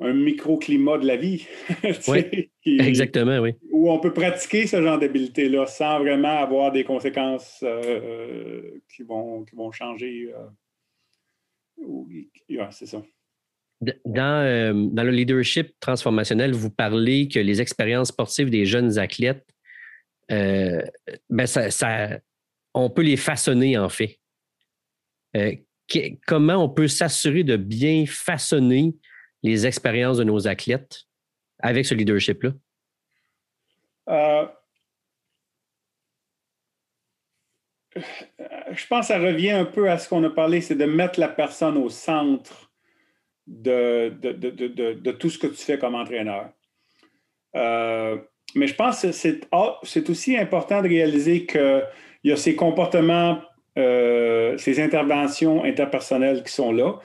microclimat 0.00 0.98
de 0.98 1.06
la 1.06 1.16
vie. 1.16 1.46
oui, 2.08 2.50
exactement, 2.64 3.38
oui. 3.38 3.54
Où 3.70 3.90
on 3.90 3.98
peut 3.98 4.12
pratiquer 4.12 4.66
ce 4.66 4.82
genre 4.82 4.98
d'habileté-là 4.98 5.66
sans 5.66 5.98
vraiment 6.00 6.38
avoir 6.38 6.72
des 6.72 6.84
conséquences 6.84 7.62
euh, 7.62 8.62
qui, 8.94 9.02
vont, 9.02 9.44
qui 9.44 9.56
vont 9.56 9.70
changer. 9.72 10.32
Euh, 10.34 10.46
c'est 12.70 12.86
ça. 12.86 13.02
Dans, 14.04 14.44
euh, 14.44 14.72
dans, 14.74 15.04
le 15.04 15.10
leadership 15.10 15.74
transformationnel, 15.80 16.52
vous 16.52 16.70
parlez 16.70 17.28
que 17.28 17.38
les 17.38 17.62
expériences 17.62 18.08
sportives 18.08 18.50
des 18.50 18.66
jeunes 18.66 18.98
athlètes, 18.98 19.46
euh, 20.30 20.82
ben 21.30 21.46
ça, 21.46 22.20
on 22.74 22.90
peut 22.90 23.02
les 23.02 23.16
façonner 23.16 23.78
en 23.78 23.88
fait. 23.88 24.18
Euh, 25.36 25.54
comment 26.26 26.62
on 26.62 26.68
peut 26.68 26.88
s'assurer 26.88 27.42
de 27.42 27.56
bien 27.56 28.04
façonner 28.06 28.94
les 29.42 29.66
expériences 29.66 30.18
de 30.18 30.24
nos 30.24 30.46
athlètes 30.48 31.04
avec 31.58 31.86
ce 31.86 31.94
leadership-là? 31.94 32.52
je 37.96 38.86
pense 38.88 39.08
que 39.08 39.14
ça 39.14 39.18
revient 39.18 39.50
un 39.50 39.64
peu 39.64 39.90
à 39.90 39.98
ce 39.98 40.08
qu'on 40.08 40.22
a 40.24 40.30
parlé, 40.30 40.60
c'est 40.60 40.74
de 40.74 40.84
mettre 40.84 41.18
la 41.20 41.28
personne 41.28 41.76
au 41.76 41.88
centre 41.88 42.70
de, 43.46 45.10
tout 45.12 45.30
ce 45.30 45.38
que 45.38 45.46
tu 45.48 45.56
fais 45.56 45.78
comme 45.78 45.94
entraîneur. 45.94 46.50
Euh, 47.56 48.18
mais 48.54 48.66
je 48.66 48.74
pense 48.74 49.02
que 49.02 49.40
ah, 49.52 49.78
c'est 49.82 50.08
aussi 50.10 50.36
important 50.36 50.82
de 50.82 50.88
réaliser 50.88 51.46
qu'il 51.46 51.84
y 52.24 52.32
a 52.32 52.36
ces 52.36 52.54
comportements, 52.54 53.40
euh, 53.78 54.56
ces 54.56 54.80
interventions 54.80 55.64
interpersonnelles 55.64 56.42
qui 56.44 56.52
sont 56.52 56.72
là, 56.72 56.98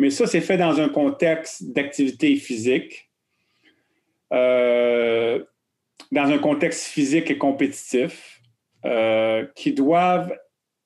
mais 0.00 0.10
ça, 0.10 0.26
c'est 0.26 0.40
fait 0.40 0.56
dans 0.56 0.80
un 0.80 0.88
contexte 0.88 1.72
d'activité 1.72 2.34
physique, 2.36 3.10
euh, 4.32 5.44
dans 6.10 6.26
un 6.26 6.38
contexte 6.38 6.86
physique 6.86 7.30
et 7.30 7.38
compétitif. 7.38 8.40
qui 9.54 9.72
doivent 9.72 10.32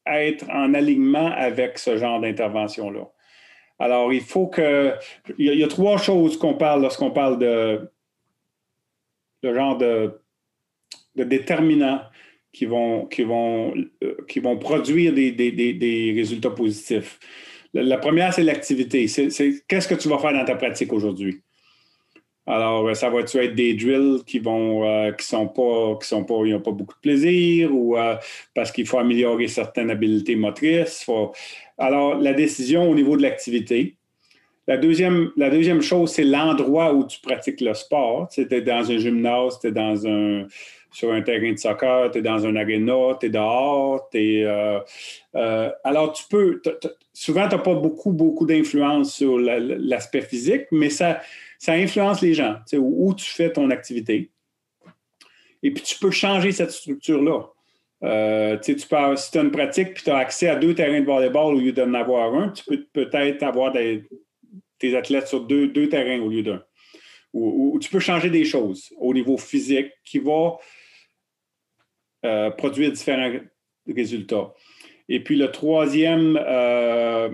être 0.07 0.49
en 0.51 0.75
alignement 0.75 1.31
avec 1.33 1.79
ce 1.79 1.97
genre 1.97 2.21
d'intervention-là. 2.21 3.09
Alors, 3.79 4.13
il 4.13 4.21
faut 4.21 4.47
que. 4.47 4.95
Il 5.39 5.55
y 5.55 5.65
a, 5.65 5.69
trois 5.69 5.99
choses 5.99 6.39
qu'on 6.39 6.55
parle 6.55 6.83
lorsqu'on 6.83 7.11
parle 7.11 7.39
de, 7.39 7.91
de 9.43 9.55
genre 9.55 9.77
de, 9.77 10.21
déterminants 11.17 12.01
qui 12.53 12.67
vont, 12.67 13.07
qui 13.07 13.25
vont, 13.25 13.75
euh, 14.03 14.17
qui 14.29 14.41
vont 14.41 14.57
produire 14.57 15.13
des, 15.13 16.13
résultats 16.17 16.51
positifs. 16.51 17.19
La, 17.75 17.99
première, 17.99 18.33
c'est 18.33 18.45
l'activité. 18.45 19.09
C'est 19.09 19.29
qu'est-ce 19.67 19.89
que 19.89 19.97
tu 19.97 20.09
vas 20.09 20.19
faire 20.19 20.33
dans 20.33 20.45
ta 20.45 20.55
pratique 20.55 20.93
aujourd'hui? 20.93 21.43
Alors, 22.47 22.87
euh, 22.87 22.95
ça 22.95 23.09
va-tu 23.09 23.39
être 23.39 23.55
des 23.55 23.75
drills 23.75 24.23
qui 24.25 24.39
vont, 24.39 24.87
euh, 24.87 25.13
qui 25.13 25.27
sont 25.27 25.49
pas, 25.49 25.99
qui 26.01 26.07
sont 26.07 26.25
pas, 26.25 26.43
ils 26.45 26.53
n'ont 26.53 26.61
pas 26.61 26.73
beaucoup 26.73 26.95
de 26.95 27.01
plaisir 27.01 27.75
ou 27.75 27.97
euh, 27.97 28.17
parce 28.55 28.71
qu'il 28.71 28.87
faut 28.87 28.99
améliorer 28.99 29.49
certaines 29.49 29.91
habiletés 29.91 30.37
motrices? 30.37 31.07
Alors, 31.79 32.17
la 32.17 32.35
décision 32.35 32.89
au 32.91 32.95
niveau 32.95 33.17
de 33.17 33.23
l'activité. 33.23 33.97
La 34.67 34.77
deuxième, 34.77 35.31
la 35.37 35.51
deuxième 35.51 35.83
chose, 35.83 36.13
c'est 36.13 36.25
l'endroit 36.25 36.95
où 36.95 37.07
tu 37.07 37.21
pratiques 37.21 37.61
le 37.61 37.75
sport. 37.75 38.29
Tu 38.29 38.43
es 38.43 38.61
dans 38.63 38.91
un 38.91 38.99
gymnase, 38.99 39.59
tu 39.61 39.69
es 39.69 39.73
dans 39.73 40.07
un, 40.07 40.47
sur 40.95 41.13
un 41.13 41.23
terrain 41.23 41.53
de 41.53 41.59
soccer, 41.59 42.11
tu 42.11 42.19
es 42.19 42.23
dans 42.23 42.47
un 42.47 42.57
aréna, 42.57 43.17
tu 43.21 43.27
es 43.27 43.29
dehors. 43.29 44.09
alors, 45.85 46.13
tu 46.13 46.25
peux, 46.31 46.63
souvent, 47.13 47.49
tu 47.49 47.57
n'as 47.57 47.63
pas 47.63 47.75
beaucoup, 47.75 48.13
beaucoup 48.13 48.47
d'influence 48.47 49.15
sur 49.15 49.39
l'aspect 49.39 50.23
physique, 50.23 50.67
mais 50.71 50.89
ça, 50.89 51.21
ça 51.59 51.73
influence 51.73 52.21
les 52.23 52.35
gens, 52.35 52.57
où, 52.75 53.13
tu 53.15 53.27
fais 53.31 53.53
ton 53.53 53.71
activité. 53.71 54.31
Et 55.63 55.71
puis, 55.71 55.83
tu 55.83 55.99
peux 55.99 56.11
changer 56.11 56.53
cette 56.53 56.71
structure-là. 56.71 57.43
Euh, 58.03 58.59
tu 58.59 58.75
peux, 58.75 59.17
si 59.17 59.31
tu 59.31 59.39
as 59.39 59.41
une 59.41 59.51
pratique 59.51 59.95
puis 59.95 60.05
tu 60.05 60.11
as 60.11 60.19
accès 60.19 60.49
à 60.49 60.57
deux 60.57 60.75
terrains 60.75 61.01
de 61.01 61.07
volleyball 61.07 61.55
au 61.55 61.59
lieu 61.59 61.73
d'en 61.73 61.95
avoir 61.95 62.35
un, 62.35 62.51
tu 62.51 62.63
peux 62.65 62.85
peut-être 62.93 63.43
avoir 63.43 63.73
des, 63.73 64.05
tes 64.79 64.95
athlètes 64.95 65.29
sur 65.29 65.41
deux, 65.41 65.69
deux 65.69 65.89
terrains 65.89 66.21
au 66.21 66.29
lieu 66.29 66.43
d'un. 66.43 66.63
Ou, 67.33 67.79
tu 67.81 67.91
peux 67.91 67.99
changer 67.99 68.31
des 68.31 68.45
choses 68.45 68.93
au 68.97 69.13
niveau 69.13 69.37
physique 69.37 69.91
qui 70.05 70.19
va 70.19 70.57
euh, 72.25 72.51
produire 72.51 72.93
différents 72.93 73.33
résultats. 73.87 74.53
Et 75.09 75.23
puis 75.23 75.37
le 75.37 75.51
troisième, 75.51 76.39
euh, 76.43 77.31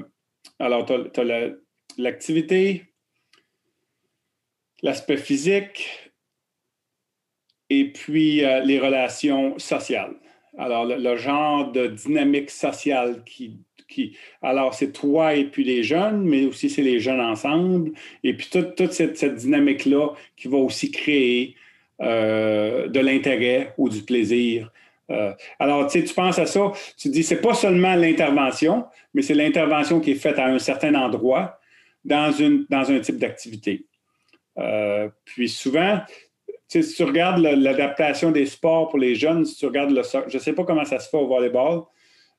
alors 0.59 0.85
tu 0.87 1.21
as, 1.21 1.51
l'activité, 1.99 2.85
l'aspect 4.83 5.17
physique 5.17 6.13
et 7.69 7.93
puis 7.93 8.45
euh, 8.45 8.61
les 8.61 8.79
relations 8.79 9.59
sociales. 9.59 10.17
Alors, 10.59 10.85
le, 10.85 11.17
genre 11.17 11.71
de 11.71 11.87
dynamique 11.87 12.51
sociale 12.51 13.23
qui, 13.25 13.59
qui 13.89 14.17
alors 14.43 14.75
c'est 14.75 14.93
toi 14.93 15.35
et 15.35 15.45
puis 15.45 15.63
les 15.63 15.85
jeunes, 15.85 16.25
mais 16.25 16.45
aussi 16.45 16.69
c'est 16.69 16.83
les 16.83 16.99
jeunes 16.99 17.21
ensemble, 17.21 17.93
et 18.25 18.35
puis 18.35 18.49
toute, 18.51 18.91
cette, 18.91 19.35
dynamique-là 19.35 20.09
qui 20.37 20.49
va 20.49 20.59
aussi 20.59 20.91
créer 20.91 21.55
euh, 22.01 22.89
de 22.89 23.01
l'intérêt 23.01 23.75
ou 23.79 23.89
du 23.89 24.03
plaisir. 24.03 24.71
Euh, 25.11 25.33
alors, 25.59 25.87
tu 25.87 26.01
sais, 26.01 26.05
tu 26.07 26.15
penses 26.15 26.39
à 26.39 26.47
ça, 26.47 26.73
tu 26.97 27.09
dis, 27.09 27.23
c'est 27.23 27.41
pas 27.41 27.55
seulement 27.55 27.95
l'intervention, 27.95 28.87
mais 29.13 29.23
c'est 29.23 29.35
l'intervention 29.35 30.01
qui 30.01 30.13
est 30.13 30.17
faite 30.17 30.39
à 30.39 30.47
un 30.47 30.59
certain 30.59 30.95
endroit 30.95 31.59
dans, 32.05 32.33
une, 32.33 32.67
dans 32.71 32.91
un 32.91 33.01
type 33.01 33.19
d'activité. 33.19 33.87
Euh, 34.59 35.09
puis 35.25 35.49
souvent, 35.49 36.01
si 36.69 36.95
tu 36.95 37.03
regardes 37.03 37.41
l'adaptation 37.41 38.31
des 38.31 38.47
sports 38.47 38.89
pour 38.89 38.99
les 38.99 39.15
jeunes, 39.15 39.45
si 39.45 39.57
tu 39.57 39.67
regardes 39.67 39.91
le 39.91 40.03
je 40.29 40.37
ne 40.37 40.43
sais 40.43 40.53
pas 40.53 40.65
comment 40.65 40.85
ça 40.85 41.01
se 41.01 41.09
fait 41.09 41.17
au 41.17 41.27
volleyball, 41.27 41.83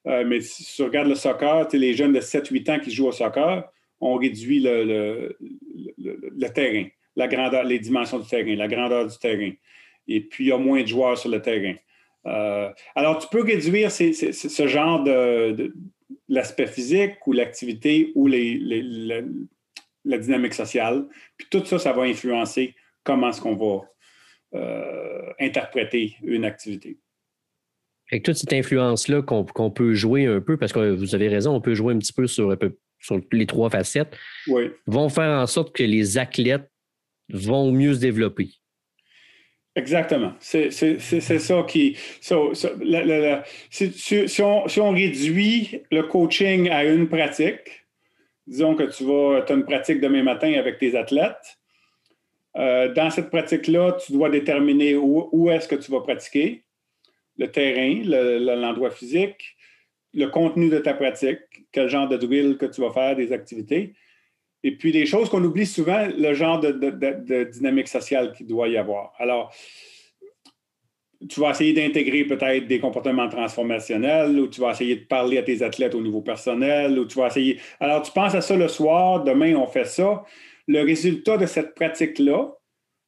euh, 0.08 0.24
mais 0.26 0.42
si 0.42 0.64
tu 0.64 0.84
regardes 0.84 1.08
le 1.08 1.16
soccer, 1.16 1.68
les 1.74 1.94
jeunes 1.94 2.14
de 2.14 2.22
7-8 2.22 2.72
ans 2.72 2.80
qui 2.80 2.92
jouent 2.92 3.08
au 3.08 3.12
soccer, 3.12 3.70
on 4.00 4.16
réduit 4.16 4.62
le, 4.62 5.36
terrain, 6.54 6.88
la 7.16 7.28
grandeur, 7.28 7.64
les 7.64 7.80
dimensions 7.80 8.20
du 8.20 8.28
terrain, 8.28 8.56
la 8.56 8.68
grandeur 8.68 9.08
du 9.08 9.18
terrain. 9.18 9.52
Et 10.08 10.22
puis, 10.22 10.46
il 10.46 10.48
y 10.48 10.52
a 10.52 10.58
moins 10.58 10.82
de 10.82 10.88
joueurs 10.88 11.18
sur 11.18 11.30
le 11.30 11.42
terrain. 11.42 11.76
Euh, 12.26 12.70
alors, 12.96 13.20
tu 13.20 13.28
peux 13.32 13.44
réduire 13.44 13.92
ce 13.92 14.68
genre 14.68 15.04
de, 15.04 15.74
l'aspect 16.28 16.68
physique 16.68 17.16
ou 17.26 17.34
l'activité 17.34 18.12
ou 18.16 18.28
les, 18.28 18.58
la 20.06 20.18
dynamique 20.18 20.54
sociale. 20.54 21.08
Puis 21.38 21.48
tout 21.50 21.66
ça, 21.66 21.80
ça 21.80 21.94
va 21.94 22.04
influencer 22.04 22.76
comment 23.04 23.30
est-ce 23.30 23.42
qu'on 23.42 23.56
va 23.56 23.82
euh, 24.54 25.32
interpréter 25.40 26.16
une 26.24 26.46
activité. 26.46 26.98
Avec 28.12 28.24
toute 28.24 28.36
cette 28.36 28.54
influence-là 28.54 29.22
qu'on 29.22 29.72
peut 29.72 29.94
jouer 29.94 30.26
un 30.26 30.42
peu, 30.42 30.58
parce 30.58 30.74
que 30.74 30.94
vous 30.94 31.16
avez 31.16 31.30
raison, 31.30 31.56
on 31.56 31.62
peut 31.62 31.74
jouer 31.74 31.94
un 31.94 31.98
petit 31.98 32.12
peu 32.12 32.28
sur, 32.28 32.56
sur 33.00 33.22
les 33.32 33.46
trois 33.46 33.70
facettes, 33.70 34.18
vont 34.86 35.10
faire 35.10 35.40
en 35.40 35.48
sorte 35.48 35.74
que 35.74 35.84
les 35.84 36.18
athlètes 36.18 36.71
vont 37.34 37.72
mieux 37.72 37.94
se 37.94 38.00
développer. 38.00 38.50
Exactement. 39.76 40.34
C'est 40.40 40.70
ça 40.72 41.66
qui. 41.68 41.96
si, 42.20 42.34
on, 44.42 44.92
réduit 44.92 45.82
le 45.92 46.02
coaching 46.04 46.70
à 46.70 46.84
une 46.84 47.08
pratique, 47.08 47.86
disons 48.48 48.76
que 48.76 48.84
tu 48.84 49.06
vas, 49.06 49.46
as 49.48 49.54
une 49.54 49.64
pratique 49.64 50.02
demain 50.02 50.24
matin 50.24 50.54
avec 50.54 50.78
tes 50.78 50.98
athlètes. 50.98 51.58
Euh, 52.58 52.94
dans 52.94 53.10
cette 53.10 53.30
pratique-là, 53.30 53.98
tu 54.06 54.12
dois 54.12 54.30
déterminer 54.30 54.96
où, 54.96 55.50
est-ce 55.50 55.70
que 55.70 55.76
tu 55.76 55.90
vas 55.90 56.02
pratiquer, 56.02 56.64
le 57.38 57.50
terrain, 57.50 58.02
l'endroit 58.04 58.92
physique, 58.92 59.56
le 60.14 60.26
contenu 60.28 60.70
de 60.70 60.80
ta 60.80 60.94
pratique, 60.94 61.40
quel 61.72 61.88
genre 61.88 62.10
de 62.10 62.18
drill 62.18 62.58
que 62.58 62.66
tu 62.66 62.82
vas 62.82 62.92
faire, 62.92 63.16
des 63.16 63.32
activités. 63.32 63.94
Et 64.64 64.76
puis 64.76 64.92
des 64.92 65.06
choses 65.06 65.30
qu'on 65.30 65.44
oublie 65.44 65.66
souvent, 65.66 66.08
le 66.16 66.34
genre 66.34 66.60
de, 66.60 67.44
dynamique 67.52 67.88
sociale 67.88 68.34
qu'il 68.34 68.48
doit 68.48 68.68
y 68.68 68.78
avoir. 68.78 69.14
Alors, 69.18 69.54
tu 71.30 71.40
vas 71.40 71.52
essayer 71.52 71.74
d'intégrer 71.74 72.26
peut-être 72.26 72.68
des 72.68 72.80
comportements 72.80 73.30
transformationnels 73.30 74.40
ou 74.40 74.48
tu 74.48 74.62
vas 74.62 74.72
essayer 74.72 74.96
de 74.96 75.06
parler 75.06 75.38
à 75.38 75.44
tes 75.44 75.62
athlètes 75.62 75.96
au 75.96 76.02
niveau 76.02 76.22
personnel 76.22 76.98
ou 76.98 77.06
tu 77.06 77.18
vas 77.18 77.28
essayer. 77.28 77.60
Alors, 77.80 78.02
tu 78.02 78.12
penses 78.12 78.36
à 78.36 78.42
ça 78.42 78.56
le 78.56 78.68
soir, 78.68 79.24
demain, 79.24 79.56
on 79.56 79.68
fait 79.68 79.86
ça. 79.86 80.24
Le 80.68 80.82
résultat 80.82 81.38
de 81.38 81.46
cette 81.46 81.76
pratique-là 81.76 82.54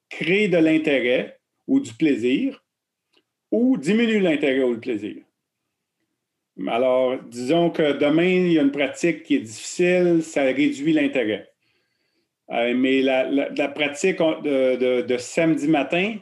crée 0.10 0.48
de 0.48 0.58
l'intérêt 0.58 1.40
ou 1.68 1.80
du 1.80 1.94
plaisir 1.94 2.64
ou 3.52 3.78
diminue 3.78 4.20
l'intérêt 4.20 4.64
ou 4.64 4.74
le 4.74 4.80
plaisir. 4.80 5.24
Alors, 6.68 7.18
disons 7.24 7.70
que 7.70 7.94
demain, 7.94 8.24
il 8.24 8.54
y 8.54 8.60
a 8.60 8.62
une 8.62 8.72
pratique 8.72 9.24
qui 9.24 9.36
est 9.36 9.40
difficile, 9.40 10.22
ça 10.22 10.44
réduit 10.44 10.94
l'intérêt. 10.94 11.50
Euh, 12.52 12.74
mais 12.76 13.02
la, 13.02 13.68
pratique 13.70 14.20
de 14.20 15.18
samedi 15.18 15.68
matin, 15.68 16.18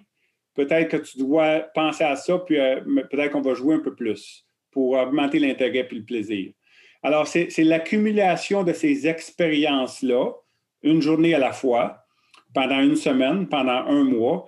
peut-être 0.55 0.89
que 0.89 0.97
tu 0.97 1.17
dois 1.17 1.61
penser 1.73 2.03
à 2.03 2.15
ça, 2.15 2.37
puis 2.39 2.59
euh, 2.59 2.79
peut-être 3.09 3.31
qu'on 3.31 3.41
va 3.41 3.53
jouer 3.53 3.75
un 3.75 3.79
peu 3.79 3.95
plus 3.95 4.45
pour 4.71 4.93
augmenter 4.93 5.39
l'intérêt 5.39 5.87
et 5.89 5.95
le 5.95 6.03
plaisir. 6.03 6.51
Alors, 7.03 7.27
c'est 7.27 7.49
l'accumulation 7.59 8.63
de 8.63 8.73
ces 8.73 9.07
expériences-là, 9.07 10.33
une 10.83 11.01
journée 11.01 11.33
à 11.33 11.39
la 11.39 11.51
fois, 11.51 11.97
pendant 12.53 12.79
une 12.79 12.95
semaine, 12.95 13.47
pendant 13.47 13.85
un 13.87 14.03
mois. 14.03 14.47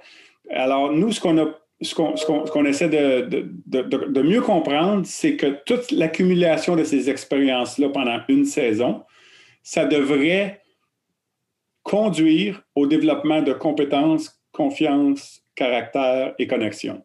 Alors, 0.51 0.91
nous, 0.91 1.11
ce 1.11 1.19
qu'on 1.19 1.37
a 1.39 1.59
ce 1.83 1.95
qu'on 1.95 2.65
essaie 2.65 2.89
de, 2.89 3.49
de, 3.67 4.21
mieux 4.21 4.41
comprendre, 4.41 5.05
c'est 5.05 5.35
que 5.35 5.57
toute 5.65 5.91
l'accumulation 5.91 6.75
de 6.75 6.83
ces 6.83 7.09
expériences-là 7.09 7.89
pendant 7.89 8.19
une 8.27 8.45
saison, 8.45 9.03
ça 9.61 9.85
devrait 9.85 10.61
conduire 11.83 12.63
au 12.75 12.87
développement 12.87 13.41
de 13.41 13.53
compétences, 13.53 14.41
confiance, 14.51 15.43
caractère 15.55 16.33
et 16.39 16.47
connexion. 16.47 17.03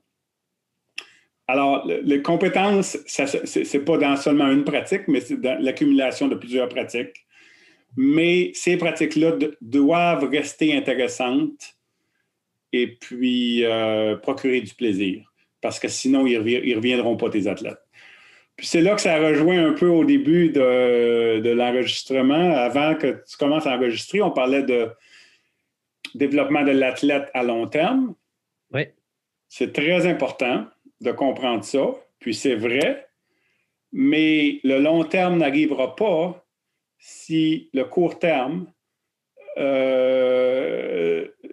Alors, 1.46 1.86
les 1.86 2.20
compétences, 2.20 2.98
ce 3.06 3.76
n'est 3.76 3.84
pas 3.84 3.96
dans 3.96 4.16
seulement 4.16 4.50
une 4.50 4.64
pratique, 4.64 5.08
mais 5.08 5.20
c'est 5.20 5.40
dans 5.40 5.58
l'accumulation 5.60 6.28
de 6.28 6.34
plusieurs 6.34 6.68
pratiques. 6.68 7.26
Mais 7.96 8.50
ces 8.54 8.76
pratiques-là 8.76 9.32
doivent 9.62 10.28
rester 10.28 10.76
intéressantes 10.76 11.77
et 12.72 12.86
puis 12.86 13.64
euh, 13.64 14.16
procurer 14.16 14.60
du 14.60 14.74
plaisir, 14.74 15.32
parce 15.60 15.78
que 15.78 15.88
sinon, 15.88 16.26
ils 16.26 16.38
ne 16.38 16.76
reviendront 16.76 17.16
pas, 17.16 17.30
tes 17.30 17.46
athlètes. 17.46 17.80
Puis 18.56 18.66
c'est 18.66 18.80
là 18.80 18.94
que 18.94 19.00
ça 19.00 19.18
rejoint 19.18 19.64
un 19.64 19.72
peu 19.72 19.88
au 19.88 20.04
début 20.04 20.48
de, 20.48 21.38
de 21.40 21.50
l'enregistrement. 21.50 22.56
Avant 22.56 22.96
que 22.96 23.22
tu 23.28 23.36
commences 23.38 23.66
à 23.66 23.76
enregistrer, 23.76 24.20
on 24.20 24.32
parlait 24.32 24.64
de 24.64 24.90
développement 26.14 26.64
de 26.64 26.72
l'athlète 26.72 27.30
à 27.34 27.44
long 27.44 27.68
terme. 27.68 28.14
Oui. 28.72 28.86
C'est 29.48 29.72
très 29.72 30.06
important 30.06 30.66
de 31.00 31.12
comprendre 31.12 31.64
ça, 31.64 31.94
puis 32.18 32.34
c'est 32.34 32.56
vrai, 32.56 33.08
mais 33.92 34.60
le 34.64 34.78
long 34.80 35.04
terme 35.04 35.38
n'arrivera 35.38 35.94
pas 35.94 36.44
si 36.98 37.70
le 37.72 37.84
court 37.84 38.18
terme, 38.18 38.66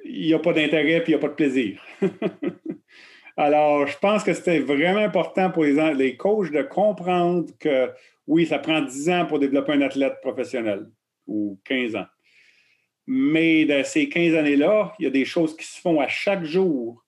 il 0.06 0.28
n'y 0.28 0.34
a 0.34 0.40
pas 0.40 0.54
d'intérêt 0.54 1.02
puis 1.02 1.14
il 1.14 1.16
n'y 1.16 1.20
a 1.20 1.20
pas 1.20 1.30
de 1.30 1.34
plaisir. 1.34 1.82
Alors, 3.38 3.86
je 3.86 3.98
pense 3.98 4.24
que 4.24 4.34
c'était 4.34 4.60
vraiment 4.60 5.00
important 5.02 5.52
pour 5.52 5.66
les, 5.66 5.94
les 5.94 6.16
coachs 6.16 6.52
de 6.52 6.62
comprendre 6.62 7.52
que 7.60 7.92
oui, 8.28 8.46
ça 8.46 8.60
prend 8.60 8.82
10 8.82 9.10
ans 9.10 9.26
pour 9.26 9.40
développer 9.40 9.74
un 9.74 9.82
athlète 9.82 10.22
professionnel 10.22 10.90
ou 11.28 11.60
15 11.66 11.96
ans. 11.96 12.06
Mais 13.08 13.66
dans 13.66 13.84
ces 13.84 14.10
15 14.10 14.36
années-là, 14.36 14.94
il 15.00 15.04
y 15.04 15.08
a 15.08 15.12
des 15.12 15.26
choses 15.26 15.56
qui 15.56 15.66
se 15.66 15.80
font 15.80 16.00
à 16.00 16.08
chaque 16.08 16.44
jour 16.44 17.04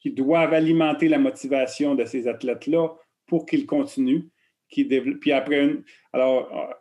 qui 0.00 0.10
doivent 0.10 0.52
alimenter 0.52 1.08
la 1.08 1.18
motivation 1.18 1.94
de 1.94 2.04
ces 2.04 2.26
athlètes-là 2.26 2.88
pour 3.26 3.46
qu'ils 3.46 3.66
continuent. 3.66 4.28
Qui 4.68 4.84
puis 4.84 5.32
après 5.32 5.62
une, 5.62 5.84
alors, 6.12 6.50
euh, 6.52 6.74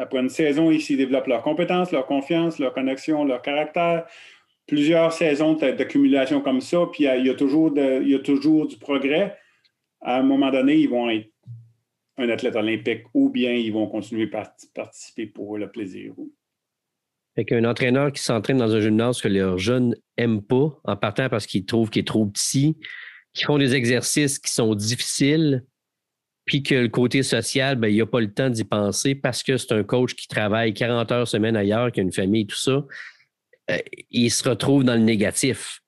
après 0.00 0.20
une 0.20 0.28
saison, 0.28 0.70
ils 0.70 0.96
développent 0.96 1.26
leurs 1.26 1.42
compétences, 1.42 1.92
leur 1.92 2.06
confiance, 2.06 2.58
leur 2.58 2.72
connexion, 2.72 3.24
leur 3.24 3.42
caractère. 3.42 4.06
plusieurs 4.66 5.12
saisons 5.12 5.54
d'accumulation 5.54 6.40
comme 6.40 6.60
ça, 6.60 6.86
puis 6.92 7.04
il 7.04 7.26
y, 7.26 7.30
a, 7.30 7.34
toujours 7.34 7.72
il 7.76 8.08
y 8.08 8.14
a 8.14 8.18
toujours 8.18 8.66
du 8.66 8.76
progrès. 8.76 9.36
À 10.00 10.18
un 10.18 10.22
moment 10.22 10.50
donné, 10.50 10.74
ils 10.76 10.88
vont 10.88 11.08
être 11.08 11.30
un 12.18 12.28
athlète 12.28 12.56
olympique 12.56 13.02
ou 13.14 13.30
bien 13.30 13.52
ils 13.52 13.72
vont 13.72 13.86
continuer 13.86 14.28
à 14.32 14.52
participer 14.74 15.26
pour 15.26 15.58
le 15.58 15.70
plaisir. 15.70 16.14
Fait 17.34 17.44
qu'un 17.44 17.64
entraîneur 17.64 18.12
qui 18.12 18.22
s'entraîne 18.22 18.56
dans 18.56 18.74
un 18.74 18.80
gymnase 18.80 19.20
que 19.20 19.28
leurs 19.28 19.58
jeunes 19.58 19.94
n'aiment 20.18 20.42
pas, 20.42 20.80
en 20.84 20.96
partant 20.96 21.28
parce 21.28 21.46
qu'ils 21.46 21.66
trouvent 21.66 21.90
qu'il 21.90 22.00
est 22.00 22.06
trop 22.06 22.24
petit, 22.26 22.78
qui 23.34 23.44
font 23.44 23.58
des 23.58 23.74
exercices 23.74 24.38
qui 24.38 24.50
sont 24.50 24.74
difficiles, 24.74 25.62
puis 26.46 26.62
que 26.62 26.74
le 26.76 26.88
côté 26.88 27.22
social, 27.24 27.76
ben, 27.76 27.88
il 27.88 27.94
n'y 27.94 28.00
a 28.00 28.06
pas 28.06 28.20
le 28.20 28.32
temps 28.32 28.48
d'y 28.48 28.64
penser 28.64 29.16
parce 29.16 29.42
que 29.42 29.56
c'est 29.56 29.72
un 29.72 29.82
coach 29.82 30.14
qui 30.14 30.28
travaille 30.28 30.72
40 30.72 31.12
heures 31.12 31.28
semaine 31.28 31.56
ailleurs, 31.56 31.90
qui 31.90 32.00
a 32.00 32.04
une 32.04 32.12
famille 32.12 32.42
et 32.42 32.46
tout 32.46 32.56
ça, 32.56 32.84
euh, 33.70 33.78
il 34.10 34.30
se 34.30 34.48
retrouve 34.48 34.84
dans 34.84 34.94
le 34.94 35.00
négatif. 35.00 35.82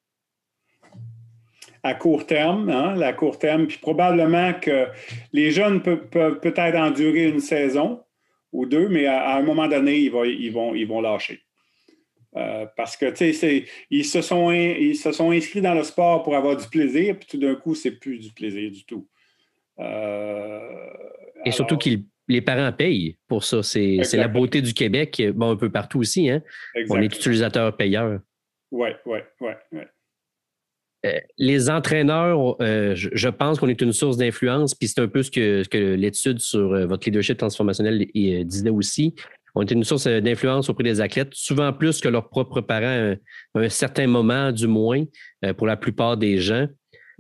À 1.85 1.95
court 1.95 2.27
terme, 2.27 2.69
hein, 2.71 3.01
à 3.01 3.13
court 3.13 3.39
terme, 3.39 3.69
puis 3.69 3.79
probablement 3.79 4.53
que 4.53 4.89
les 5.33 5.53
jeunes 5.53 5.81
peuvent, 5.81 6.41
peut-être 6.41 6.77
endurer 6.77 7.29
une 7.29 7.41
saison 7.41 8.03
ou 8.53 8.67
deux, 8.67 8.89
mais 8.89 9.07
à, 9.07 9.37
un 9.37 9.43
moment 9.43 9.69
donné, 9.69 9.97
ils, 9.99 10.11
vont, 10.11 10.25
ils, 10.25 10.51
vont, 10.51 10.75
ils 10.75 10.89
vont 10.89 11.01
lâcher. 11.01 11.41
Euh, 12.37 12.67
parce 12.77 12.97
que, 12.97 13.07
tu 13.11 13.33
sais, 13.33 13.65
ils, 13.91 14.05
se 14.05 14.23
sont, 14.23 14.51
ils 14.51 14.97
se 14.97 15.13
sont 15.13 15.31
inscrits 15.31 15.61
dans 15.61 15.75
le 15.75 15.85
sport 15.85 16.25
pour 16.25 16.35
avoir 16.35 16.57
du 16.57 16.67
plaisir, 16.67 17.17
puis 17.17 17.29
tout 17.31 17.39
d'un 17.39 17.55
coup, 17.55 17.77
c'est 17.77 17.93
plus 17.93 18.19
du 18.19 18.33
plaisir 18.33 18.71
du 18.73 18.85
tout. 18.85 19.07
Euh, 19.81 20.59
Et 21.45 21.51
surtout 21.51 21.77
que 21.77 21.91
les 22.29 22.41
parents 22.41 22.73
payent 22.73 23.17
pour 23.27 23.45
ça. 23.45 23.63
C'est 23.63 24.01
la 24.15 24.29
beauté 24.29 24.61
du 24.63 24.75
Québec, 24.75 25.23
bon, 25.35 25.53
un 25.53 25.57
peu 25.57 25.71
partout 25.71 26.01
aussi. 26.01 26.29
Hein? 26.29 26.43
On 26.91 27.01
est 27.01 27.07
utilisateur 27.07 27.77
payeur. 27.77 28.21
Oui, 28.71 28.91
oui, 29.07 29.19
oui. 29.41 29.81
Euh, 31.07 31.13
les 31.39 31.71
entraîneurs, 31.71 32.61
euh, 32.61 32.93
je, 32.97 33.29
pense 33.29 33.61
qu'on 33.61 33.69
est 33.69 33.81
une 33.81 33.93
source 33.93 34.17
d'influence, 34.17 34.75
puis 34.75 34.89
c'est 34.89 35.01
un 35.01 35.07
peu 35.07 35.23
ce 35.23 35.31
que, 35.31 35.63
que 35.69 35.95
l'étude 35.95 36.41
sur 36.41 36.87
votre 36.89 37.07
leadership 37.07 37.39
transformationnel 37.39 38.05
disait 38.45 38.71
aussi. 38.71 39.15
On 39.55 39.63
est 39.63 39.71
une 39.71 39.85
source 39.85 40.09
d'influence 40.09 40.69
auprès 40.69 40.83
des 40.85 41.01
athlètes, 41.01 41.33
souvent 41.33 41.73
plus 41.73 42.01
que 42.01 42.09
leurs 42.09 42.29
propres 42.29 42.61
parents, 42.61 43.15
à 43.55 43.59
un 43.59 43.69
certain 43.69 44.09
moment 44.09 44.51
du 44.51 44.67
moins, 44.67 45.05
pour 45.57 45.67
la 45.69 45.77
plupart 45.77 46.17
des 46.17 46.39
gens. 46.39 46.67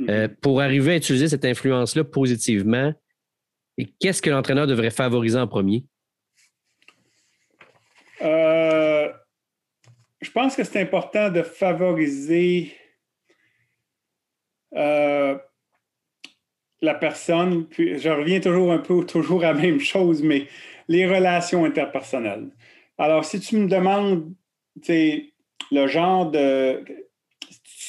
Euh, 0.09 0.29
pour 0.41 0.61
arriver 0.61 0.93
à 0.93 0.97
utiliser 0.97 1.29
cette 1.29 1.45
influence-là 1.45 2.05
positivement, 2.05 2.93
qu'est-ce 4.01 4.23
que 4.23 4.31
l'entraîneur 4.31 4.67
devrait 4.67 4.91
favoriser 4.91 5.39
en 5.39 5.49
premier? 5.49 5.85
Euh, 8.23 9.11
je 10.21 10.31
pense 10.31 10.55
que 10.55 10.65
c'est 10.65 10.81
important 10.81 11.31
de 11.31 11.43
favoriser 11.43 12.73
euh, 14.77 15.37
la 16.81 16.95
personne. 16.95 17.67
Puis 17.67 17.99
je 17.99 18.09
reviens 18.09 18.41
toujours 18.41 18.73
un 18.73 18.79
peu, 18.79 19.05
toujours 19.05 19.45
à 19.45 19.53
la 19.53 19.61
même 19.61 19.81
chose, 19.81 20.23
mais 20.23 20.47
les 20.87 21.07
relations 21.07 21.65
interpersonnelles. 21.65 22.51
Alors, 22.99 23.25
si 23.25 23.41
tu 23.41 23.57
me 23.57 23.69
demandes 23.69 24.33
le 25.71 25.87
genre 25.87 26.31
de 26.31 26.85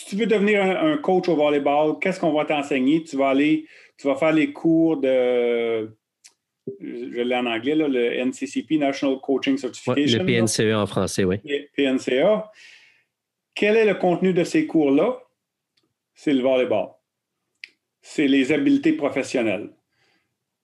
tu 0.10 0.16
veux 0.16 0.26
devenir 0.26 0.64
un, 0.64 0.98
coach 0.98 1.30
au 1.30 1.36
volleyball, 1.36 2.00
qu'est-ce 2.02 2.20
qu'on 2.20 2.34
va 2.34 2.44
t'enseigner? 2.44 3.04
Tu 3.04 3.16
vas 3.16 3.30
aller, 3.30 3.68
tu 3.96 4.08
vas 4.08 4.16
faire 4.16 4.32
les 4.32 4.52
cours 4.52 4.98
de, 4.98 5.96
je 6.82 7.22
l'ai 7.22 7.36
en 7.36 7.46
anglais, 7.46 7.76
le 7.76 8.26
NCCP, 8.26 8.80
National 8.80 9.20
Coaching 9.20 9.56
Certification. 9.56 10.24
le 10.24 10.26
PNCA 10.26 10.82
en 10.82 10.88
français, 10.88 11.24
oui. 11.26 11.38
PNCA. 11.76 12.52
Quel 13.54 13.76
est 13.76 13.86
le 13.86 13.94
contenu 13.94 14.34
de 14.34 14.44
ces 14.44 14.66
cours-là? 14.66 15.20
C'est 16.16 16.34
le 16.34 16.42
volleyball. 16.42 16.88
C'est 18.02 18.28
les 18.28 18.52
habiletés 18.52 18.94
professionnelles. 18.94 19.70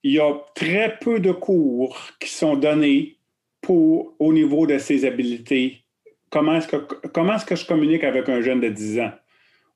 Il 0.01 0.13
y 0.13 0.19
a 0.19 0.33
très 0.55 0.97
peu 0.99 1.19
de 1.19 1.31
cours 1.31 1.99
qui 2.19 2.29
sont 2.29 2.55
donnés 2.55 3.17
pour, 3.61 4.15
au 4.17 4.33
niveau 4.33 4.65
de 4.65 4.79
ces 4.79 5.05
habiletés. 5.05 5.83
Comment 6.31 6.55
est-ce 6.55 6.67
que, 6.67 6.77
comment 7.09 7.35
est-ce 7.35 7.45
que 7.45 7.55
je 7.55 7.67
communique 7.67 8.03
avec 8.03 8.27
un 8.27 8.41
jeune 8.41 8.59
de 8.59 8.69
10 8.69 8.99
ans? 9.01 9.11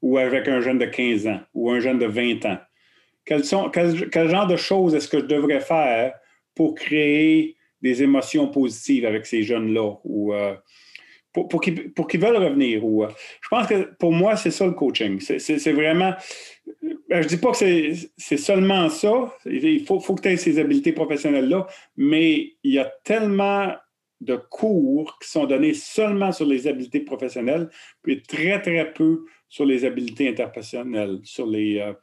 Ou 0.02 0.18
avec 0.18 0.48
un 0.48 0.62
jeune 0.62 0.78
de 0.78 0.86
15 0.86 1.28
ans 1.28 1.42
ou 1.54 1.72
un 1.72 1.80
jeune 1.80 2.00
de 2.00 2.06
20 2.06 2.46
ans? 2.46 2.58
Quel, 3.26 3.44
genre 3.44 4.48
de 4.48 4.56
choses 4.56 4.96
est-ce 4.96 5.08
que 5.08 5.20
je 5.20 5.26
devrais 5.26 5.60
faire 5.60 6.14
pour 6.56 6.74
créer 6.74 7.56
des 7.82 8.02
émotions 8.02 8.48
positives 8.48 9.06
avec 9.06 9.26
ces 9.26 9.44
jeunes-là 9.44 9.98
ou 10.04 10.34
euh, 10.34 10.56
pour, 11.34 11.62
qu'ils 11.62 12.20
veulent 12.20 12.38
revenir? 12.38 12.84
Euh, 12.84 13.08
je 13.42 13.48
pense 13.50 13.68
que 13.68 13.94
pour 14.00 14.12
moi, 14.12 14.36
c'est 14.36 14.52
ça 14.52 14.66
le 14.66 14.72
coaching. 14.72 15.20
C'est 15.20 15.74
vraiment. 15.74 16.14
Ben, 17.08 17.22
je 17.22 17.24
ne 17.24 17.30
dis 17.30 17.38
pas 17.38 17.52
que 17.52 17.58
c'est 18.18 18.38
seulement 18.38 18.90
ça. 18.90 19.36
Il 19.46 19.86
faut, 19.86 20.00
faut 20.00 20.16
que 20.16 20.22
tu 20.22 20.30
aies 20.30 20.38
ces 20.38 20.60
habiletés 20.60 20.92
professionnelles-là, 20.92 21.68
mais 21.98 22.54
il 22.64 22.74
y 22.74 22.80
a 22.80 22.92
tellement 23.04 23.74
de 24.22 24.36
cours 24.36 25.18
qui 25.20 25.30
sont 25.30 25.46
donnés 25.46 25.74
seulement 25.74 26.32
sur 26.32 26.46
les 26.46 26.68
habiletés 26.68 27.00
professionnelles, 27.02 27.70
puis 28.02 28.22
très, 28.22 28.62
très 28.62 28.92
peu 28.92 29.26
sur 29.48 29.66
les 29.66 29.86
habiletés 29.86 30.28
interpersonnelles, 30.28 31.20
sur 31.24 31.48
les. 31.48 31.80
Euh, 31.80 31.94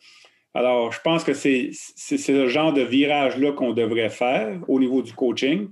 alors, 0.54 0.90
je 0.90 1.00
pense 1.02 1.22
que 1.22 1.34
c'est 1.34 1.70
ce 1.72 2.48
genre 2.48 2.72
de 2.72 2.80
virage-là 2.80 3.52
qu'on 3.52 3.74
devrait 3.74 4.08
faire 4.08 4.58
au 4.68 4.80
niveau 4.80 5.02
du 5.02 5.12
coaching, 5.12 5.68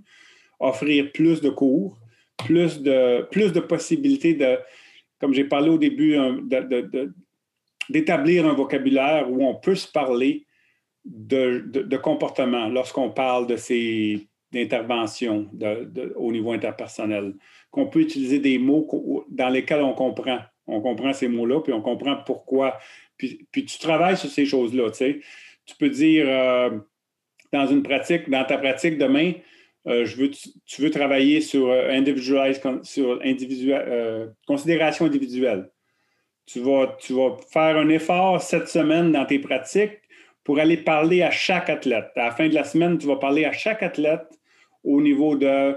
offrir 0.61 1.11
plus 1.13 1.41
de 1.41 1.49
cours, 1.49 1.99
plus 2.37 2.83
de, 2.83 3.23
plus 3.31 3.53
de 3.53 3.61
possibilités 3.61 4.35
de, 4.35 4.59
comme 5.19 5.33
j'ai 5.33 5.45
parlé 5.45 5.71
au 5.71 5.79
début, 5.79 6.19
d'établir 7.89 8.47
un 8.47 8.53
vocabulaire 8.53 9.31
où 9.31 9.43
on 9.47 9.55
peut 9.55 9.75
se 9.75 9.91
parler 9.91 10.45
de, 11.07 11.65
de 11.67 11.97
comportement 11.97 12.69
lorsqu'on 12.69 13.11
parle 13.11 13.47
de 13.47 13.57
ces 13.57 14.29
interventions 14.57 15.49
au 16.17 16.33
niveau 16.33 16.53
interpersonnel, 16.53 17.35
qu'on 17.71 17.87
peut 17.87 18.01
utiliser 18.01 18.39
des 18.39 18.59
mots 18.59 19.25
dans 19.31 19.49
lesquels 19.49 19.83
on 19.83 19.95
comprend 19.95 20.41
on 20.67 20.81
comprend 20.81 21.13
ces 21.13 21.29
mots-là, 21.29 21.61
puis 21.61 21.73
on 21.73 21.83
comprend 21.83 22.17
pourquoi. 22.17 22.79
Puis, 23.17 23.47
tu 23.53 23.79
travailles 23.79 24.17
sur 24.17 24.31
ces 24.31 24.47
choses-là. 24.47 24.91
Tu, 24.91 25.77
peux 25.79 25.89
dire 25.89 26.27
euh, 26.29 26.71
dans 27.53 27.67
une 27.67 27.83
pratique, 27.83 28.29
dans 28.29 28.45
ta 28.45 28.59
pratique 28.59 28.99
demain, 28.99 29.33
euh, 29.87 30.05
je 30.07 30.17
veux, 30.17 30.31
tu, 30.31 30.83
veux 30.83 30.91
travailler 30.91 31.41
sur 31.41 31.69
euh, 31.69 32.83
sur 32.83 33.21
individuel, 33.23 34.35
considération 34.47 35.05
individuelle. 35.05 35.71
Tu 36.47 36.61
vas, 36.61 36.97
tu 37.01 37.15
vas 37.15 37.37
faire 37.51 37.77
un 37.77 37.89
effort 37.89 38.41
cette 38.43 38.69
semaine 38.69 39.13
dans 39.13 39.25
tes 39.25 39.39
pratiques 39.39 40.01
pour 40.43 40.59
aller 40.59 40.77
parler 40.77 41.23
à 41.23 41.31
chaque 41.31 41.71
athlète. 41.71 42.11
À 42.17 42.27
la 42.27 42.31
fin 42.33 42.49
de 42.49 42.55
la 42.55 42.65
semaine, 42.65 42.99
tu 42.99 43.07
vas 43.07 43.17
parler 43.17 43.47
à 43.47 43.53
chaque 43.53 43.83
athlète 43.83 44.27
au 44.85 45.01
niveau 45.01 45.37
de 45.37 45.77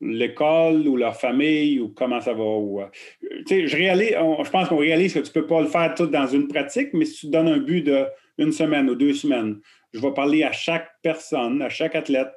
l'école 0.00 0.86
ou 0.88 0.96
leur 0.96 1.16
famille 1.16 1.78
ou 1.80 1.88
comment 1.88 2.20
ça 2.20 2.34
va. 2.34 2.42
Euh, 2.42 2.86
je, 3.22 3.76
réalise, 3.76 4.10
je 4.10 4.50
pense 4.50 4.68
qu'on 4.68 4.76
réalise 4.76 5.14
que 5.14 5.20
tu 5.20 5.28
ne 5.28 5.32
peux 5.32 5.46
pas 5.46 5.60
le 5.60 5.68
faire 5.68 5.94
tout 5.94 6.06
dans 6.06 6.26
une 6.26 6.48
pratique, 6.48 6.92
mais 6.92 7.04
si 7.04 7.20
tu 7.20 7.28
donnes 7.28 7.48
un 7.48 7.58
but 7.58 7.88
d'une 8.38 8.52
semaine 8.52 8.90
ou 8.90 8.94
deux 8.94 9.14
semaines, 9.14 9.60
je 9.92 10.00
vais 10.00 10.12
parler 10.12 10.42
à 10.42 10.52
chaque 10.52 10.90
personne, 11.02 11.62
à 11.62 11.68
chaque 11.68 11.94
athlète, 11.94 12.32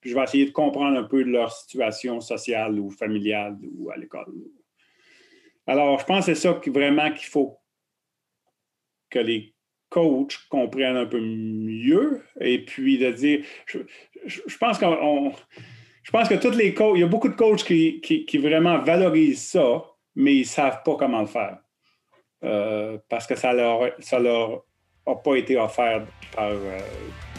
puis 0.00 0.10
je 0.10 0.16
vais 0.16 0.22
essayer 0.24 0.46
de 0.46 0.50
comprendre 0.50 0.98
un 0.98 1.04
peu 1.04 1.22
leur 1.22 1.52
situation 1.52 2.20
sociale 2.20 2.78
ou 2.78 2.90
familiale 2.90 3.56
ou 3.76 3.90
à 3.90 3.96
l'école. 3.96 4.32
Alors, 5.66 6.00
je 6.00 6.04
pense 6.04 6.26
que 6.26 6.34
c'est 6.34 6.40
ça 6.40 6.60
vraiment 6.66 7.12
qu'il 7.12 7.28
faut 7.28 7.58
que 9.10 9.20
les 9.20 9.51
coachs 9.92 10.38
comprennent 10.48 10.96
un 10.96 11.06
peu 11.06 11.20
mieux 11.20 12.22
et 12.40 12.64
puis 12.64 12.96
de 12.98 13.10
dire, 13.10 13.44
je, 13.66 13.78
je 14.24 14.56
pense 14.56 14.78
qu'on 14.78 15.32
je 16.02 16.10
pense 16.10 16.28
que 16.28 16.34
tous 16.34 16.56
les 16.56 16.74
coachs, 16.74 16.96
il 16.96 17.00
y 17.00 17.04
a 17.04 17.06
beaucoup 17.06 17.28
de 17.28 17.34
coachs 17.34 17.62
qui, 17.64 18.00
qui, 18.00 18.38
vraiment 18.38 18.78
valorisent 18.78 19.50
ça, 19.50 19.84
mais 20.16 20.34
ils 20.34 20.40
ne 20.40 20.46
savent 20.46 20.82
pas 20.84 20.96
comment 20.96 21.20
le 21.20 21.26
faire. 21.26 21.58
Euh, 22.44 22.98
parce 23.08 23.26
que 23.26 23.36
ça 23.36 23.52
leur, 23.52 23.92
ça 24.00 24.18
leur 24.18 24.64
a 25.06 25.14
pas 25.14 25.36
été 25.36 25.56
offert 25.56 26.04
par 26.34 26.50
euh, 26.50 26.78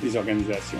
les 0.01 0.15
organisations. 0.15 0.79